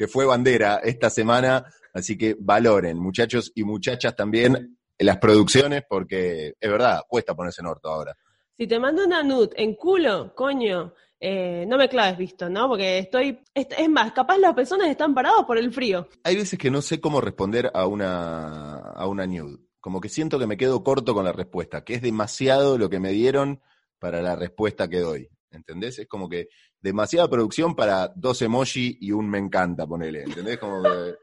que 0.00 0.08
fue 0.08 0.24
bandera 0.24 0.80
esta 0.82 1.10
semana, 1.10 1.62
así 1.92 2.16
que 2.16 2.34
valoren, 2.40 2.98
muchachos 2.98 3.52
y 3.54 3.64
muchachas 3.64 4.16
también, 4.16 4.78
las 4.98 5.18
producciones, 5.18 5.82
porque 5.86 6.54
es 6.58 6.70
verdad, 6.70 7.02
cuesta 7.06 7.34
ponerse 7.34 7.60
en 7.60 7.66
orto 7.66 7.90
ahora. 7.90 8.16
Si 8.56 8.66
te 8.66 8.78
mando 8.78 9.04
una 9.04 9.22
nude 9.22 9.50
en 9.56 9.74
culo, 9.74 10.34
coño, 10.34 10.94
eh, 11.20 11.66
no 11.68 11.76
me 11.76 11.86
claves 11.90 12.16
visto, 12.16 12.48
¿no? 12.48 12.66
Porque 12.66 13.00
estoy, 13.00 13.40
es, 13.52 13.90
más, 13.90 14.12
capaz 14.12 14.38
las 14.38 14.54
personas 14.54 14.88
están 14.88 15.12
parados 15.12 15.44
por 15.44 15.58
el 15.58 15.70
frío. 15.70 16.08
Hay 16.24 16.36
veces 16.36 16.58
que 16.58 16.70
no 16.70 16.80
sé 16.80 16.98
cómo 16.98 17.20
responder 17.20 17.70
a 17.74 17.86
una, 17.86 18.78
a 18.78 19.06
una 19.06 19.26
nude 19.26 19.58
como 19.80 20.00
que 20.00 20.08
siento 20.08 20.38
que 20.38 20.46
me 20.46 20.56
quedo 20.56 20.82
corto 20.82 21.12
con 21.12 21.26
la 21.26 21.32
respuesta, 21.32 21.84
que 21.84 21.92
es 21.92 22.00
demasiado 22.00 22.78
lo 22.78 22.88
que 22.88 23.00
me 23.00 23.10
dieron 23.10 23.60
para 23.98 24.22
la 24.22 24.34
respuesta 24.34 24.88
que 24.88 25.00
doy. 25.00 25.28
¿Entendés? 25.50 25.98
Es 25.98 26.06
como 26.06 26.28
que 26.28 26.48
demasiada 26.80 27.28
producción 27.28 27.74
para 27.74 28.12
dos 28.14 28.40
emoji 28.42 28.98
y 29.00 29.12
un 29.12 29.28
me 29.28 29.38
encanta, 29.38 29.86
ponele. 29.86 30.22
¿Entendés? 30.22 30.58
Como 30.58 30.82
que 30.82 31.14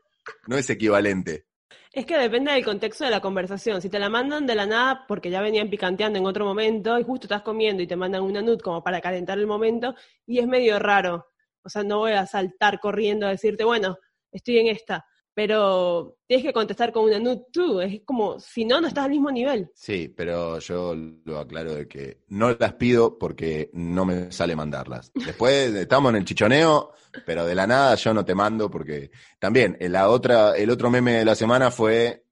no 0.47 0.57
es 0.57 0.69
equivalente. 0.69 1.45
Es 1.91 2.05
que 2.05 2.17
depende 2.17 2.51
del 2.51 2.63
contexto 2.63 3.05
de 3.05 3.11
la 3.11 3.21
conversación. 3.21 3.81
Si 3.81 3.89
te 3.89 3.97
la 3.97 4.09
mandan 4.09 4.45
de 4.45 4.55
la 4.55 4.65
nada 4.65 5.05
porque 5.07 5.29
ya 5.29 5.41
venían 5.41 5.69
picanteando 5.69 6.19
en 6.19 6.25
otro 6.25 6.45
momento 6.45 6.99
y 6.99 7.03
justo 7.03 7.25
estás 7.25 7.41
comiendo 7.41 7.81
y 7.81 7.87
te 7.87 7.95
mandan 7.95 8.21
una 8.21 8.41
nud 8.41 8.59
como 8.59 8.83
para 8.83 9.01
calentar 9.01 9.39
el 9.39 9.47
momento 9.47 9.95
y 10.25 10.39
es 10.39 10.47
medio 10.47 10.77
raro. 10.79 11.27
O 11.63 11.69
sea, 11.69 11.83
no 11.83 11.99
voy 11.99 12.11
a 12.11 12.25
saltar 12.27 12.79
corriendo 12.79 13.25
a 13.25 13.31
decirte, 13.31 13.63
bueno, 13.63 13.97
estoy 14.31 14.59
en 14.59 14.67
esta 14.67 15.05
pero 15.37 16.17
tienes 16.25 16.47
que 16.47 16.51
contestar 16.51 16.91
con 16.91 17.03
una 17.03 17.19
nude 17.19 17.43
tú, 17.53 17.79
es 17.79 18.01
como, 18.03 18.39
si 18.39 18.65
no, 18.65 18.81
no 18.81 18.87
estás 18.87 19.05
al 19.05 19.11
mismo 19.11 19.29
nivel. 19.29 19.69
Sí, 19.75 20.07
pero 20.07 20.57
yo 20.57 20.95
lo 20.95 21.37
aclaro 21.37 21.75
de 21.75 21.87
que 21.87 22.23
no 22.29 22.57
las 22.59 22.73
pido 22.73 23.19
porque 23.19 23.69
no 23.73 24.03
me 24.03 24.31
sale 24.31 24.55
mandarlas. 24.55 25.11
Después 25.13 25.75
estamos 25.75 26.09
en 26.09 26.15
el 26.15 26.25
chichoneo, 26.25 26.91
pero 27.23 27.45
de 27.45 27.53
la 27.53 27.67
nada 27.67 27.93
yo 27.93 28.15
no 28.15 28.25
te 28.25 28.33
mando 28.33 28.71
porque 28.71 29.11
también 29.37 29.77
la 29.79 30.09
otra, 30.09 30.57
el 30.57 30.71
otro 30.71 30.89
meme 30.89 31.19
de 31.19 31.25
la 31.25 31.35
semana 31.35 31.69
fue 31.69 32.23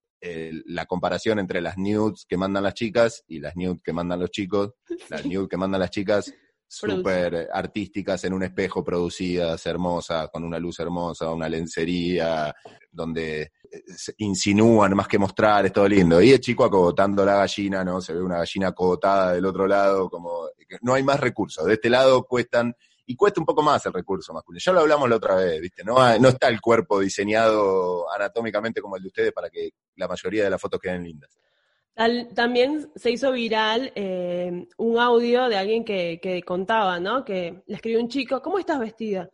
la 0.66 0.88
comparación 0.88 1.38
entre 1.38 1.62
las 1.62 1.78
nudes 1.78 2.26
que 2.28 2.38
mandan 2.38 2.64
las 2.64 2.74
chicas 2.74 3.24
y 3.28 3.40
las 3.40 3.56
nudes 3.56 3.84
que 3.84 3.94
mandan 3.94 4.20
los 4.20 4.32
chicos. 4.32 4.72
Las 5.10 5.24
nudes 5.28 5.48
que 5.48 5.58
mandan 5.58 5.80
las 5.80 5.92
chicas 5.92 6.34
súper 6.76 7.48
artísticas 7.54 8.24
en 8.26 8.34
un 8.34 8.44
espejo 8.44 8.84
producidas, 8.84 9.66
hermosas, 9.66 10.30
con 10.30 10.44
una 10.44 10.60
luz 10.60 10.80
hermosa, 10.80 11.32
una 11.32 11.48
lencería, 11.48 12.54
donde 12.92 13.42
eh, 13.44 13.82
insinúan 14.18 14.94
más 14.94 15.08
que 15.08 15.18
mostrar, 15.18 15.66
es 15.66 15.72
todo 15.72 15.88
lindo. 15.88 16.22
Y 16.22 16.32
el 16.32 16.42
chico 16.42 16.66
acogotando 16.66 17.24
la 17.24 17.36
gallina, 17.38 17.84
¿no? 17.84 18.02
Se 18.02 18.14
ve 18.14 18.22
una 18.22 18.40
gallina 18.40 18.68
acogotada 18.68 19.34
del 19.34 19.46
otro 19.46 19.68
lado, 19.68 20.10
como 20.10 20.50
no 20.82 20.94
hay 20.94 21.04
más 21.04 21.20
recursos. 21.20 21.66
De 21.66 21.76
este 21.76 21.90
lado 21.90 22.26
cuestan, 22.26 22.76
y 23.06 23.16
cuesta 23.16 23.40
un 23.40 23.46
poco 23.46 23.62
más 23.62 23.86
el 23.86 23.94
recurso 23.94 24.34
masculino. 24.34 24.62
Ya 24.64 24.74
lo 24.74 24.82
hablamos 24.82 25.10
la 25.10 25.16
otra 25.16 25.36
vez, 25.36 25.62
¿viste? 25.62 25.84
No, 25.84 25.96
no 26.20 26.28
está 26.28 26.50
el 26.50 26.60
cuerpo 26.60 27.00
diseñado 27.00 28.12
anatómicamente 28.12 28.82
como 28.82 28.98
el 28.98 29.04
de 29.04 29.08
ustedes 29.08 29.32
para 29.32 29.50
que 29.50 29.70
la 29.96 30.10
mayoría 30.10 30.44
de 30.44 30.50
las 30.50 30.60
fotos 30.60 30.82
queden 30.82 31.04
lindas 31.04 31.40
también 32.34 32.92
se 32.96 33.12
hizo 33.12 33.32
viral 33.32 33.92
eh, 33.96 34.68
un 34.78 35.00
audio 35.00 35.48
de 35.48 35.56
alguien 35.56 35.86
que, 35.86 36.20
que, 36.22 36.44
contaba, 36.44 37.00
¿no? 37.00 37.24
Que 37.24 37.64
le 37.66 37.76
escribió 37.76 38.02
un 38.02 38.10
chico, 38.10 38.42
¿cómo 38.42 38.60
estás 38.60 38.80
vestida? 38.80 39.30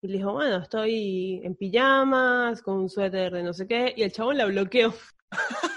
Y 0.00 0.08
le 0.08 0.18
dijo, 0.18 0.32
bueno, 0.32 0.58
estoy 0.58 1.40
en 1.44 1.54
pijamas, 1.54 2.62
con 2.62 2.78
un 2.78 2.88
suéter 2.88 3.32
de 3.32 3.42
no 3.42 3.52
sé 3.52 3.66
qué, 3.66 3.92
y 3.96 4.02
el 4.02 4.12
chabón 4.12 4.38
la 4.38 4.46
bloqueó. 4.46 4.94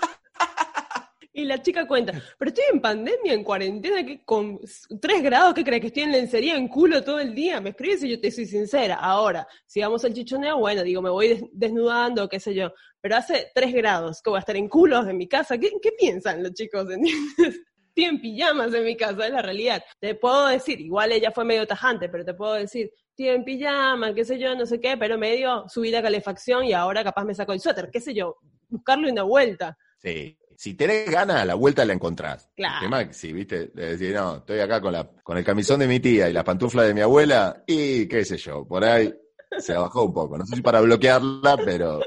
Y 1.32 1.46
la 1.46 1.62
chica 1.62 1.88
cuenta, 1.88 2.13
pero 2.39 2.50
estoy 2.50 2.63
en 2.74 2.82
pandemia, 2.82 3.34
en 3.34 3.44
cuarentena, 3.44 4.04
que 4.04 4.24
con 4.26 4.60
tres 5.00 5.22
grados, 5.22 5.54
¿qué 5.54 5.63
crees? 5.63 5.82
Que 5.82 5.88
estoy 5.88 6.04
en 6.04 6.12
lencería, 6.12 6.56
en 6.56 6.68
culo 6.68 7.04
todo 7.04 7.20
el 7.20 7.36
día. 7.36 7.62
Me 7.62 7.70
escribes 7.70 8.04
y 8.04 8.10
yo 8.10 8.20
te 8.20 8.32
soy 8.32 8.48
sincera. 8.48 8.96
Ahora, 8.96 9.48
si 9.68 9.80
vamos 9.80 10.04
al 10.06 10.13
chichoneo, 10.13 10.58
bueno, 10.58 10.82
digo, 10.82 11.04
me 11.04 11.10
voy 11.12 11.48
desnudando, 11.54 12.28
qué 12.28 12.39
sé 12.39 12.56
yo. 12.56 12.74
Pero 13.00 13.15
hace 13.15 13.52
tres 13.54 13.72
grados, 13.74 14.22
que 14.24 14.32
voy 14.32 14.38
a 14.38 14.39
estar 14.39 14.58
en 14.58 14.68
culos 14.68 15.08
en 15.08 15.18
mi 15.18 15.28
casa. 15.28 15.58
¿Qué, 15.60 15.70
piensan 15.98 16.42
los 16.42 16.54
chicos? 16.54 16.88
Estoy 16.98 18.06
en 18.06 18.22
pijamas 18.22 18.74
en 18.74 18.86
mi 18.86 18.98
casa, 18.98 19.28
es 19.28 19.32
la 19.32 19.42
realidad. 19.42 19.84
Te 20.00 20.15
puedo 20.15 20.48
decir, 20.48 20.82
igual 20.82 21.12
ella 21.12 21.32
fue 21.32 21.46
medio 21.46 21.68
tajante, 21.68 22.10
pero 22.10 22.26
te 22.26 22.34
puedo 22.34 22.54
decir, 22.54 22.92
estoy 23.15 23.36
en 23.36 24.15
qué 24.15 24.26
sé 24.26 24.39
yo, 24.39 24.56
no 24.56 24.65
sé 24.65 24.80
qué, 24.80 24.98
pero 24.98 25.18
medio 25.18 25.65
subí 25.68 25.92
la 25.92 26.02
calefacción 26.02 26.63
y 26.65 26.74
ahora 26.74 27.04
capaz 27.04 27.26
me 27.26 27.36
saco 27.36 27.54
el 27.54 27.60
suéter, 27.60 27.89
qué 27.92 28.00
sé 28.00 28.13
yo, 28.13 28.38
buscarle 28.70 29.12
una 29.12 29.24
vuelta. 29.24 29.78
Sí, 29.98 30.38
si 30.60 30.74
tenés 30.74 31.10
ganas, 31.10 31.48
la 31.48 31.56
vuelta 31.56 31.86
la 31.86 31.93
encontrás. 31.93 32.50
Claro. 32.54 32.84
El 32.84 32.91
tema 32.91 33.13
si, 33.13 33.32
viste, 33.32 33.67
de 33.67 33.91
decir, 33.91 34.13
no, 34.13 34.39
estoy 34.39 34.60
acá 34.60 34.82
con, 34.82 34.91
la, 34.91 35.10
con 35.24 35.38
el 35.38 35.45
camisón 35.45 35.80
de 35.80 35.88
mi 35.88 36.02
tía 36.02 36.30
y 36.30 36.34
la 36.34 36.43
pantufla 36.43 36.84
de 36.84 36.93
mi 36.93 37.00
abuela, 37.00 37.63
y 37.65 38.10
qué 38.10 38.26
sé 38.26 38.36
yo, 38.36 38.67
por 38.67 38.84
ahí 38.84 39.10
se 39.58 39.74
bajó 39.74 40.04
un 40.04 40.13
poco. 40.13 40.38
No 40.38 40.45
sé 40.45 40.58
si 40.58 40.62
para 40.62 40.82
bloquearla, 40.82 41.56
pero 41.63 42.02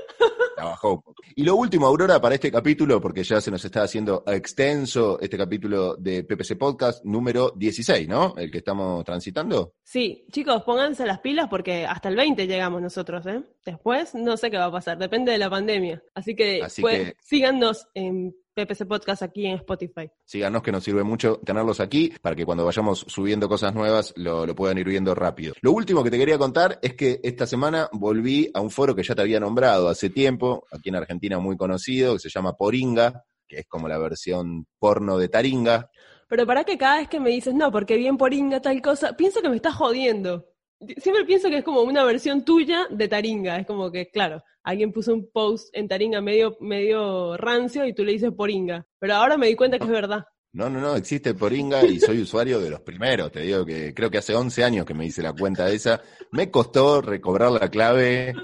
y 1.34 1.44
lo 1.44 1.56
último, 1.56 1.86
Aurora, 1.86 2.20
para 2.20 2.34
este 2.34 2.50
capítulo, 2.50 3.00
porque 3.00 3.24
ya 3.24 3.40
se 3.40 3.50
nos 3.50 3.64
está 3.64 3.82
haciendo 3.82 4.22
extenso 4.26 5.18
este 5.20 5.36
capítulo 5.36 5.96
de 5.96 6.24
PPC 6.24 6.58
Podcast 6.58 7.04
número 7.04 7.52
16, 7.56 8.08
¿no? 8.08 8.34
El 8.36 8.50
que 8.50 8.58
estamos 8.58 9.04
transitando. 9.04 9.74
Sí, 9.82 10.24
chicos, 10.30 10.62
pónganse 10.62 11.06
las 11.06 11.20
pilas 11.20 11.48
porque 11.48 11.86
hasta 11.86 12.08
el 12.08 12.16
20 12.16 12.46
llegamos 12.46 12.82
nosotros, 12.82 13.26
¿eh? 13.26 13.42
Después 13.64 14.14
no 14.14 14.36
sé 14.36 14.50
qué 14.50 14.58
va 14.58 14.66
a 14.66 14.72
pasar, 14.72 14.98
depende 14.98 15.32
de 15.32 15.38
la 15.38 15.50
pandemia. 15.50 16.02
Así 16.14 16.34
que, 16.34 16.60
pues, 16.80 17.14
síganos 17.20 17.88
en 17.94 18.34
PPC 18.54 18.86
Podcast 18.86 19.22
aquí 19.22 19.46
en 19.46 19.56
Spotify. 19.56 20.10
Síganos 20.24 20.62
que 20.62 20.72
nos 20.72 20.84
sirve 20.84 21.02
mucho 21.02 21.40
tenerlos 21.44 21.80
aquí 21.80 22.12
para 22.20 22.36
que 22.36 22.44
cuando 22.44 22.64
vayamos 22.64 23.04
subiendo 23.08 23.48
cosas 23.48 23.74
nuevas 23.74 24.12
lo, 24.16 24.46
lo, 24.46 24.54
puedan 24.54 24.78
ir 24.78 24.86
viendo 24.86 25.14
rápido. 25.14 25.54
Lo 25.62 25.72
último 25.72 26.04
que 26.04 26.10
te 26.10 26.18
quería 26.18 26.38
contar 26.38 26.78
es 26.82 26.94
que 26.94 27.20
esta 27.22 27.46
semana 27.46 27.88
volví 27.92 28.50
a 28.52 28.60
un 28.60 28.70
foro 28.70 28.94
que 28.94 29.02
ya 29.02 29.14
te 29.14 29.22
había 29.22 29.40
nombrado 29.40 29.88
hace 29.88 30.10
tiempo, 30.10 30.66
aquí 30.70 30.90
en 30.90 30.96
Argentina 30.96 31.38
muy 31.38 31.56
conocido, 31.56 32.14
que 32.14 32.20
se 32.20 32.28
llama 32.28 32.54
Poringa, 32.54 33.24
que 33.48 33.60
es 33.60 33.66
como 33.66 33.88
la 33.88 33.98
versión 33.98 34.66
porno 34.78 35.18
de 35.18 35.28
Taringa. 35.28 35.90
Pero 36.28 36.46
para 36.46 36.64
que 36.64 36.78
cada 36.78 36.98
vez 36.98 37.08
que 37.08 37.20
me 37.20 37.30
dices, 37.30 37.54
no, 37.54 37.70
porque 37.70 37.96
bien 37.96 38.16
Poringa 38.16 38.60
tal 38.60 38.80
cosa, 38.80 39.16
pienso 39.16 39.42
que 39.42 39.50
me 39.50 39.56
estás 39.56 39.74
jodiendo. 39.74 40.51
Siempre 40.96 41.24
pienso 41.24 41.48
que 41.48 41.58
es 41.58 41.64
como 41.64 41.82
una 41.82 42.04
versión 42.04 42.44
tuya 42.44 42.86
de 42.90 43.08
Taringa, 43.08 43.58
es 43.58 43.66
como 43.66 43.90
que, 43.90 44.10
claro, 44.10 44.42
alguien 44.62 44.92
puso 44.92 45.12
un 45.12 45.30
post 45.30 45.68
en 45.72 45.88
Taringa 45.88 46.20
medio, 46.20 46.56
medio 46.60 47.36
rancio 47.36 47.86
y 47.86 47.94
tú 47.94 48.04
le 48.04 48.12
dices 48.12 48.32
Poringa. 48.36 48.86
Pero 48.98 49.14
ahora 49.14 49.36
me 49.36 49.48
di 49.48 49.56
cuenta 49.56 49.78
que 49.78 49.84
es 49.84 49.90
verdad. 49.90 50.24
No, 50.54 50.68
no, 50.68 50.80
no, 50.80 50.96
existe 50.96 51.32
Poringa 51.32 51.82
y 51.82 51.98
soy 51.98 52.20
usuario 52.20 52.60
de 52.60 52.68
los 52.68 52.80
primeros. 52.80 53.32
Te 53.32 53.40
digo 53.40 53.64
que 53.64 53.94
creo 53.94 54.10
que 54.10 54.18
hace 54.18 54.34
11 54.34 54.62
años 54.62 54.84
que 54.84 54.92
me 54.92 55.06
hice 55.06 55.22
la 55.22 55.32
cuenta 55.32 55.64
de 55.64 55.76
esa. 55.76 56.02
Me 56.30 56.50
costó 56.50 57.00
recobrar 57.00 57.50
la 57.52 57.70
clave, 57.70 58.34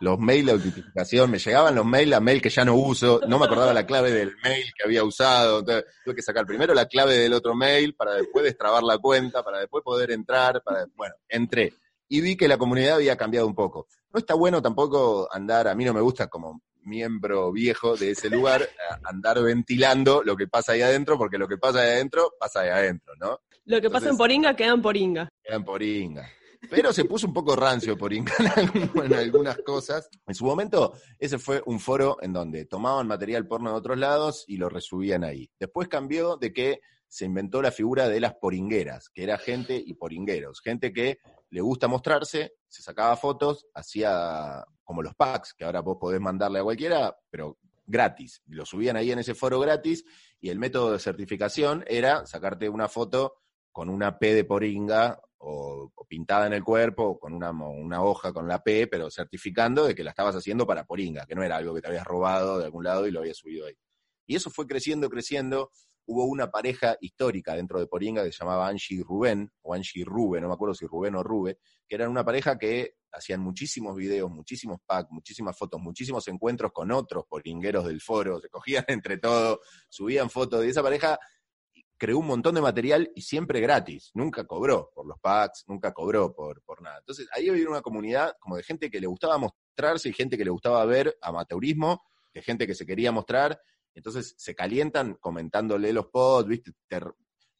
los 0.00 0.16
mails, 0.16 0.46
la 0.46 0.52
autentificación. 0.52 1.28
Me 1.28 1.40
llegaban 1.40 1.74
los 1.74 1.84
mails 1.84 2.14
a 2.14 2.20
mail 2.20 2.40
que 2.40 2.50
ya 2.50 2.64
no 2.64 2.76
uso. 2.76 3.20
No 3.26 3.40
me 3.40 3.46
acordaba 3.46 3.74
la 3.74 3.84
clave 3.84 4.12
del 4.12 4.36
mail 4.44 4.64
que 4.78 4.84
había 4.84 5.02
usado. 5.02 5.58
Entonces 5.58 5.86
tuve 6.04 6.14
que 6.14 6.22
sacar 6.22 6.46
primero 6.46 6.72
la 6.72 6.86
clave 6.86 7.16
del 7.16 7.32
otro 7.32 7.56
mail 7.56 7.96
para 7.96 8.14
después 8.14 8.44
destrabar 8.44 8.84
la 8.84 8.98
cuenta, 8.98 9.42
para 9.42 9.58
después 9.58 9.82
poder 9.82 10.12
entrar. 10.12 10.62
Bueno, 10.94 11.16
entré 11.28 11.72
y 12.08 12.20
vi 12.20 12.36
que 12.36 12.48
la 12.48 12.58
comunidad 12.58 12.96
había 12.96 13.16
cambiado 13.16 13.46
un 13.46 13.54
poco. 13.54 13.88
No 14.12 14.18
está 14.18 14.34
bueno 14.34 14.62
tampoco 14.62 15.28
andar, 15.32 15.68
a 15.68 15.74
mí 15.74 15.84
no 15.84 15.94
me 15.94 16.00
gusta 16.00 16.28
como 16.28 16.62
miembro 16.82 17.52
viejo 17.52 17.96
de 17.96 18.12
ese 18.12 18.30
lugar, 18.30 18.68
andar 19.04 19.42
ventilando 19.42 20.22
lo 20.22 20.36
que 20.36 20.46
pasa 20.46 20.72
ahí 20.72 20.82
adentro, 20.82 21.18
porque 21.18 21.38
lo 21.38 21.48
que 21.48 21.58
pasa 21.58 21.80
ahí 21.80 21.90
adentro, 21.90 22.32
pasa 22.38 22.60
ahí 22.60 22.68
adentro, 22.68 23.14
¿no? 23.18 23.40
Lo 23.64 23.80
que 23.80 23.90
pasa 23.90 24.10
en 24.10 24.16
Poringa 24.16 24.54
queda 24.54 24.72
en 24.72 24.82
Poringa. 24.82 25.28
Queda 25.42 25.56
en 25.56 25.64
Poringa. 25.64 26.30
Pero 26.70 26.92
se 26.92 27.04
puso 27.04 27.26
un 27.26 27.34
poco 27.34 27.54
rancio 27.56 27.98
Poringa 27.98 28.32
en 28.94 29.14
algunas 29.14 29.58
cosas. 29.58 30.08
En 30.26 30.34
su 30.34 30.44
momento, 30.44 30.94
ese 31.18 31.38
fue 31.38 31.62
un 31.66 31.80
foro 31.80 32.16
en 32.22 32.32
donde 32.32 32.64
tomaban 32.64 33.06
material 33.06 33.46
porno 33.46 33.70
de 33.70 33.76
otros 33.76 33.98
lados 33.98 34.44
y 34.46 34.56
lo 34.56 34.68
resubían 34.68 35.24
ahí. 35.24 35.50
Después 35.58 35.88
cambió 35.88 36.36
de 36.36 36.52
que 36.52 36.80
se 37.08 37.24
inventó 37.24 37.62
la 37.62 37.70
figura 37.70 38.08
de 38.08 38.20
las 38.20 38.34
poringueras, 38.34 39.08
que 39.10 39.22
era 39.22 39.38
gente 39.38 39.80
y 39.84 39.94
poringueros, 39.94 40.60
gente 40.60 40.92
que 40.92 41.18
le 41.50 41.60
gusta 41.60 41.88
mostrarse, 41.88 42.54
se 42.68 42.82
sacaba 42.82 43.16
fotos, 43.16 43.66
hacía 43.74 44.64
como 44.84 45.02
los 45.02 45.14
packs, 45.14 45.54
que 45.54 45.64
ahora 45.64 45.80
vos 45.80 45.96
podés 46.00 46.20
mandarle 46.20 46.60
a 46.60 46.64
cualquiera, 46.64 47.16
pero 47.30 47.58
gratis. 47.86 48.42
Lo 48.46 48.64
subían 48.64 48.96
ahí 48.96 49.12
en 49.12 49.18
ese 49.18 49.34
foro 49.34 49.60
gratis 49.60 50.04
y 50.40 50.50
el 50.50 50.58
método 50.58 50.92
de 50.92 50.98
certificación 50.98 51.84
era 51.86 52.26
sacarte 52.26 52.68
una 52.68 52.88
foto 52.88 53.34
con 53.72 53.88
una 53.88 54.18
P 54.18 54.34
de 54.34 54.44
poringa 54.44 55.20
o, 55.38 55.92
pintada 56.08 56.46
en 56.46 56.54
el 56.54 56.64
cuerpo, 56.64 57.04
o 57.04 57.18
con 57.18 57.32
una, 57.32 57.50
una, 57.50 58.02
hoja 58.02 58.32
con 58.32 58.48
la 58.48 58.62
P, 58.62 58.86
pero 58.86 59.10
certificando 59.10 59.86
de 59.86 59.94
que 59.94 60.02
la 60.02 60.10
estabas 60.10 60.34
haciendo 60.34 60.66
para 60.66 60.86
poringa, 60.86 61.26
que 61.26 61.34
no 61.34 61.42
era 61.42 61.56
algo 61.56 61.74
que 61.74 61.82
te 61.82 61.88
habías 61.88 62.06
robado 62.06 62.58
de 62.58 62.64
algún 62.64 62.84
lado 62.84 63.06
y 63.06 63.10
lo 63.10 63.20
habías 63.20 63.36
subido 63.36 63.66
ahí. 63.66 63.74
Y 64.26 64.36
eso 64.36 64.50
fue 64.50 64.66
creciendo, 64.66 65.08
creciendo, 65.08 65.70
hubo 66.06 66.24
una 66.24 66.50
pareja 66.50 66.96
histórica 67.00 67.54
dentro 67.54 67.80
de 67.80 67.86
Poringa 67.86 68.24
que 68.24 68.32
se 68.32 68.38
llamaba 68.38 68.68
Angie 68.68 68.98
y 68.98 69.02
Rubén, 69.02 69.50
o 69.62 69.74
Angie 69.74 70.00
y 70.00 70.04
Rubén, 70.04 70.42
no 70.42 70.48
me 70.48 70.54
acuerdo 70.54 70.74
si 70.74 70.86
Rubén 70.86 71.16
o 71.16 71.22
Rube, 71.22 71.58
que 71.88 71.94
eran 71.94 72.10
una 72.10 72.24
pareja 72.24 72.56
que 72.58 72.94
hacían 73.12 73.40
muchísimos 73.40 73.96
videos, 73.96 74.30
muchísimos 74.30 74.78
packs, 74.86 75.10
muchísimas 75.10 75.56
fotos, 75.56 75.80
muchísimos 75.80 76.26
encuentros 76.28 76.72
con 76.72 76.92
otros 76.92 77.24
poringueros 77.28 77.86
del 77.86 78.00
foro, 78.00 78.40
se 78.40 78.48
cogían 78.48 78.84
entre 78.88 79.18
todos, 79.18 79.58
subían 79.88 80.30
fotos 80.30 80.60
de 80.60 80.68
esa 80.68 80.82
pareja, 80.82 81.18
creó 81.98 82.18
un 82.18 82.26
montón 82.26 82.54
de 82.54 82.60
material 82.60 83.10
y 83.14 83.22
siempre 83.22 83.60
gratis, 83.60 84.10
nunca 84.14 84.44
cobró 84.44 84.90
por 84.94 85.06
los 85.06 85.18
packs, 85.18 85.64
nunca 85.66 85.92
cobró 85.92 86.34
por, 86.34 86.62
por 86.62 86.82
nada. 86.82 86.98
Entonces 86.98 87.26
ahí 87.32 87.48
había 87.48 87.68
una 87.68 87.80
comunidad 87.80 88.34
como 88.38 88.56
de 88.56 88.62
gente 88.62 88.90
que 88.90 89.00
le 89.00 89.06
gustaba 89.06 89.38
mostrarse 89.38 90.10
y 90.10 90.12
gente 90.12 90.36
que 90.36 90.44
le 90.44 90.50
gustaba 90.50 90.84
ver 90.84 91.16
amateurismo, 91.20 92.02
de 92.32 92.42
gente 92.42 92.66
que 92.66 92.74
se 92.74 92.84
quería 92.84 93.12
mostrar 93.12 93.58
entonces 93.96 94.34
se 94.36 94.54
calientan 94.54 95.14
comentándole 95.14 95.92
los 95.92 96.06
pods, 96.06 96.48
¿viste? 96.48 96.72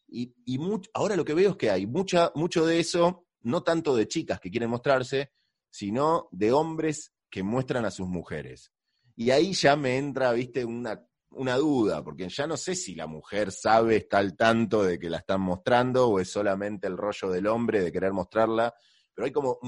y, 0.09 0.35
y 0.44 0.59
ahora 0.94 1.16
lo 1.16 1.25
que 1.25 1.35
veo 1.35 1.51
es 1.51 1.57
que 1.57 1.70
hay 1.70 1.87
mucha, 1.87 2.31
mucho 2.35 2.66
de 2.66 2.79
eso, 2.79 3.27
no 3.42 3.62
tanto 3.62 3.96
de 3.96 4.07
chicas 4.07 4.38
que 4.38 4.51
quieren 4.51 4.70
mostrarse, 4.70 5.33
sino 5.70 6.29
de 6.31 6.53
hombres 6.53 7.12
que 7.31 7.42
muestran 7.42 7.85
a 7.85 7.90
sus 7.90 8.07
mujeres. 8.07 8.72
Y 9.16 9.31
ahí 9.31 9.53
ya 9.53 9.77
me 9.77 9.96
entra, 9.96 10.33
viste, 10.33 10.64
una, 10.64 11.03
una 11.31 11.57
duda, 11.57 12.05
porque 12.05 12.29
ya 12.29 12.46
no 12.46 12.57
sé 12.57 12.75
si 12.75 12.94
la 12.94 13.07
mujer 13.07 13.51
sabe, 13.51 13.96
está 13.96 14.18
al 14.18 14.37
tanto 14.37 14.83
de 14.83 14.99
que 14.99 15.11
la 15.11 15.18
están 15.18 15.40
mostrando 15.40 16.09
o 16.09 16.20
es 16.20 16.31
solamente 16.31 16.87
el 16.87 16.96
rollo 16.96 17.31
del 17.31 17.46
hombre 17.46 17.83
de 17.83 17.92
querer 17.92 18.12
mostrarla, 18.12 18.75
pero 19.14 19.25
hay 19.25 19.33
como 19.33 19.59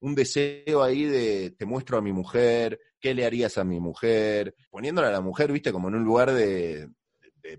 un 0.00 0.14
deseo 0.14 0.82
ahí 0.82 1.04
de 1.04 1.50
te 1.50 1.64
muestro 1.64 1.98
a 1.98 2.02
mi 2.02 2.12
mujer, 2.12 2.78
¿qué 3.00 3.14
le 3.14 3.24
harías 3.24 3.58
a 3.58 3.64
mi 3.64 3.80
mujer? 3.80 4.54
Poniéndola 4.70 5.08
a 5.08 5.12
la 5.12 5.20
mujer, 5.20 5.52
viste, 5.52 5.72
como 5.72 5.88
en 5.88 5.96
un 5.96 6.04
lugar 6.04 6.32
de, 6.32 6.88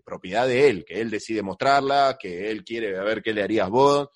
propiedad 0.03 0.47
de 0.47 0.69
él, 0.69 0.85
que 0.85 1.01
él 1.01 1.09
decide 1.09 1.41
mostrarla, 1.41 2.17
que 2.19 2.51
él 2.51 2.63
quiere 2.63 2.91
ver 2.91 3.23
qué 3.23 3.33
le 3.33 3.43
harías 3.43 3.69
vos, 3.69 4.09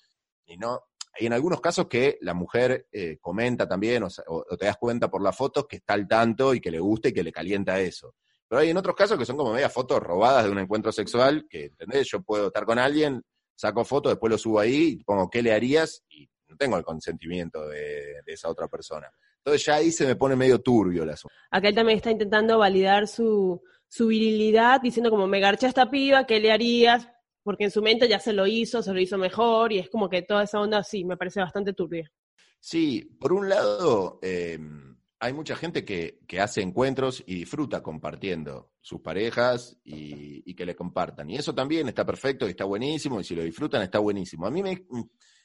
y 0.44 0.56
no. 0.56 0.80
Hay 1.18 1.26
en 1.26 1.32
algunos 1.32 1.60
casos 1.60 1.86
que 1.86 2.18
la 2.22 2.34
mujer 2.34 2.88
eh, 2.90 3.18
comenta 3.20 3.68
también, 3.68 4.02
o, 4.02 4.44
te 4.56 4.66
das 4.66 4.76
cuenta 4.76 5.08
por 5.08 5.22
las 5.22 5.36
fotos 5.36 5.66
que 5.68 5.76
está 5.76 5.94
al 5.94 6.08
tanto 6.08 6.54
y 6.54 6.60
que 6.60 6.70
le 6.70 6.80
gusta 6.80 7.08
y 7.08 7.12
que 7.12 7.22
le 7.22 7.32
calienta 7.32 7.80
eso. 7.80 8.16
Pero 8.48 8.60
hay 8.60 8.70
en 8.70 8.76
otros 8.76 8.96
casos 8.96 9.18
que 9.18 9.24
son 9.24 9.36
como 9.36 9.52
medias 9.52 9.72
fotos 9.72 10.00
robadas 10.00 10.44
de 10.44 10.50
un 10.50 10.58
encuentro 10.58 10.92
sexual, 10.92 11.46
que, 11.48 11.66
¿entendés? 11.66 12.08
Yo 12.10 12.22
puedo 12.22 12.48
estar 12.48 12.64
con 12.64 12.78
alguien, 12.78 13.22
saco 13.54 13.84
fotos, 13.84 14.12
después 14.12 14.30
lo 14.30 14.38
subo 14.38 14.60
ahí, 14.60 14.98
y 15.00 15.04
pongo 15.04 15.30
qué 15.30 15.42
le 15.42 15.52
harías, 15.52 16.02
y 16.08 16.28
no 16.48 16.56
tengo 16.56 16.76
el 16.76 16.84
consentimiento 16.84 17.68
de 17.68 18.22
esa 18.26 18.48
otra 18.48 18.68
persona. 18.68 19.08
Entonces 19.44 19.66
ya 19.66 19.74
ahí 19.74 19.92
se 19.92 20.06
me 20.06 20.16
pone 20.16 20.36
medio 20.36 20.58
turbio 20.58 21.02
el 21.02 21.10
asunto. 21.10 21.34
Acá 21.50 21.68
él 21.68 21.74
también 21.74 21.98
está 21.98 22.10
intentando 22.10 22.58
validar 22.58 23.06
su, 23.06 23.60
virilidad, 24.00 24.80
diciendo 24.80 25.10
como 25.10 25.26
me 25.26 25.38
garcha 25.38 25.66
esta 25.66 25.90
piba, 25.90 26.26
¿qué 26.26 26.40
le 26.40 26.50
harías? 26.50 27.06
Porque 27.42 27.64
en 27.64 27.70
su 27.70 27.82
mente 27.82 28.08
ya 28.08 28.18
se 28.18 28.32
lo 28.32 28.46
hizo, 28.46 28.82
se 28.82 28.94
lo 28.94 29.00
hizo 29.00 29.18
mejor, 29.18 29.70
y 29.70 29.80
es 29.80 29.90
como 29.90 30.08
que 30.08 30.22
toda 30.22 30.44
esa 30.44 30.60
onda 30.60 30.82
sí, 30.82 31.04
me 31.04 31.18
parece 31.18 31.40
bastante 31.40 31.74
turbia. 31.74 32.10
Sí, 32.58 33.04
por 33.20 33.34
un 33.34 33.50
lado, 33.50 34.18
eh, 34.22 34.58
hay 35.20 35.32
mucha 35.34 35.56
gente 35.56 35.84
que, 35.84 36.20
hace 36.40 36.62
encuentros 36.62 37.22
y 37.26 37.34
disfruta 37.34 37.82
compartiendo 37.82 38.70
sus 38.80 39.02
parejas 39.02 39.78
y, 39.84 40.54
que 40.54 40.64
le 40.64 40.74
compartan. 40.74 41.28
Y 41.28 41.36
eso 41.36 41.54
también 41.54 41.86
está 41.86 42.06
perfecto 42.06 42.46
y 42.46 42.50
está 42.50 42.64
buenísimo, 42.64 43.20
y 43.20 43.24
si 43.24 43.34
lo 43.34 43.42
disfrutan 43.42 43.82
está 43.82 43.98
buenísimo. 43.98 44.46
A 44.46 44.50
mí 44.50 44.62
me, 44.62 44.86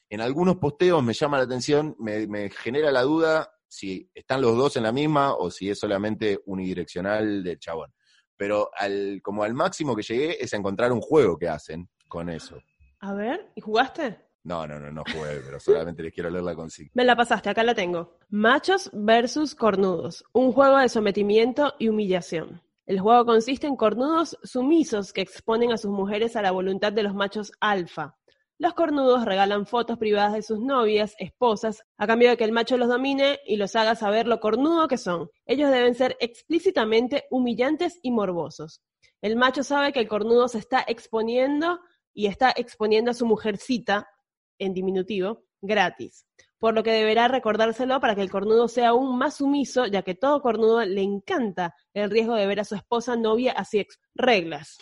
en 0.09 0.21
algunos 0.21 0.55
posteos 0.55 1.03
me 1.03 1.13
llama 1.13 1.37
la 1.37 1.43
atención, 1.43 1.97
me, 1.99 2.27
me 2.27 2.49
genera 2.49 2.93
la 2.93 3.01
duda 3.01 3.58
si 3.69 4.09
están 4.13 4.41
los 4.41 4.57
dos 4.57 4.75
en 4.75 4.83
la 4.83 4.91
misma 4.91 5.35
o 5.35 5.49
si 5.49 5.69
es 5.69 5.79
solamente 5.79 6.41
unidireccional 6.45 7.43
del 7.43 7.59
chabón. 7.59 7.93
Pero 8.35 8.71
al, 8.75 9.21
como 9.21 9.43
al 9.43 9.53
máximo 9.53 9.95
que 9.95 10.01
llegué 10.01 10.43
es 10.43 10.51
encontrar 10.53 10.91
un 10.91 11.01
juego 11.01 11.37
que 11.37 11.47
hacen 11.47 11.89
con 12.07 12.29
eso. 12.29 12.57
A 12.99 13.13
ver, 13.13 13.51
¿y 13.55 13.61
jugaste? 13.61 14.19
No, 14.43 14.65
no, 14.65 14.79
no, 14.79 14.91
no 14.91 15.03
jugué, 15.03 15.41
pero 15.45 15.59
solamente 15.59 16.01
les 16.01 16.13
quiero 16.13 16.29
leer 16.29 16.43
la 16.43 16.55
consigna. 16.55 16.91
Me 16.93 17.03
la 17.03 17.15
pasaste, 17.15 17.49
acá 17.49 17.63
la 17.63 17.75
tengo. 17.75 18.17
Machos 18.29 18.89
versus 18.93 19.53
cornudos. 19.53 20.23
Un 20.33 20.51
juego 20.53 20.77
de 20.77 20.89
sometimiento 20.89 21.75
y 21.77 21.89
humillación. 21.89 22.61
El 22.85 22.99
juego 22.99 23.25
consiste 23.25 23.67
en 23.67 23.75
cornudos 23.75 24.37
sumisos 24.43 25.13
que 25.13 25.21
exponen 25.21 25.71
a 25.71 25.77
sus 25.77 25.91
mujeres 25.91 26.35
a 26.35 26.41
la 26.41 26.51
voluntad 26.51 26.91
de 26.91 27.03
los 27.03 27.13
machos 27.13 27.51
alfa. 27.59 28.17
Los 28.61 28.73
cornudos 28.73 29.23
regalan 29.23 29.65
fotos 29.65 29.97
privadas 29.97 30.33
de 30.33 30.41
sus 30.41 30.59
novias, 30.59 31.15
esposas, 31.17 31.81
a 31.97 32.05
cambio 32.05 32.29
de 32.29 32.35
que 32.35 32.43
el 32.43 32.51
macho 32.51 32.75
los 32.75 32.89
domine 32.89 33.39
y 33.45 33.55
los 33.55 33.73
haga 33.77 33.95
saber 33.95 34.27
lo 34.27 34.41
cornudo 34.41 34.89
que 34.89 34.97
son. 34.97 35.29
Ellos 35.45 35.71
deben 35.71 35.95
ser 35.95 36.17
explícitamente 36.19 37.23
humillantes 37.31 37.99
y 38.01 38.11
morbosos. 38.11 38.81
El 39.21 39.37
macho 39.37 39.63
sabe 39.63 39.93
que 39.93 40.01
el 40.01 40.09
cornudo 40.09 40.49
se 40.49 40.57
está 40.57 40.83
exponiendo 40.85 41.79
y 42.13 42.27
está 42.27 42.53
exponiendo 42.53 43.11
a 43.11 43.13
su 43.13 43.25
mujercita, 43.25 44.09
en 44.57 44.73
diminutivo, 44.73 45.45
gratis. 45.61 46.25
Por 46.57 46.73
lo 46.73 46.83
que 46.83 46.91
deberá 46.91 47.29
recordárselo 47.29 48.01
para 48.01 48.13
que 48.13 48.23
el 48.23 48.29
cornudo 48.29 48.67
sea 48.67 48.89
aún 48.89 49.17
más 49.17 49.35
sumiso, 49.35 49.85
ya 49.85 50.01
que 50.01 50.15
todo 50.15 50.41
cornudo 50.41 50.83
le 50.83 51.01
encanta 51.01 51.75
el 51.93 52.09
riesgo 52.09 52.35
de 52.35 52.45
ver 52.45 52.59
a 52.59 52.65
su 52.65 52.75
esposa, 52.75 53.15
novia, 53.15 53.53
así. 53.53 53.87
Reglas. 54.15 54.77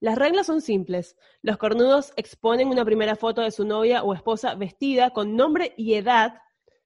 Las 0.00 0.16
reglas 0.16 0.46
son 0.46 0.60
simples. 0.60 1.16
Los 1.42 1.56
cornudos 1.56 2.12
exponen 2.16 2.68
una 2.68 2.84
primera 2.84 3.16
foto 3.16 3.42
de 3.42 3.50
su 3.50 3.64
novia 3.64 4.04
o 4.04 4.14
esposa 4.14 4.54
vestida 4.54 5.10
con 5.10 5.34
nombre 5.34 5.74
y 5.76 5.94
edad. 5.94 6.34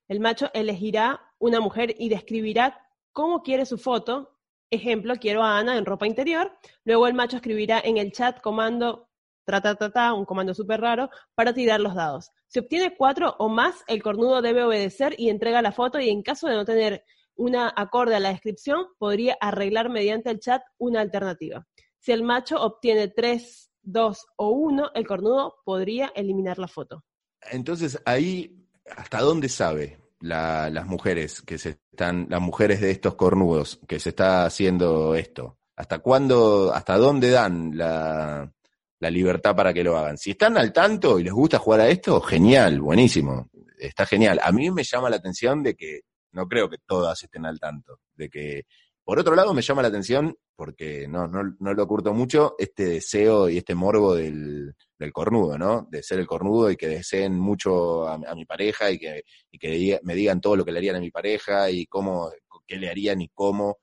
El 0.09 0.21
macho 0.21 0.51
elegirá 0.55 1.21
una 1.39 1.61
mujer 1.61 1.95
y 1.99 2.09
describirá 2.09 2.81
cómo 3.13 3.43
quiere 3.43 3.67
su 3.67 3.77
foto. 3.77 4.39
Ejemplo, 4.71 5.17
quiero 5.17 5.43
a 5.43 5.59
Ana 5.59 5.77
en 5.77 5.85
ropa 5.85 6.07
interior. 6.07 6.57
Luego 6.85 7.07
el 7.07 7.13
macho 7.13 7.37
escribirá 7.37 7.81
en 7.85 7.99
el 7.99 8.13
chat 8.13 8.41
comando 8.41 9.11
tra, 9.45 10.15
un 10.15 10.25
comando 10.25 10.55
súper 10.55 10.81
raro, 10.81 11.11
para 11.35 11.53
tirar 11.53 11.81
los 11.81 11.95
dados. 11.95 12.31
Si 12.47 12.61
obtiene 12.61 12.97
cuatro 12.97 13.37
o 13.39 13.49
más, 13.49 13.85
el 13.89 14.03
cornudo 14.03 14.41
debe 14.41 14.65
obedecer 14.65 15.15
y 15.19 15.29
entrega 15.29 15.61
la 15.61 15.73
foto 15.73 16.01
y 16.01 16.09
en 16.09 16.23
caso 16.23 16.49
de 16.49 16.55
no 16.55 16.65
tener 16.65 17.05
una 17.35 17.73
acorde 17.77 18.15
a 18.15 18.21
la 18.21 18.31
descripción, 18.31 18.87
podría 18.99 19.37
arreglar 19.41 19.91
mediante 19.91 20.31
el 20.31 20.39
chat 20.39 20.63
una 20.79 21.01
alternativa. 21.01 21.67
Si 22.03 22.11
el 22.11 22.25
macho 22.25 22.61
obtiene 22.61 23.07
3, 23.07 23.71
2 23.83 24.27
o 24.37 24.49
1, 24.49 24.91
el 24.97 25.07
cornudo 25.07 25.55
podría 25.65 26.09
eliminar 26.17 26.59
la 26.59 26.67
foto. 26.67 27.05
Entonces, 27.53 28.03
ahí, 28.05 28.67
¿hasta 28.97 29.21
dónde 29.21 29.49
sabe 29.49 30.01
las 30.19 30.87
mujeres 30.87 31.43
que 31.43 31.59
se 31.59 31.79
están, 31.93 32.27
las 32.29 32.41
mujeres 32.41 32.81
de 32.81 32.91
estos 32.91 33.15
cornudos 33.15 33.79
que 33.87 34.01
se 34.01 34.09
está 34.09 34.45
haciendo 34.45 35.15
esto? 35.15 35.59
¿Hasta 35.77 36.01
cuándo, 36.01 36.73
hasta 36.75 36.97
dónde 36.97 37.31
dan 37.31 37.79
la, 37.79 38.53
la 38.99 39.11
libertad 39.11 39.55
para 39.55 39.73
que 39.73 39.85
lo 39.85 39.97
hagan? 39.97 40.19
Si 40.19 40.33
están 40.33 40.59
al 40.59 40.73
tanto 40.73 41.21
y 41.21 41.23
les 41.23 41.33
gusta 41.33 41.61
jugar 41.61 41.83
a 41.83 41.89
esto, 41.89 42.21
genial, 42.21 42.81
buenísimo, 42.81 43.49
está 43.79 44.07
genial. 44.07 44.41
A 44.43 44.51
mí 44.51 44.73
me 44.73 44.83
llama 44.83 45.09
la 45.09 45.17
atención 45.17 45.63
de 45.63 45.77
que 45.77 46.01
no 46.33 46.49
creo 46.49 46.69
que 46.69 46.79
todas 46.85 47.23
estén 47.23 47.47
al 47.47 47.61
tanto, 47.61 48.01
de 48.17 48.29
que 48.29 48.65
por 49.05 49.19
otro 49.19 49.35
lado, 49.35 49.53
me 49.53 49.63
llama 49.63 49.83
la 49.83 49.89
atención, 49.89 50.37
porque 50.55 51.09
no, 51.09 51.27
no, 51.27 51.57
no 51.59 51.75
lo 51.75 51.83
oculto 51.83 52.15
mucho, 52.15 52.55
este 52.59 52.85
deseo 52.85 53.49
y 53.49 53.59
este 53.59 53.75
morbo 53.75 54.15
del, 54.15 54.75
del, 54.97 55.13
cornudo, 55.13 55.59
¿no? 55.59 55.89
De 55.91 56.03
ser 56.03 56.21
el 56.21 56.27
cornudo 56.27 56.71
y 56.71 56.77
que 56.77 56.87
deseen 56.87 57.39
mucho 57.39 58.07
a, 58.07 58.35
mi 58.35 58.45
pareja 58.45 58.91
y 58.91 58.99
que, 58.99 59.25
y 59.51 59.59
que 59.59 60.01
me 60.05 60.15
digan 60.15 60.41
todo 60.41 60.55
lo 60.57 60.65
que 60.65 60.71
le 60.71 60.79
harían 60.79 60.97
a 60.97 61.01
mi 61.01 61.11
pareja 61.11 61.69
y 61.71 61.87
cómo, 61.87 62.31
qué 62.67 62.77
le 62.77 62.89
harían 62.89 63.21
y 63.21 63.29
cómo. 63.29 63.79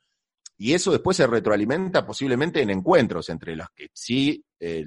Y 0.58 0.74
eso 0.74 0.92
después 0.92 1.18
se 1.18 1.28
retroalimenta 1.28 2.06
posiblemente 2.06 2.62
en 2.62 2.70
encuentros 2.70 3.30
entre 3.30 3.56
los 3.56 3.68
que 3.76 3.88
sí 3.94 4.44
eh, 4.60 4.86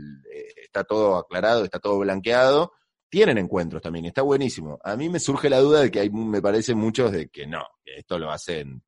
está 0.57 0.85
todo 0.85 1.17
aclarado, 1.17 1.65
está 1.65 1.79
todo 1.79 1.99
blanqueado, 1.99 2.73
tienen 3.11 3.37
encuentros 3.37 3.83
también, 3.83 4.07
está 4.07 4.23
buenísimo. 4.23 4.79
A 4.83 4.97
mí 4.97 5.11
me 5.11 5.21
surge 5.21 5.51
la 5.51 5.61
duda 5.61 5.83
de 5.83 5.91
que 5.91 6.01
hay, 6.01 6.11
me 6.11 6.41
parece 6.41 6.75
muchos 6.75 7.13
de 7.13 7.29
que 7.29 7.47
no, 7.47 7.67
que 7.85 7.99
esto 7.99 8.19
lo 8.19 8.31
hacen 8.31 8.83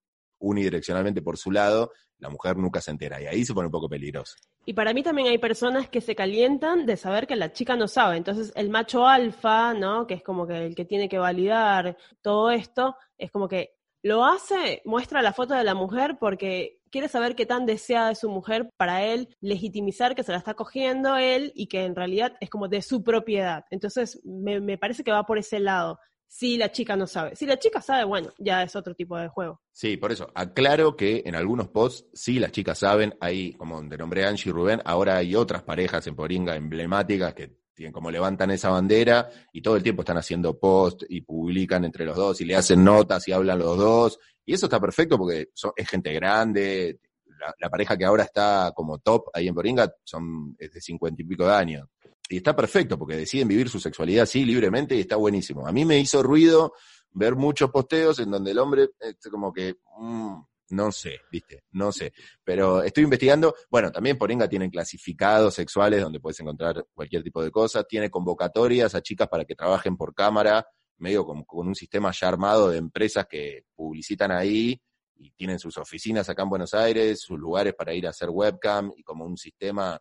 unidireccionalmente 0.44 1.22
por 1.22 1.36
su 1.36 1.50
lado, 1.50 1.90
la 2.18 2.30
mujer 2.30 2.56
nunca 2.56 2.80
se 2.80 2.90
entera 2.90 3.20
y 3.20 3.26
ahí 3.26 3.44
se 3.44 3.54
pone 3.54 3.66
un 3.66 3.72
poco 3.72 3.88
peligroso. 3.88 4.36
Y 4.66 4.72
para 4.74 4.94
mí 4.94 5.02
también 5.02 5.28
hay 5.28 5.38
personas 5.38 5.88
que 5.88 6.00
se 6.00 6.14
calientan 6.14 6.86
de 6.86 6.96
saber 6.96 7.26
que 7.26 7.36
la 7.36 7.52
chica 7.52 7.76
no 7.76 7.88
sabe. 7.88 8.16
Entonces 8.16 8.52
el 8.54 8.70
macho 8.70 9.06
alfa, 9.06 9.74
¿no? 9.74 10.06
Que 10.06 10.14
es 10.14 10.22
como 10.22 10.46
que 10.46 10.66
el 10.66 10.74
que 10.74 10.84
tiene 10.84 11.08
que 11.08 11.18
validar 11.18 11.96
todo 12.22 12.50
esto, 12.50 12.96
es 13.18 13.30
como 13.30 13.48
que 13.48 13.74
lo 14.02 14.24
hace, 14.24 14.82
muestra 14.84 15.22
la 15.22 15.32
foto 15.32 15.54
de 15.54 15.64
la 15.64 15.74
mujer 15.74 16.18
porque 16.20 16.80
quiere 16.90 17.08
saber 17.08 17.34
qué 17.34 17.46
tan 17.46 17.66
deseada 17.66 18.12
es 18.12 18.20
su 18.20 18.28
mujer 18.28 18.70
para 18.76 19.02
él 19.02 19.34
legitimizar 19.40 20.14
que 20.14 20.22
se 20.22 20.32
la 20.32 20.38
está 20.38 20.54
cogiendo 20.54 21.16
él 21.16 21.52
y 21.54 21.66
que 21.66 21.84
en 21.84 21.96
realidad 21.96 22.36
es 22.40 22.50
como 22.50 22.68
de 22.68 22.82
su 22.82 23.02
propiedad. 23.02 23.64
Entonces 23.70 24.20
me, 24.24 24.60
me 24.60 24.78
parece 24.78 25.04
que 25.04 25.10
va 25.10 25.24
por 25.24 25.38
ese 25.38 25.58
lado 25.58 25.98
si 26.26 26.56
la 26.56 26.72
chica 26.72 26.96
no 26.96 27.06
sabe. 27.06 27.36
Si 27.36 27.46
la 27.46 27.58
chica 27.58 27.80
sabe, 27.80 28.04
bueno, 28.04 28.32
ya 28.38 28.62
es 28.62 28.74
otro 28.74 28.94
tipo 28.94 29.16
de 29.16 29.28
juego. 29.28 29.60
Sí, 29.70 29.96
por 29.96 30.12
eso, 30.12 30.30
aclaro 30.34 30.96
que 30.96 31.22
en 31.24 31.34
algunos 31.34 31.68
posts 31.68 32.06
sí 32.12 32.38
las 32.38 32.52
chicas 32.52 32.78
saben, 32.78 33.16
hay, 33.20 33.52
como 33.52 33.80
de 33.82 33.96
nombre 33.96 34.24
Angie 34.24 34.50
y 34.50 34.52
Rubén, 34.52 34.82
ahora 34.84 35.16
hay 35.18 35.36
otras 35.36 35.62
parejas 35.62 36.06
en 36.06 36.16
Poringa 36.16 36.56
emblemáticas 36.56 37.34
que 37.34 37.56
tienen 37.72 37.92
como 37.92 38.10
levantan 38.10 38.50
esa 38.52 38.70
bandera 38.70 39.28
y 39.52 39.60
todo 39.60 39.76
el 39.76 39.82
tiempo 39.82 40.02
están 40.02 40.16
haciendo 40.16 40.58
posts 40.58 41.06
y 41.08 41.22
publican 41.22 41.84
entre 41.84 42.04
los 42.04 42.16
dos 42.16 42.40
y 42.40 42.44
le 42.44 42.54
hacen 42.54 42.84
notas 42.84 43.26
y 43.26 43.32
hablan 43.32 43.58
los 43.58 43.76
dos. 43.76 44.18
Y 44.44 44.54
eso 44.54 44.66
está 44.66 44.80
perfecto 44.80 45.18
porque 45.18 45.48
es 45.76 45.88
gente 45.88 46.12
grande. 46.12 47.00
La, 47.40 47.54
la, 47.58 47.68
pareja 47.68 47.96
que 47.96 48.04
ahora 48.04 48.22
está 48.22 48.72
como 48.74 48.98
top 48.98 49.28
ahí 49.34 49.48
en 49.48 49.54
Poringa 49.54 49.92
son 50.04 50.54
es 50.58 50.72
de 50.72 50.80
cincuenta 50.80 51.20
y 51.20 51.24
pico 51.24 51.46
de 51.46 51.52
años 51.52 51.88
y 52.28 52.38
está 52.38 52.56
perfecto 52.56 52.98
porque 52.98 53.16
deciden 53.16 53.48
vivir 53.48 53.68
su 53.68 53.78
sexualidad 53.78 54.24
así 54.24 54.44
libremente 54.44 54.96
y 54.96 55.00
está 55.00 55.16
buenísimo. 55.16 55.66
A 55.66 55.72
mí 55.72 55.84
me 55.84 55.98
hizo 55.98 56.22
ruido 56.22 56.72
ver 57.10 57.36
muchos 57.36 57.70
posteos 57.70 58.18
en 58.18 58.30
donde 58.30 58.50
el 58.50 58.58
hombre, 58.58 58.90
este, 58.98 59.30
como 59.30 59.52
que, 59.52 59.76
mm, 59.98 60.34
no 60.70 60.90
sé, 60.90 61.20
viste, 61.30 61.64
no 61.72 61.92
sé. 61.92 62.12
Pero 62.42 62.82
estoy 62.82 63.04
investigando, 63.04 63.54
bueno, 63.70 63.92
también 63.92 64.18
Porenga 64.18 64.48
tienen 64.48 64.70
clasificados 64.70 65.54
sexuales 65.54 66.02
donde 66.02 66.20
puedes 66.20 66.40
encontrar 66.40 66.86
cualquier 66.94 67.22
tipo 67.22 67.42
de 67.42 67.50
cosas, 67.50 67.86
tiene 67.86 68.10
convocatorias 68.10 68.94
a 68.94 69.02
chicas 69.02 69.28
para 69.28 69.44
que 69.44 69.54
trabajen 69.54 69.96
por 69.96 70.14
cámara, 70.14 70.66
medio 70.98 71.24
con, 71.24 71.44
con 71.44 71.68
un 71.68 71.74
sistema 71.74 72.10
ya 72.12 72.28
armado 72.28 72.70
de 72.70 72.78
empresas 72.78 73.26
que 73.28 73.64
publicitan 73.74 74.32
ahí 74.32 74.80
y 75.16 75.30
tienen 75.32 75.58
sus 75.58 75.76
oficinas 75.76 76.28
acá 76.28 76.42
en 76.42 76.48
Buenos 76.48 76.74
Aires, 76.74 77.20
sus 77.20 77.38
lugares 77.38 77.74
para 77.74 77.94
ir 77.94 78.06
a 78.06 78.10
hacer 78.10 78.30
webcam 78.30 78.90
y 78.96 79.02
como 79.02 79.24
un 79.24 79.36
sistema 79.36 80.00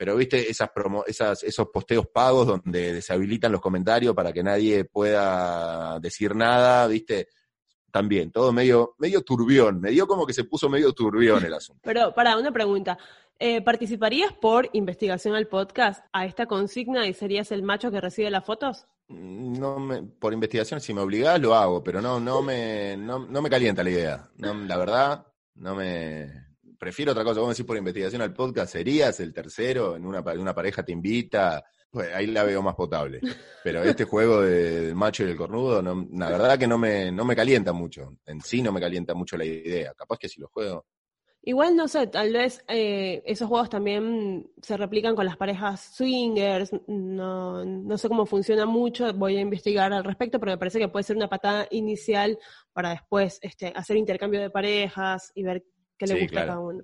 pero 0.00 0.16
viste 0.16 0.50
esas 0.50 0.70
promo, 0.70 1.04
esas, 1.06 1.42
esos 1.42 1.68
posteos 1.68 2.06
pagos 2.06 2.46
donde 2.46 2.94
deshabilitan 2.94 3.52
los 3.52 3.60
comentarios 3.60 4.14
para 4.14 4.32
que 4.32 4.42
nadie 4.42 4.86
pueda 4.86 6.00
decir 6.00 6.34
nada, 6.34 6.86
viste, 6.86 7.28
también, 7.90 8.32
todo 8.32 8.50
medio, 8.50 8.94
medio 8.96 9.20
turbión, 9.20 9.78
me 9.78 9.90
dio 9.90 10.06
como 10.06 10.24
que 10.24 10.32
se 10.32 10.44
puso 10.44 10.70
medio 10.70 10.94
turbión 10.94 11.44
el 11.44 11.52
asunto. 11.52 11.82
Pero, 11.84 12.14
para, 12.14 12.38
una 12.38 12.50
pregunta. 12.50 12.96
Eh, 13.38 13.60
¿Participarías 13.60 14.32
por 14.32 14.70
investigación 14.72 15.34
al 15.34 15.48
podcast 15.48 16.02
a 16.14 16.24
esta 16.24 16.46
consigna 16.46 17.06
y 17.06 17.12
serías 17.12 17.52
el 17.52 17.62
macho 17.62 17.90
que 17.90 18.00
recibe 18.00 18.30
las 18.30 18.46
fotos? 18.46 18.86
Mm, 19.08 19.52
no 19.60 19.78
me, 19.78 20.02
por 20.02 20.32
investigación, 20.32 20.80
si 20.80 20.94
me 20.94 21.02
obligás 21.02 21.38
lo 21.38 21.54
hago, 21.54 21.84
pero 21.84 22.00
no, 22.00 22.18
no 22.18 22.40
me, 22.40 22.96
no, 22.96 23.18
no 23.18 23.42
me 23.42 23.50
calienta 23.50 23.84
la 23.84 23.90
idea. 23.90 24.30
No, 24.38 24.54
la 24.54 24.78
verdad, 24.78 25.26
no 25.56 25.74
me, 25.74 26.49
prefiero 26.80 27.12
otra 27.12 27.22
cosa. 27.22 27.40
Vamos 27.40 27.50
a 27.50 27.52
decir 27.52 27.66
por 27.66 27.76
investigación 27.76 28.22
al 28.22 28.32
podcast, 28.32 28.72
serías 28.72 29.20
el 29.20 29.34
tercero, 29.34 29.96
en 29.96 30.06
una, 30.06 30.20
una 30.20 30.54
pareja 30.54 30.82
te 30.82 30.92
invita, 30.92 31.62
pues 31.90 32.12
ahí 32.14 32.26
la 32.26 32.42
veo 32.42 32.62
más 32.62 32.74
potable. 32.74 33.20
Pero 33.62 33.82
este 33.82 34.04
juego 34.04 34.40
del 34.40 34.94
macho 34.94 35.24
y 35.24 35.30
el 35.30 35.36
cornudo, 35.36 35.82
la 35.82 36.30
verdad 36.30 36.58
que 36.58 36.66
no 36.66 36.78
me, 36.78 37.12
no 37.12 37.24
me 37.26 37.36
calienta 37.36 37.74
mucho. 37.74 38.16
En 38.24 38.40
sí 38.40 38.62
no 38.62 38.72
me 38.72 38.80
calienta 38.80 39.12
mucho 39.14 39.36
la 39.36 39.44
idea. 39.44 39.92
Capaz 39.94 40.16
que 40.18 40.28
si 40.28 40.40
lo 40.40 40.48
juego. 40.48 40.86
Igual 41.42 41.74
no 41.74 41.88
sé, 41.88 42.06
tal 42.06 42.32
vez 42.32 42.62
eh, 42.68 43.22
esos 43.24 43.48
juegos 43.48 43.70
también 43.70 44.50
se 44.60 44.76
replican 44.76 45.16
con 45.16 45.24
las 45.24 45.38
parejas 45.38 45.80
swingers, 45.94 46.70
no, 46.86 47.64
no 47.64 47.96
sé 47.96 48.08
cómo 48.08 48.26
funciona 48.26 48.66
mucho, 48.66 49.10
voy 49.14 49.38
a 49.38 49.40
investigar 49.40 49.90
al 49.90 50.04
respecto, 50.04 50.38
pero 50.38 50.52
me 50.52 50.58
parece 50.58 50.78
que 50.78 50.88
puede 50.88 51.02
ser 51.02 51.16
una 51.16 51.30
patada 51.30 51.66
inicial 51.70 52.38
para 52.74 52.90
después 52.90 53.38
este, 53.40 53.72
hacer 53.74 53.96
intercambio 53.96 54.38
de 54.38 54.50
parejas 54.50 55.32
y 55.34 55.42
ver 55.42 55.64
que 56.00 56.06
le 56.06 56.20
gusta 56.22 56.42
a 56.42 56.46
cada 56.46 56.60
uno. 56.60 56.82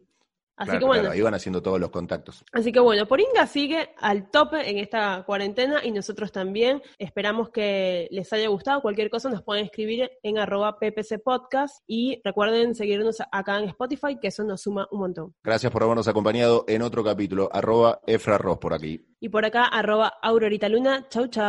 Así 0.56 0.78
que 0.78 0.84
bueno. 0.86 1.10
ahí 1.10 1.20
van 1.20 1.34
haciendo 1.34 1.62
todos 1.62 1.78
los 1.78 1.90
contactos. 1.90 2.42
Así 2.52 2.72
que 2.72 2.80
bueno, 2.80 3.06
Poringa 3.06 3.46
sigue 3.46 3.90
al 3.98 4.30
tope 4.30 4.70
en 4.70 4.78
esta 4.78 5.22
cuarentena 5.26 5.84
y 5.84 5.90
nosotros 5.90 6.32
también. 6.32 6.82
Esperamos 6.98 7.50
que 7.50 8.08
les 8.10 8.32
haya 8.32 8.48
gustado. 8.48 8.80
Cualquier 8.80 9.10
cosa 9.10 9.28
nos 9.28 9.42
pueden 9.42 9.66
escribir 9.66 10.10
en 10.22 10.38
arroba 10.38 10.78
ppc 10.78 11.18
podcast 11.22 11.82
y 11.86 12.22
recuerden 12.24 12.74
seguirnos 12.74 13.18
acá 13.30 13.58
en 13.58 13.68
Spotify, 13.68 14.18
que 14.18 14.28
eso 14.28 14.44
nos 14.44 14.62
suma 14.62 14.88
un 14.90 15.00
montón. 15.00 15.34
Gracias 15.44 15.70
por 15.70 15.82
habernos 15.82 16.08
acompañado 16.08 16.64
en 16.68 16.80
otro 16.80 17.04
capítulo. 17.04 17.50
Arroba 17.52 18.00
Efra 18.06 18.38
por 18.38 18.72
aquí. 18.72 19.04
Y 19.20 19.28
por 19.28 19.44
acá, 19.44 19.64
arroba 19.64 20.14
Aurorita 20.22 20.68
Luna. 20.70 21.06
Chau, 21.10 21.26
chau. 21.26 21.44